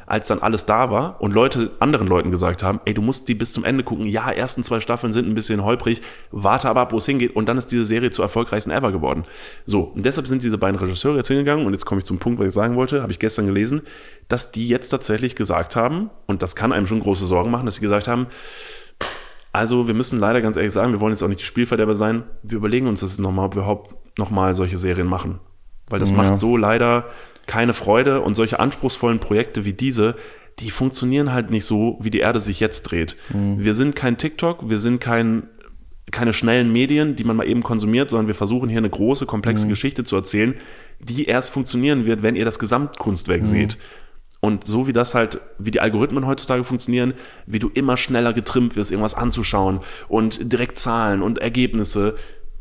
[0.07, 3.35] Als dann alles da war und Leute anderen Leuten gesagt haben, ey, du musst die
[3.35, 4.07] bis zum Ende gucken.
[4.07, 7.37] Ja, ersten zwei Staffeln sind ein bisschen holprig, warte aber ab, wo es hingeht.
[7.37, 9.25] Und dann ist diese Serie zur erfolgreichsten ever geworden.
[9.67, 12.41] So, und deshalb sind diese beiden Regisseure jetzt hingegangen und jetzt komme ich zum Punkt,
[12.41, 13.83] was ich sagen wollte, habe ich gestern gelesen,
[14.29, 17.77] dass die jetzt tatsächlich gesagt haben, und das kann einem schon große Sorgen machen, dass
[17.77, 18.27] sie gesagt haben,
[19.53, 22.23] also wir müssen leider ganz ehrlich sagen, wir wollen jetzt auch nicht die Spielverderber sein.
[22.43, 25.41] Wir überlegen uns das nochmal, ob wir überhaupt nochmal solche Serien machen.
[25.91, 27.05] Weil das macht so leider
[27.47, 30.15] keine Freude und solche anspruchsvollen Projekte wie diese,
[30.61, 33.17] die funktionieren halt nicht so, wie die Erde sich jetzt dreht.
[33.59, 35.45] Wir sind kein TikTok, wir sind kein,
[36.11, 39.65] keine schnellen Medien, die man mal eben konsumiert, sondern wir versuchen hier eine große, komplexe
[39.71, 40.55] Geschichte zu erzählen,
[41.01, 43.79] die erst funktionieren wird, wenn ihr das Gesamtkunstwerk seht.
[44.41, 47.15] Und so wie das halt, wie die Algorithmen heutzutage funktionieren,
[47.47, 52.17] wie du immer schneller getrimmt wirst, irgendwas anzuschauen und direkt Zahlen und Ergebnisse,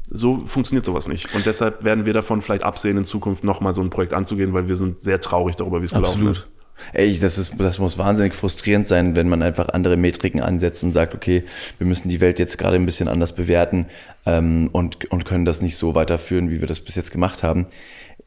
[0.10, 1.34] so funktioniert sowas nicht.
[1.36, 4.68] Und deshalb werden wir davon vielleicht absehen, in Zukunft nochmal so ein Projekt anzugehen, weil
[4.68, 6.36] wir sind sehr traurig darüber, wie es gelaufen Absolut.
[6.36, 6.50] ist.
[6.94, 10.94] Ey, das, ist, das muss wahnsinnig frustrierend sein, wenn man einfach andere Metriken ansetzt und
[10.94, 11.44] sagt, okay,
[11.78, 13.88] wir müssen die Welt jetzt gerade ein bisschen anders bewerten
[14.26, 17.68] ähm, und, und können das nicht so weiterführen, wie wir das bis jetzt gemacht haben.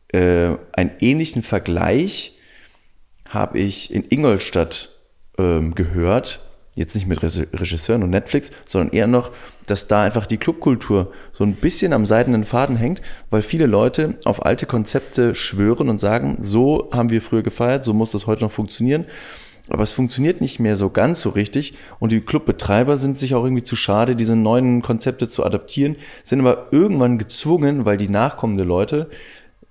[0.09, 2.37] Äh, einen ähnlichen Vergleich
[3.29, 4.91] habe ich in Ingolstadt
[5.39, 6.41] ähm, gehört,
[6.75, 9.31] jetzt nicht mit Reg- Regisseuren und Netflix, sondern eher noch,
[9.67, 14.15] dass da einfach die Clubkultur so ein bisschen am seidenen Faden hängt, weil viele Leute
[14.25, 18.45] auf alte Konzepte schwören und sagen, so haben wir früher gefeiert, so muss das heute
[18.45, 19.07] noch funktionieren.
[19.69, 23.45] Aber es funktioniert nicht mehr so ganz so richtig und die Clubbetreiber sind sich auch
[23.45, 28.65] irgendwie zu schade, diese neuen Konzepte zu adaptieren, sind aber irgendwann gezwungen, weil die nachkommende
[28.65, 29.09] Leute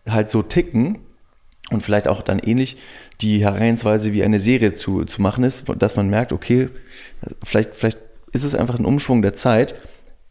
[0.07, 0.99] halt so ticken,
[1.71, 2.77] und vielleicht auch dann ähnlich
[3.21, 6.69] die Herangehensweise wie eine Serie zu, zu machen ist, dass man merkt, okay,
[7.43, 7.99] vielleicht, vielleicht
[8.31, 9.75] ist es einfach ein Umschwung der Zeit,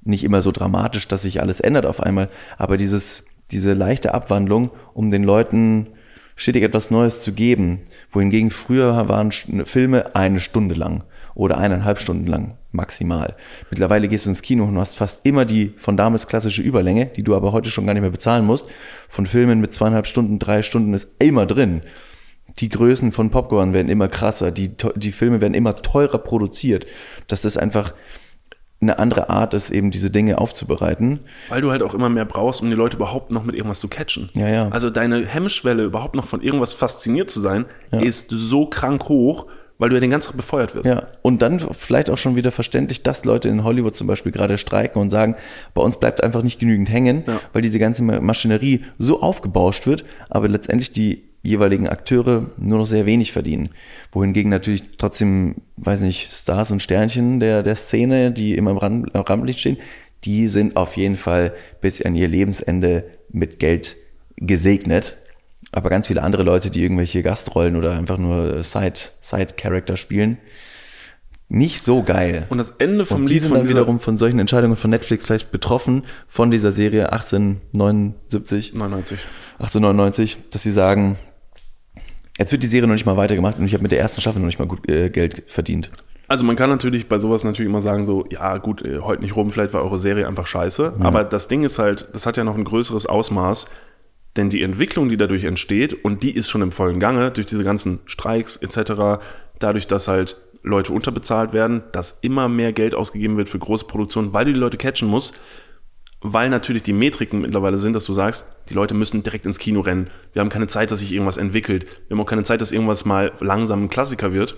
[0.02, 4.70] nicht immer so dramatisch, dass sich alles ändert auf einmal, aber dieses, diese leichte Abwandlung,
[4.94, 5.88] um den Leuten
[6.36, 7.80] stetig etwas Neues zu geben,
[8.10, 13.36] wohingegen früher waren Filme eine Stunde lang oder eineinhalb Stunden lang maximal.
[13.70, 17.22] Mittlerweile gehst du ins Kino und hast fast immer die von damals klassische Überlänge, die
[17.22, 18.66] du aber heute schon gar nicht mehr bezahlen musst.
[19.08, 21.82] Von Filmen mit zweieinhalb Stunden, drei Stunden ist immer drin.
[22.58, 26.86] Die Größen von Popcorn werden immer krasser, die, die Filme werden immer teurer produziert.
[27.28, 27.94] Dass das einfach
[28.82, 31.20] eine andere Art ist, eben diese Dinge aufzubereiten.
[31.50, 33.88] Weil du halt auch immer mehr brauchst, um die Leute überhaupt noch mit irgendwas zu
[33.88, 34.30] catchen.
[34.34, 34.68] Ja, ja.
[34.70, 37.66] Also deine Hemmschwelle, überhaupt noch von irgendwas fasziniert zu sein,
[38.00, 39.46] ist so krank hoch,
[39.76, 40.86] weil du ja den ganzen Tag befeuert wirst.
[40.88, 44.56] Ja, und dann vielleicht auch schon wieder verständlich, dass Leute in Hollywood zum Beispiel gerade
[44.56, 45.36] streiken und sagen,
[45.74, 47.40] bei uns bleibt einfach nicht genügend hängen, Ja.
[47.52, 52.86] weil diese ganze Ma- Maschinerie so aufgebauscht wird, aber letztendlich die jeweiligen Akteure nur noch
[52.86, 53.70] sehr wenig verdienen.
[54.12, 59.20] Wohingegen natürlich trotzdem, weiß nicht, Stars und Sternchen der, der Szene, die immer im im
[59.20, 59.78] Rampenlicht stehen,
[60.24, 63.96] die sind auf jeden Fall bis an ihr Lebensende mit Geld
[64.36, 65.16] gesegnet.
[65.72, 70.38] Aber ganz viele andere Leute, die irgendwelche Gastrollen oder einfach nur Side, Side-Character spielen,
[71.48, 72.46] nicht so geil.
[72.48, 74.90] Und das Ende vom Und die Lied sind von dann wiederum von solchen Entscheidungen von
[74.90, 79.26] Netflix vielleicht betroffen, von dieser Serie 1879, 99.
[79.58, 81.18] 1899, dass sie sagen,
[82.40, 84.40] jetzt wird die Serie noch nicht mal weitergemacht und ich habe mit der ersten Staffel
[84.40, 85.90] noch nicht mal gut äh, Geld verdient.
[86.26, 89.36] Also man kann natürlich bei sowas natürlich immer sagen so, ja gut, äh, heute nicht
[89.36, 90.94] rum, vielleicht war eure Serie einfach scheiße.
[91.00, 93.66] Aber das Ding ist halt, das hat ja noch ein größeres Ausmaß.
[94.36, 97.64] Denn die Entwicklung, die dadurch entsteht, und die ist schon im vollen Gange, durch diese
[97.64, 99.20] ganzen Streiks etc.,
[99.58, 104.32] dadurch, dass halt Leute unterbezahlt werden, dass immer mehr Geld ausgegeben wird für große Produktionen,
[104.32, 105.34] weil du die Leute catchen musst,
[106.22, 109.80] weil natürlich die Metriken mittlerweile sind, dass du sagst, die Leute müssen direkt ins Kino
[109.80, 110.10] rennen.
[110.32, 111.86] Wir haben keine Zeit, dass sich irgendwas entwickelt.
[112.08, 114.56] Wir haben auch keine Zeit, dass irgendwas mal langsam ein Klassiker wird.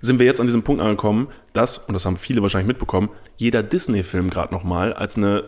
[0.00, 3.62] Sind wir jetzt an diesem Punkt angekommen, dass, und das haben viele wahrscheinlich mitbekommen, jeder
[3.62, 5.44] Disney-Film gerade nochmal als eine,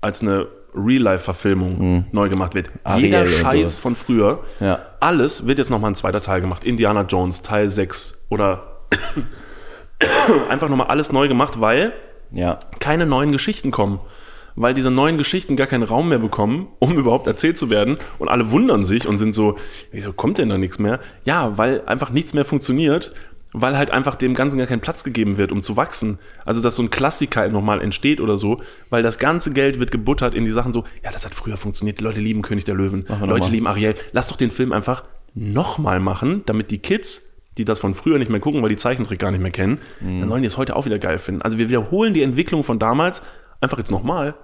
[0.00, 2.70] als eine Real-Life-Verfilmung neu gemacht wird.
[2.84, 3.78] Ariel jeder Scheiß sowas.
[3.78, 4.44] von früher.
[4.60, 4.80] Ja.
[5.00, 6.64] Alles wird jetzt nochmal ein zweiter Teil gemacht.
[6.64, 8.82] Indiana Jones, Teil 6 oder
[10.48, 11.92] einfach nochmal alles neu gemacht, weil
[12.32, 12.58] Ja.
[12.78, 14.00] keine neuen Geschichten kommen.
[14.56, 17.98] Weil diese neuen Geschichten gar keinen Raum mehr bekommen, um überhaupt erzählt zu werden.
[18.18, 19.56] Und alle wundern sich und sind so,
[19.92, 21.00] wieso kommt denn da nichts mehr?
[21.24, 23.12] Ja, weil einfach nichts mehr funktioniert,
[23.52, 26.18] weil halt einfach dem Ganzen gar kein Platz gegeben wird, um zu wachsen.
[26.44, 30.34] Also, dass so ein Klassiker nochmal entsteht oder so, weil das ganze Geld wird gebuttert
[30.34, 33.06] in die Sachen so, ja, das hat früher funktioniert, die Leute lieben König der Löwen,
[33.24, 33.94] Leute lieben Ariel.
[34.12, 35.04] Lass doch den Film einfach
[35.34, 39.18] nochmal machen, damit die Kids die das von früher nicht mehr gucken, weil die Zeichentrick
[39.18, 41.42] gar nicht mehr kennen, dann sollen die es heute auch wieder geil finden.
[41.42, 43.22] Also wir wiederholen die Entwicklung von damals
[43.60, 44.34] einfach jetzt nochmal.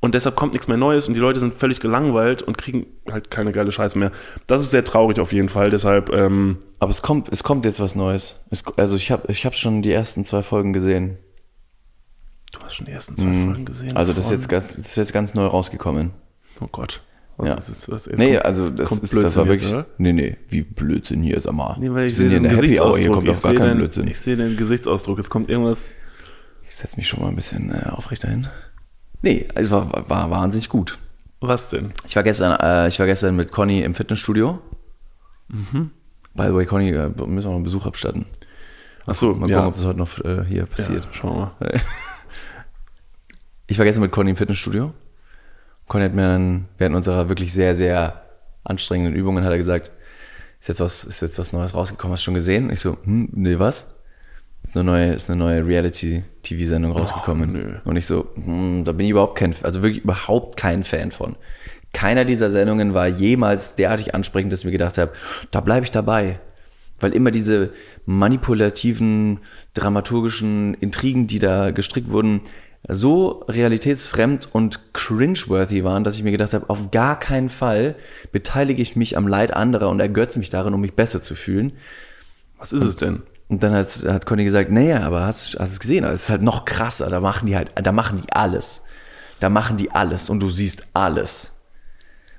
[0.00, 3.30] Und deshalb kommt nichts mehr Neues und die Leute sind völlig gelangweilt und kriegen halt
[3.30, 4.10] keine geile Scheiße mehr.
[4.48, 5.70] Das ist sehr traurig auf jeden Fall.
[5.70, 8.44] Deshalb, ähm, Aber es kommt, es kommt jetzt was Neues.
[8.50, 11.18] Es, also ich habe ich hab schon die ersten zwei Folgen gesehen.
[12.50, 13.96] du hast schon die ersten zwei Folgen gesehen.
[13.96, 16.10] Also das ist jetzt das ist jetzt ganz neu rausgekommen.
[16.60, 17.02] Oh Gott.
[17.38, 17.54] Was Ja.
[17.56, 17.90] ist das?
[17.90, 19.72] Was, jetzt Nee, also das, kommt ist, das war jetzt, wirklich.
[19.72, 19.86] oder?
[19.98, 21.76] nee, nee, wie Blödsinn hier, sag mal.
[21.78, 23.14] Nee, weil ich sehe hier den Hour, hier Gesichtsausdruck.
[23.14, 24.06] kommt Ich doch gar sehe kein den, Blödsinn.
[24.08, 25.18] ich sehe den Gesichtsausdruck.
[25.18, 25.92] Es kommt irgendwas.
[26.68, 28.48] Ich setze mich schon mal ein bisschen äh, aufrechter hin.
[29.22, 30.98] Nee, es war, war, war wahnsinnig gut.
[31.40, 31.92] Was denn?
[32.06, 34.60] Ich war gestern, äh, ich war gestern mit Conny im Fitnessstudio.
[35.48, 35.90] Mhm.
[36.34, 38.26] By the way, Conny, äh, müssen wir noch einen Besuch abstatten.
[39.06, 39.66] Achso, Mal gucken, ja.
[39.66, 41.04] ob das heute noch äh, hier passiert.
[41.04, 41.12] ja.
[41.12, 41.80] Schauen wir mal.
[43.68, 44.92] Ich war gestern mit Conny im Fitnessstudio.
[45.88, 48.22] Conny hat mir dann während unserer wirklich sehr, sehr
[48.64, 49.92] anstrengenden Übungen hat er gesagt,
[50.60, 52.70] ist jetzt was, ist jetzt was Neues rausgekommen, hast du schon gesehen?
[52.70, 53.94] Ich so, hm, nee, was?
[54.62, 57.80] Ist eine neue, ist eine neue Reality-TV-Sendung rausgekommen.
[57.84, 57.88] Oh.
[57.90, 61.36] Und ich so, hm, da bin ich überhaupt kein, also wirklich überhaupt kein Fan von.
[61.92, 65.12] Keiner dieser Sendungen war jemals derartig ansprechend, dass ich mir gedacht habe,
[65.50, 66.38] da bleibe ich dabei.
[67.00, 67.70] Weil immer diese
[68.06, 69.40] manipulativen,
[69.74, 72.42] dramaturgischen Intrigen, die da gestrickt wurden,
[72.88, 77.94] so realitätsfremd und cringeworthy waren, dass ich mir gedacht habe, auf gar keinen Fall
[78.32, 81.72] beteilige ich mich am Leid anderer und ergötze mich darin, um mich besser zu fühlen.
[82.58, 83.22] Was ist es denn?
[83.48, 86.04] Und dann hat, hat Conny gesagt, naja, aber hast, hast du es gesehen?
[86.04, 87.10] Es ist halt noch krasser.
[87.10, 88.82] Da machen die halt, da machen die alles.
[89.40, 91.52] Da machen die alles und du siehst alles.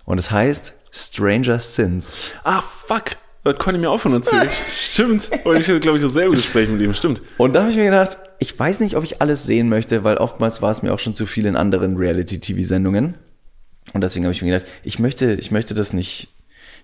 [0.05, 2.17] Und es heißt Stranger Sins.
[2.43, 3.17] Ah, fuck.
[3.43, 4.51] Das ich mir auch von erzählt.
[4.71, 5.29] stimmt.
[5.43, 6.93] Und ich hatte, glaube ich, dasselbe Gespräch mit ihm.
[6.93, 7.21] Stimmt.
[7.37, 10.17] Und da habe ich mir gedacht, ich weiß nicht, ob ich alles sehen möchte, weil
[10.17, 13.17] oftmals war es mir auch schon zu viel in anderen Reality-TV-Sendungen.
[13.93, 16.27] Und deswegen habe ich mir gedacht, ich möchte, ich möchte das nicht,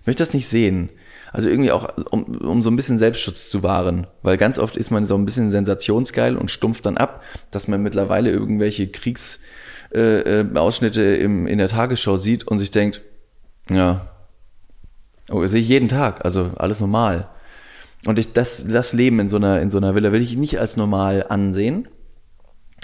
[0.00, 0.88] ich möchte das nicht sehen.
[1.32, 4.06] Also irgendwie auch, um, um so ein bisschen Selbstschutz zu wahren.
[4.22, 7.82] Weil ganz oft ist man so ein bisschen sensationsgeil und stumpft dann ab, dass man
[7.82, 13.02] mittlerweile irgendwelche Kriegsausschnitte äh, äh, im, in der Tagesschau sieht und sich denkt,
[13.70, 14.08] ja,
[15.28, 17.28] oh, sehe ich jeden Tag, also alles normal.
[18.06, 20.58] Und ich, das, das Leben in so einer, in so einer Villa will ich nicht
[20.58, 21.88] als normal ansehen.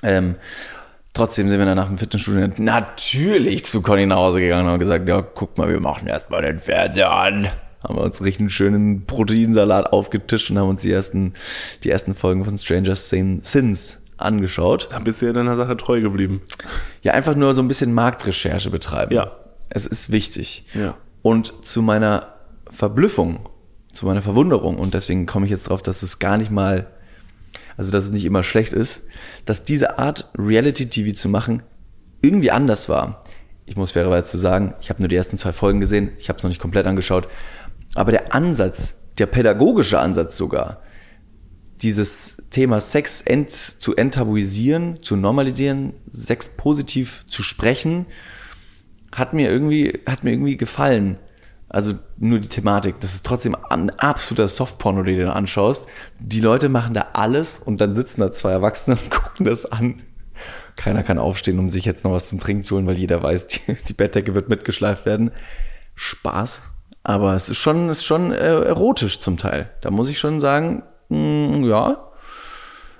[0.02, 0.36] Ähm,
[1.14, 4.78] trotzdem sind wir dann nach dem Fitnessstudio natürlich zu Conny nach Hause gegangen und haben
[4.78, 7.48] gesagt, ja, guck mal, wir machen erstmal den Fernseher an.
[7.82, 11.32] Haben wir uns richtig einen schönen Proteinsalat aufgetischt und haben uns die ersten,
[11.84, 14.88] die ersten Folgen von Stranger Sin- Sins angeschaut.
[14.90, 16.42] Da bist du ja deiner Sache treu geblieben.
[17.02, 19.14] Ja, einfach nur so ein bisschen Marktrecherche betreiben.
[19.14, 19.30] Ja.
[19.70, 20.66] Es ist wichtig.
[20.74, 20.94] Ja.
[21.22, 22.34] Und zu meiner
[22.70, 23.48] Verblüffung,
[23.96, 26.86] zu meiner Verwunderung, und deswegen komme ich jetzt drauf, dass es gar nicht mal,
[27.76, 29.06] also dass es nicht immer schlecht ist,
[29.44, 31.62] dass diese Art Reality-TV zu machen
[32.22, 33.22] irgendwie anders war.
[33.64, 36.36] Ich muss fairerweise zu sagen, ich habe nur die ersten zwei Folgen gesehen, ich habe
[36.36, 37.28] es noch nicht komplett angeschaut,
[37.94, 40.82] aber der Ansatz, der pädagogische Ansatz sogar,
[41.82, 48.06] dieses Thema Sex ent, zu enttabuisieren, zu normalisieren, Sex positiv zu sprechen,
[49.12, 51.18] hat mir irgendwie, hat mir irgendwie gefallen.
[51.68, 53.00] Also nur die Thematik.
[53.00, 55.88] Das ist trotzdem ein absoluter Softporno, den du anschaust.
[56.20, 60.02] Die Leute machen da alles und dann sitzen da zwei Erwachsene und gucken das an.
[60.76, 63.46] Keiner kann aufstehen, um sich jetzt noch was zum Trinken zu holen, weil jeder weiß,
[63.48, 65.32] die, die Bettdecke wird mitgeschleift werden.
[65.94, 66.62] Spaß.
[67.02, 69.70] Aber es ist schon, es ist schon äh, erotisch zum Teil.
[69.80, 72.10] Da muss ich schon sagen, mh, ja.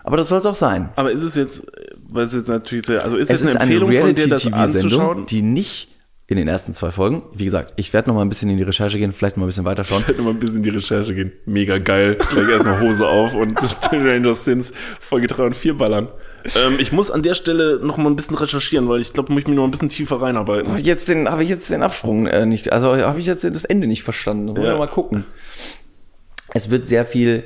[0.05, 0.91] Aber das soll es auch sein.
[0.97, 1.67] Aber ist es jetzt,
[2.09, 4.53] weil es jetzt natürlich also ist Es es ist eine eine Empfehlung von dir, das
[4.53, 5.27] anzuschauen?
[5.27, 5.96] die nicht
[6.29, 8.65] in den ersten zwei Folgen, wie gesagt, ich werde noch mal ein bisschen in die
[8.65, 10.01] Recherche gehen, vielleicht mal ein bisschen weiterschauen.
[10.03, 11.33] Ich werde noch mal ein bisschen in die Recherche gehen.
[11.45, 12.17] Mega geil.
[12.31, 16.09] Gleich erstmal Hose auf und Stranger Sins Folge 3 und 4 ballern.
[16.57, 19.35] ähm, ich muss an der Stelle noch mal ein bisschen recherchieren, weil ich glaube, ich
[19.37, 20.69] muss mich noch ein bisschen tiefer reinarbeiten.
[20.69, 23.45] Habe ich jetzt den, habe ich jetzt den Absprung äh, nicht, also habe ich jetzt
[23.45, 24.49] das Ende nicht verstanden.
[24.49, 24.73] Wollen Ja.
[24.73, 25.25] wir mal gucken.
[26.55, 27.45] Es wird sehr viel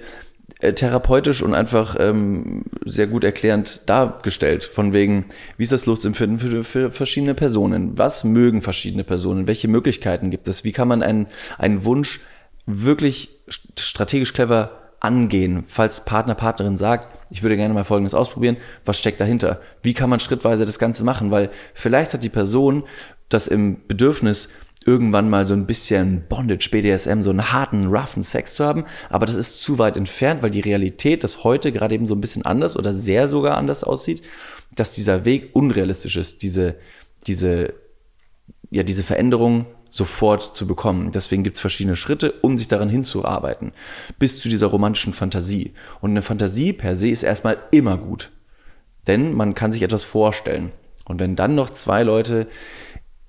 [0.58, 4.64] therapeutisch und einfach ähm, sehr gut erklärend dargestellt.
[4.64, 7.96] Von wegen, wie ist das Lustempfinden für, für verschiedene Personen?
[7.96, 9.46] Was mögen verschiedene Personen?
[9.46, 10.64] Welche Möglichkeiten gibt es?
[10.64, 11.26] Wie kann man einen,
[11.58, 12.20] einen Wunsch
[12.66, 14.70] wirklich st- strategisch clever
[15.00, 19.60] angehen, falls Partner, Partnerin sagt, ich würde gerne mal Folgendes ausprobieren, was steckt dahinter?
[19.82, 21.30] Wie kann man schrittweise das Ganze machen?
[21.30, 22.84] Weil vielleicht hat die Person
[23.30, 24.50] das im Bedürfnis,
[24.86, 29.26] irgendwann mal so ein bisschen Bondage, BDSM, so einen harten, roughen Sex zu haben, aber
[29.26, 32.44] das ist zu weit entfernt, weil die Realität, das heute gerade eben so ein bisschen
[32.46, 34.22] anders oder sehr sogar anders aussieht,
[34.74, 36.76] dass dieser Weg unrealistisch ist, diese,
[37.26, 37.74] diese
[38.70, 41.10] ja, diese Veränderung sofort zu bekommen.
[41.10, 43.72] Deswegen gibt es verschiedene Schritte, um sich daran hinzuarbeiten,
[44.18, 45.72] bis zu dieser romantischen Fantasie.
[46.00, 48.30] Und eine Fantasie per se ist erstmal immer gut,
[49.08, 50.70] denn man kann sich etwas vorstellen.
[51.04, 52.46] Und wenn dann noch zwei Leute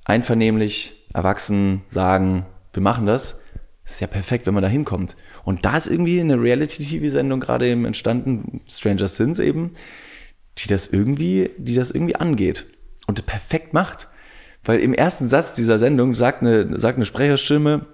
[0.06, 3.40] einvernehmlich, erwachsen sagen, wir machen das,
[3.86, 5.16] ist ja perfekt, wenn man da hinkommt.
[5.44, 9.72] Und da ist irgendwie eine Reality-TV-Sendung gerade eben entstanden, Stranger Sins eben,
[10.58, 12.66] die das irgendwie, die das irgendwie angeht
[13.08, 14.08] und perfekt macht.
[14.64, 17.88] Weil im ersten Satz dieser Sendung sagt eine, sagt eine Sprecherstimme,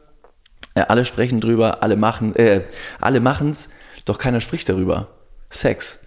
[0.76, 2.64] äh, alle sprechen drüber, alle machen, äh,
[3.00, 3.70] alle machen's,
[4.06, 5.08] doch keiner spricht darüber.
[5.50, 6.00] Sex.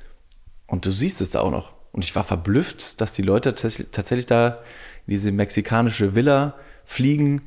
[0.66, 1.72] Und du siehst es da auch noch.
[1.92, 4.58] Und ich war verblüfft, dass die Leute tats- tatsächlich da
[5.06, 6.54] diese mexikanische Villa
[6.90, 7.42] fliegen,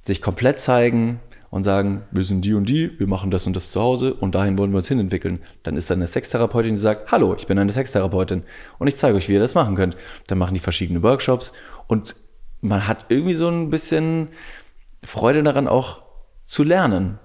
[0.00, 1.20] sich komplett zeigen
[1.50, 4.34] und sagen, wir sind die und die, wir machen das und das zu Hause und
[4.34, 5.38] dahin wollen wir uns hinentwickeln.
[5.62, 8.42] Dann ist da eine Sextherapeutin, die sagt, hallo, ich bin eine Sextherapeutin
[8.80, 9.96] und ich zeige euch, wie ihr das machen könnt.
[10.26, 11.52] Dann machen die verschiedene Workshops
[11.86, 12.16] und
[12.62, 14.30] man hat irgendwie so ein bisschen
[15.04, 16.02] Freude daran auch
[16.44, 17.20] zu lernen.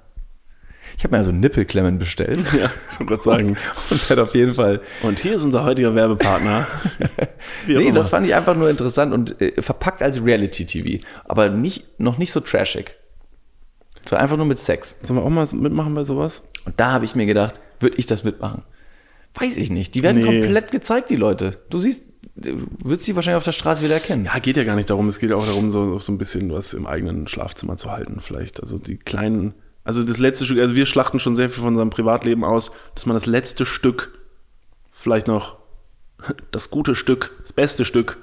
[0.99, 2.69] Ich habe mir also Nippelklemmen bestellt Ja,
[2.99, 3.57] ich wollte sagen.
[3.89, 6.67] und werde auf jeden Fall Und hier ist unser heutiger Werbepartner.
[7.67, 7.93] Nee, immer.
[7.93, 11.03] das fand ich einfach nur interessant und äh, verpackt als Reality-TV.
[11.25, 12.95] Aber nicht, noch nicht so trashig.
[14.07, 14.97] So einfach nur mit Sex.
[15.01, 16.41] Sollen wir auch mal mitmachen bei sowas?
[16.65, 18.63] Und da habe ich mir gedacht, würde ich das mitmachen?
[19.35, 19.95] Weiß ich nicht.
[19.95, 20.41] Die werden Nee.
[20.41, 21.59] komplett gezeigt, die Leute.
[21.69, 24.25] Du siehst, du würdest sie wahrscheinlich auf der Straße wieder erkennen.
[24.25, 25.07] Ja, geht ja gar nicht darum.
[25.07, 28.19] Es geht ja auch darum, so, so ein bisschen was im eigenen Schlafzimmer zu halten,
[28.21, 28.59] vielleicht.
[28.61, 31.89] Also die kleinen, also das letzte Stück, also wir schlachten schon sehr viel von unserem
[31.89, 34.17] Privatleben aus, dass man das letzte Stück,
[34.91, 35.57] vielleicht noch
[36.51, 38.17] das gute Stück, das beste Stück,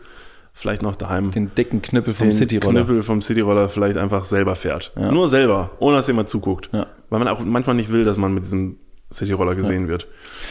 [0.52, 1.30] vielleicht noch daheim.
[1.30, 2.84] Den dicken Knüppel vom Cityroller.
[2.84, 4.92] Knüppel vom Cityroller vielleicht einfach selber fährt.
[4.96, 6.70] Nur selber, ohne dass jemand zuguckt.
[6.72, 6.86] Ja.
[7.10, 8.78] Weil man auch manchmal nicht will, dass man mit diesem
[9.12, 10.08] Cityroller gesehen wird.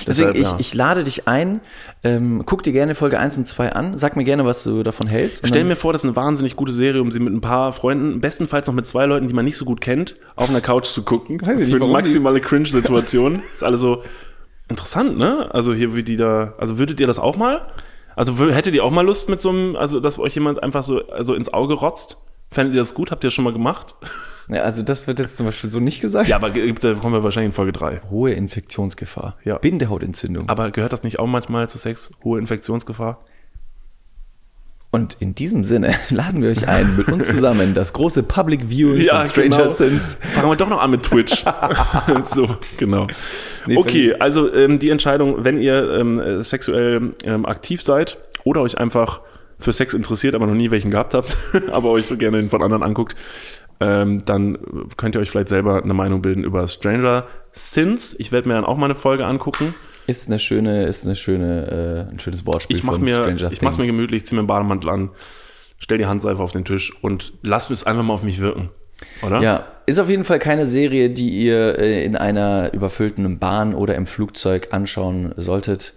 [0.07, 0.55] Deswegen, Deshalb, ich, ja.
[0.59, 1.59] ich lade dich ein.
[2.03, 3.97] Ähm, guck dir gerne Folge 1 und 2 an.
[3.97, 5.43] Sag mir gerne, was du davon hältst.
[5.43, 7.73] Und Stell mir vor, das ist eine wahnsinnig gute Serie, um sie mit ein paar
[7.73, 10.85] Freunden, bestenfalls noch mit zwei Leuten, die man nicht so gut kennt, auf einer Couch
[10.85, 11.41] zu gucken.
[11.41, 13.41] Weiß ich nicht, für eine maximale Cringe-Situation.
[13.53, 14.03] ist alles so
[14.69, 15.53] interessant, ne?
[15.53, 17.61] Also hier, wie die da, also würdet ihr das auch mal?
[18.15, 21.05] Also hättet ihr auch mal Lust mit so einem, also dass euch jemand einfach so
[21.09, 22.17] also ins Auge rotzt?
[22.51, 23.11] Fändet ihr das gut?
[23.11, 23.95] Habt ihr das schon mal gemacht?
[24.49, 26.29] Ja, also das wird jetzt zum Beispiel so nicht gesagt.
[26.29, 28.01] Ja, aber da kommen wir wahrscheinlich in Folge 3.
[28.09, 29.37] Hohe Infektionsgefahr.
[29.43, 29.57] Ja.
[29.57, 30.49] Bindehautentzündung.
[30.49, 32.11] Aber gehört das nicht auch manchmal zu Sex?
[32.23, 33.23] Hohe Infektionsgefahr?
[34.95, 39.09] Und in diesem Sinne laden wir euch ein, mit uns zusammen das große Public Viewing
[39.09, 39.69] von Stranger genau.
[39.69, 40.17] Sins.
[40.21, 41.43] Fangen wir doch noch an mit Twitch.
[42.23, 43.07] so, genau.
[43.65, 48.61] Nee, okay, also ähm, die Entscheidung, wenn ihr ähm, äh, sexuell ähm, aktiv seid oder
[48.61, 49.19] euch einfach
[49.59, 51.35] für Sex interessiert, aber noch nie welchen gehabt habt,
[51.71, 53.17] aber euch so gerne den von anderen anguckt,
[53.79, 54.57] ähm, dann
[54.97, 58.15] könnt ihr euch vielleicht selber eine Meinung bilden über Stranger Sins.
[58.19, 59.75] Ich werde mir dann auch mal eine Folge angucken.
[60.07, 63.51] Ist eine schöne, ist eine schöne, äh, ein schönes Wortspiel Ich mach von mir, Stranger
[63.51, 65.09] ich mach's mir gemütlich, zieh mir einen Bademantel an,
[65.77, 68.69] stell die Handseife auf den Tisch und lass es einfach mal auf mich wirken.
[69.25, 69.41] Oder?
[69.41, 73.95] Ja, ist auf jeden Fall keine Serie, die ihr äh, in einer überfüllten Bahn oder
[73.95, 75.93] im Flugzeug anschauen solltet.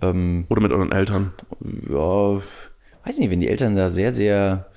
[0.00, 1.32] Ähm, Oder mit euren Eltern.
[1.88, 2.36] ja,
[3.04, 4.69] weiß nicht, wenn die Eltern da sehr, sehr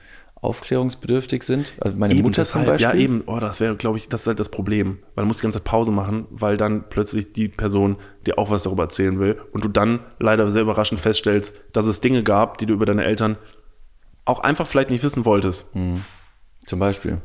[0.44, 1.74] aufklärungsbedürftig sind.
[1.80, 3.00] Also meine Eben, Mutter zum deshalb, Beispiel.
[3.00, 3.24] Ja, eben.
[3.26, 5.00] Oh, das wäre, glaube ich, das ist halt das Problem.
[5.16, 8.50] Weil du musst die ganze Zeit Pause machen, weil dann plötzlich die Person dir auch
[8.50, 12.58] was darüber erzählen will und du dann leider sehr überraschend feststellst, dass es Dinge gab,
[12.58, 13.38] die du über deine Eltern
[14.26, 15.72] auch einfach vielleicht nicht wissen wolltest.
[16.66, 17.20] Zum Beispiel.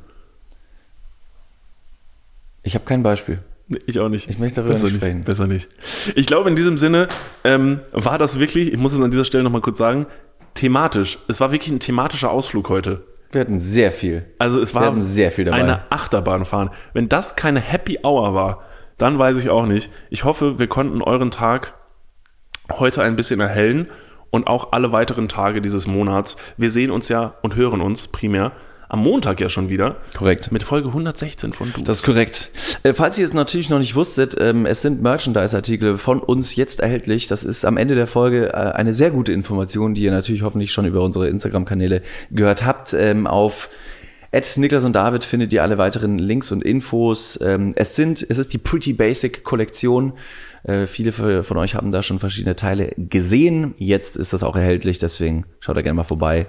[2.62, 3.40] Ich habe kein Beispiel.
[3.86, 4.31] Ich auch nicht.
[4.31, 5.24] Ich möchte darüber besser nicht sprechen.
[5.24, 5.69] Besser nicht.
[6.15, 7.09] Ich glaube, in diesem Sinne
[7.45, 10.07] ähm, war das wirklich, ich muss es an dieser Stelle nochmal kurz sagen,
[10.55, 11.19] thematisch.
[11.29, 13.05] Es war wirklich ein thematischer Ausflug heute.
[13.31, 14.25] Wir hatten sehr viel.
[14.39, 15.59] Also es war sehr viel dabei.
[15.59, 16.70] eine Achterbahnfahren.
[16.95, 18.62] Wenn das keine Happy Hour war,
[18.97, 19.91] dann weiß ich auch nicht.
[20.11, 21.75] Ich hoffe, wir konnten euren Tag
[22.73, 23.89] heute ein bisschen erhellen
[24.31, 26.37] und auch alle weiteren Tage dieses Monats.
[26.57, 28.53] Wir sehen uns ja und hören uns primär
[28.89, 29.97] am Montag ja schon wieder.
[30.15, 30.51] Korrekt.
[30.51, 31.82] Mit Folge 116 von Du.
[31.82, 32.51] Das ist korrekt.
[32.82, 36.81] Äh, falls ihr es natürlich noch nicht wusstet, ähm, es sind Merchandise-Artikel von uns jetzt
[36.81, 37.27] erhältlich.
[37.27, 40.73] Das ist am Ende der Folge äh, eine sehr gute Information, die ihr natürlich hoffentlich
[40.73, 42.94] schon über unsere Instagram-Kanäle gehört habt.
[42.94, 43.69] Ähm, auf
[44.32, 47.39] At Niklas und David findet ihr alle weiteren Links und Infos.
[47.43, 50.15] Ähm, es sind, es ist die Pretty Basic Kollektion.
[50.65, 53.74] Äh, viele von euch haben da schon verschiedene Teile gesehen.
[53.78, 56.47] Jetzt ist das auch erhältlich, deswegen schaut da gerne mal vorbei.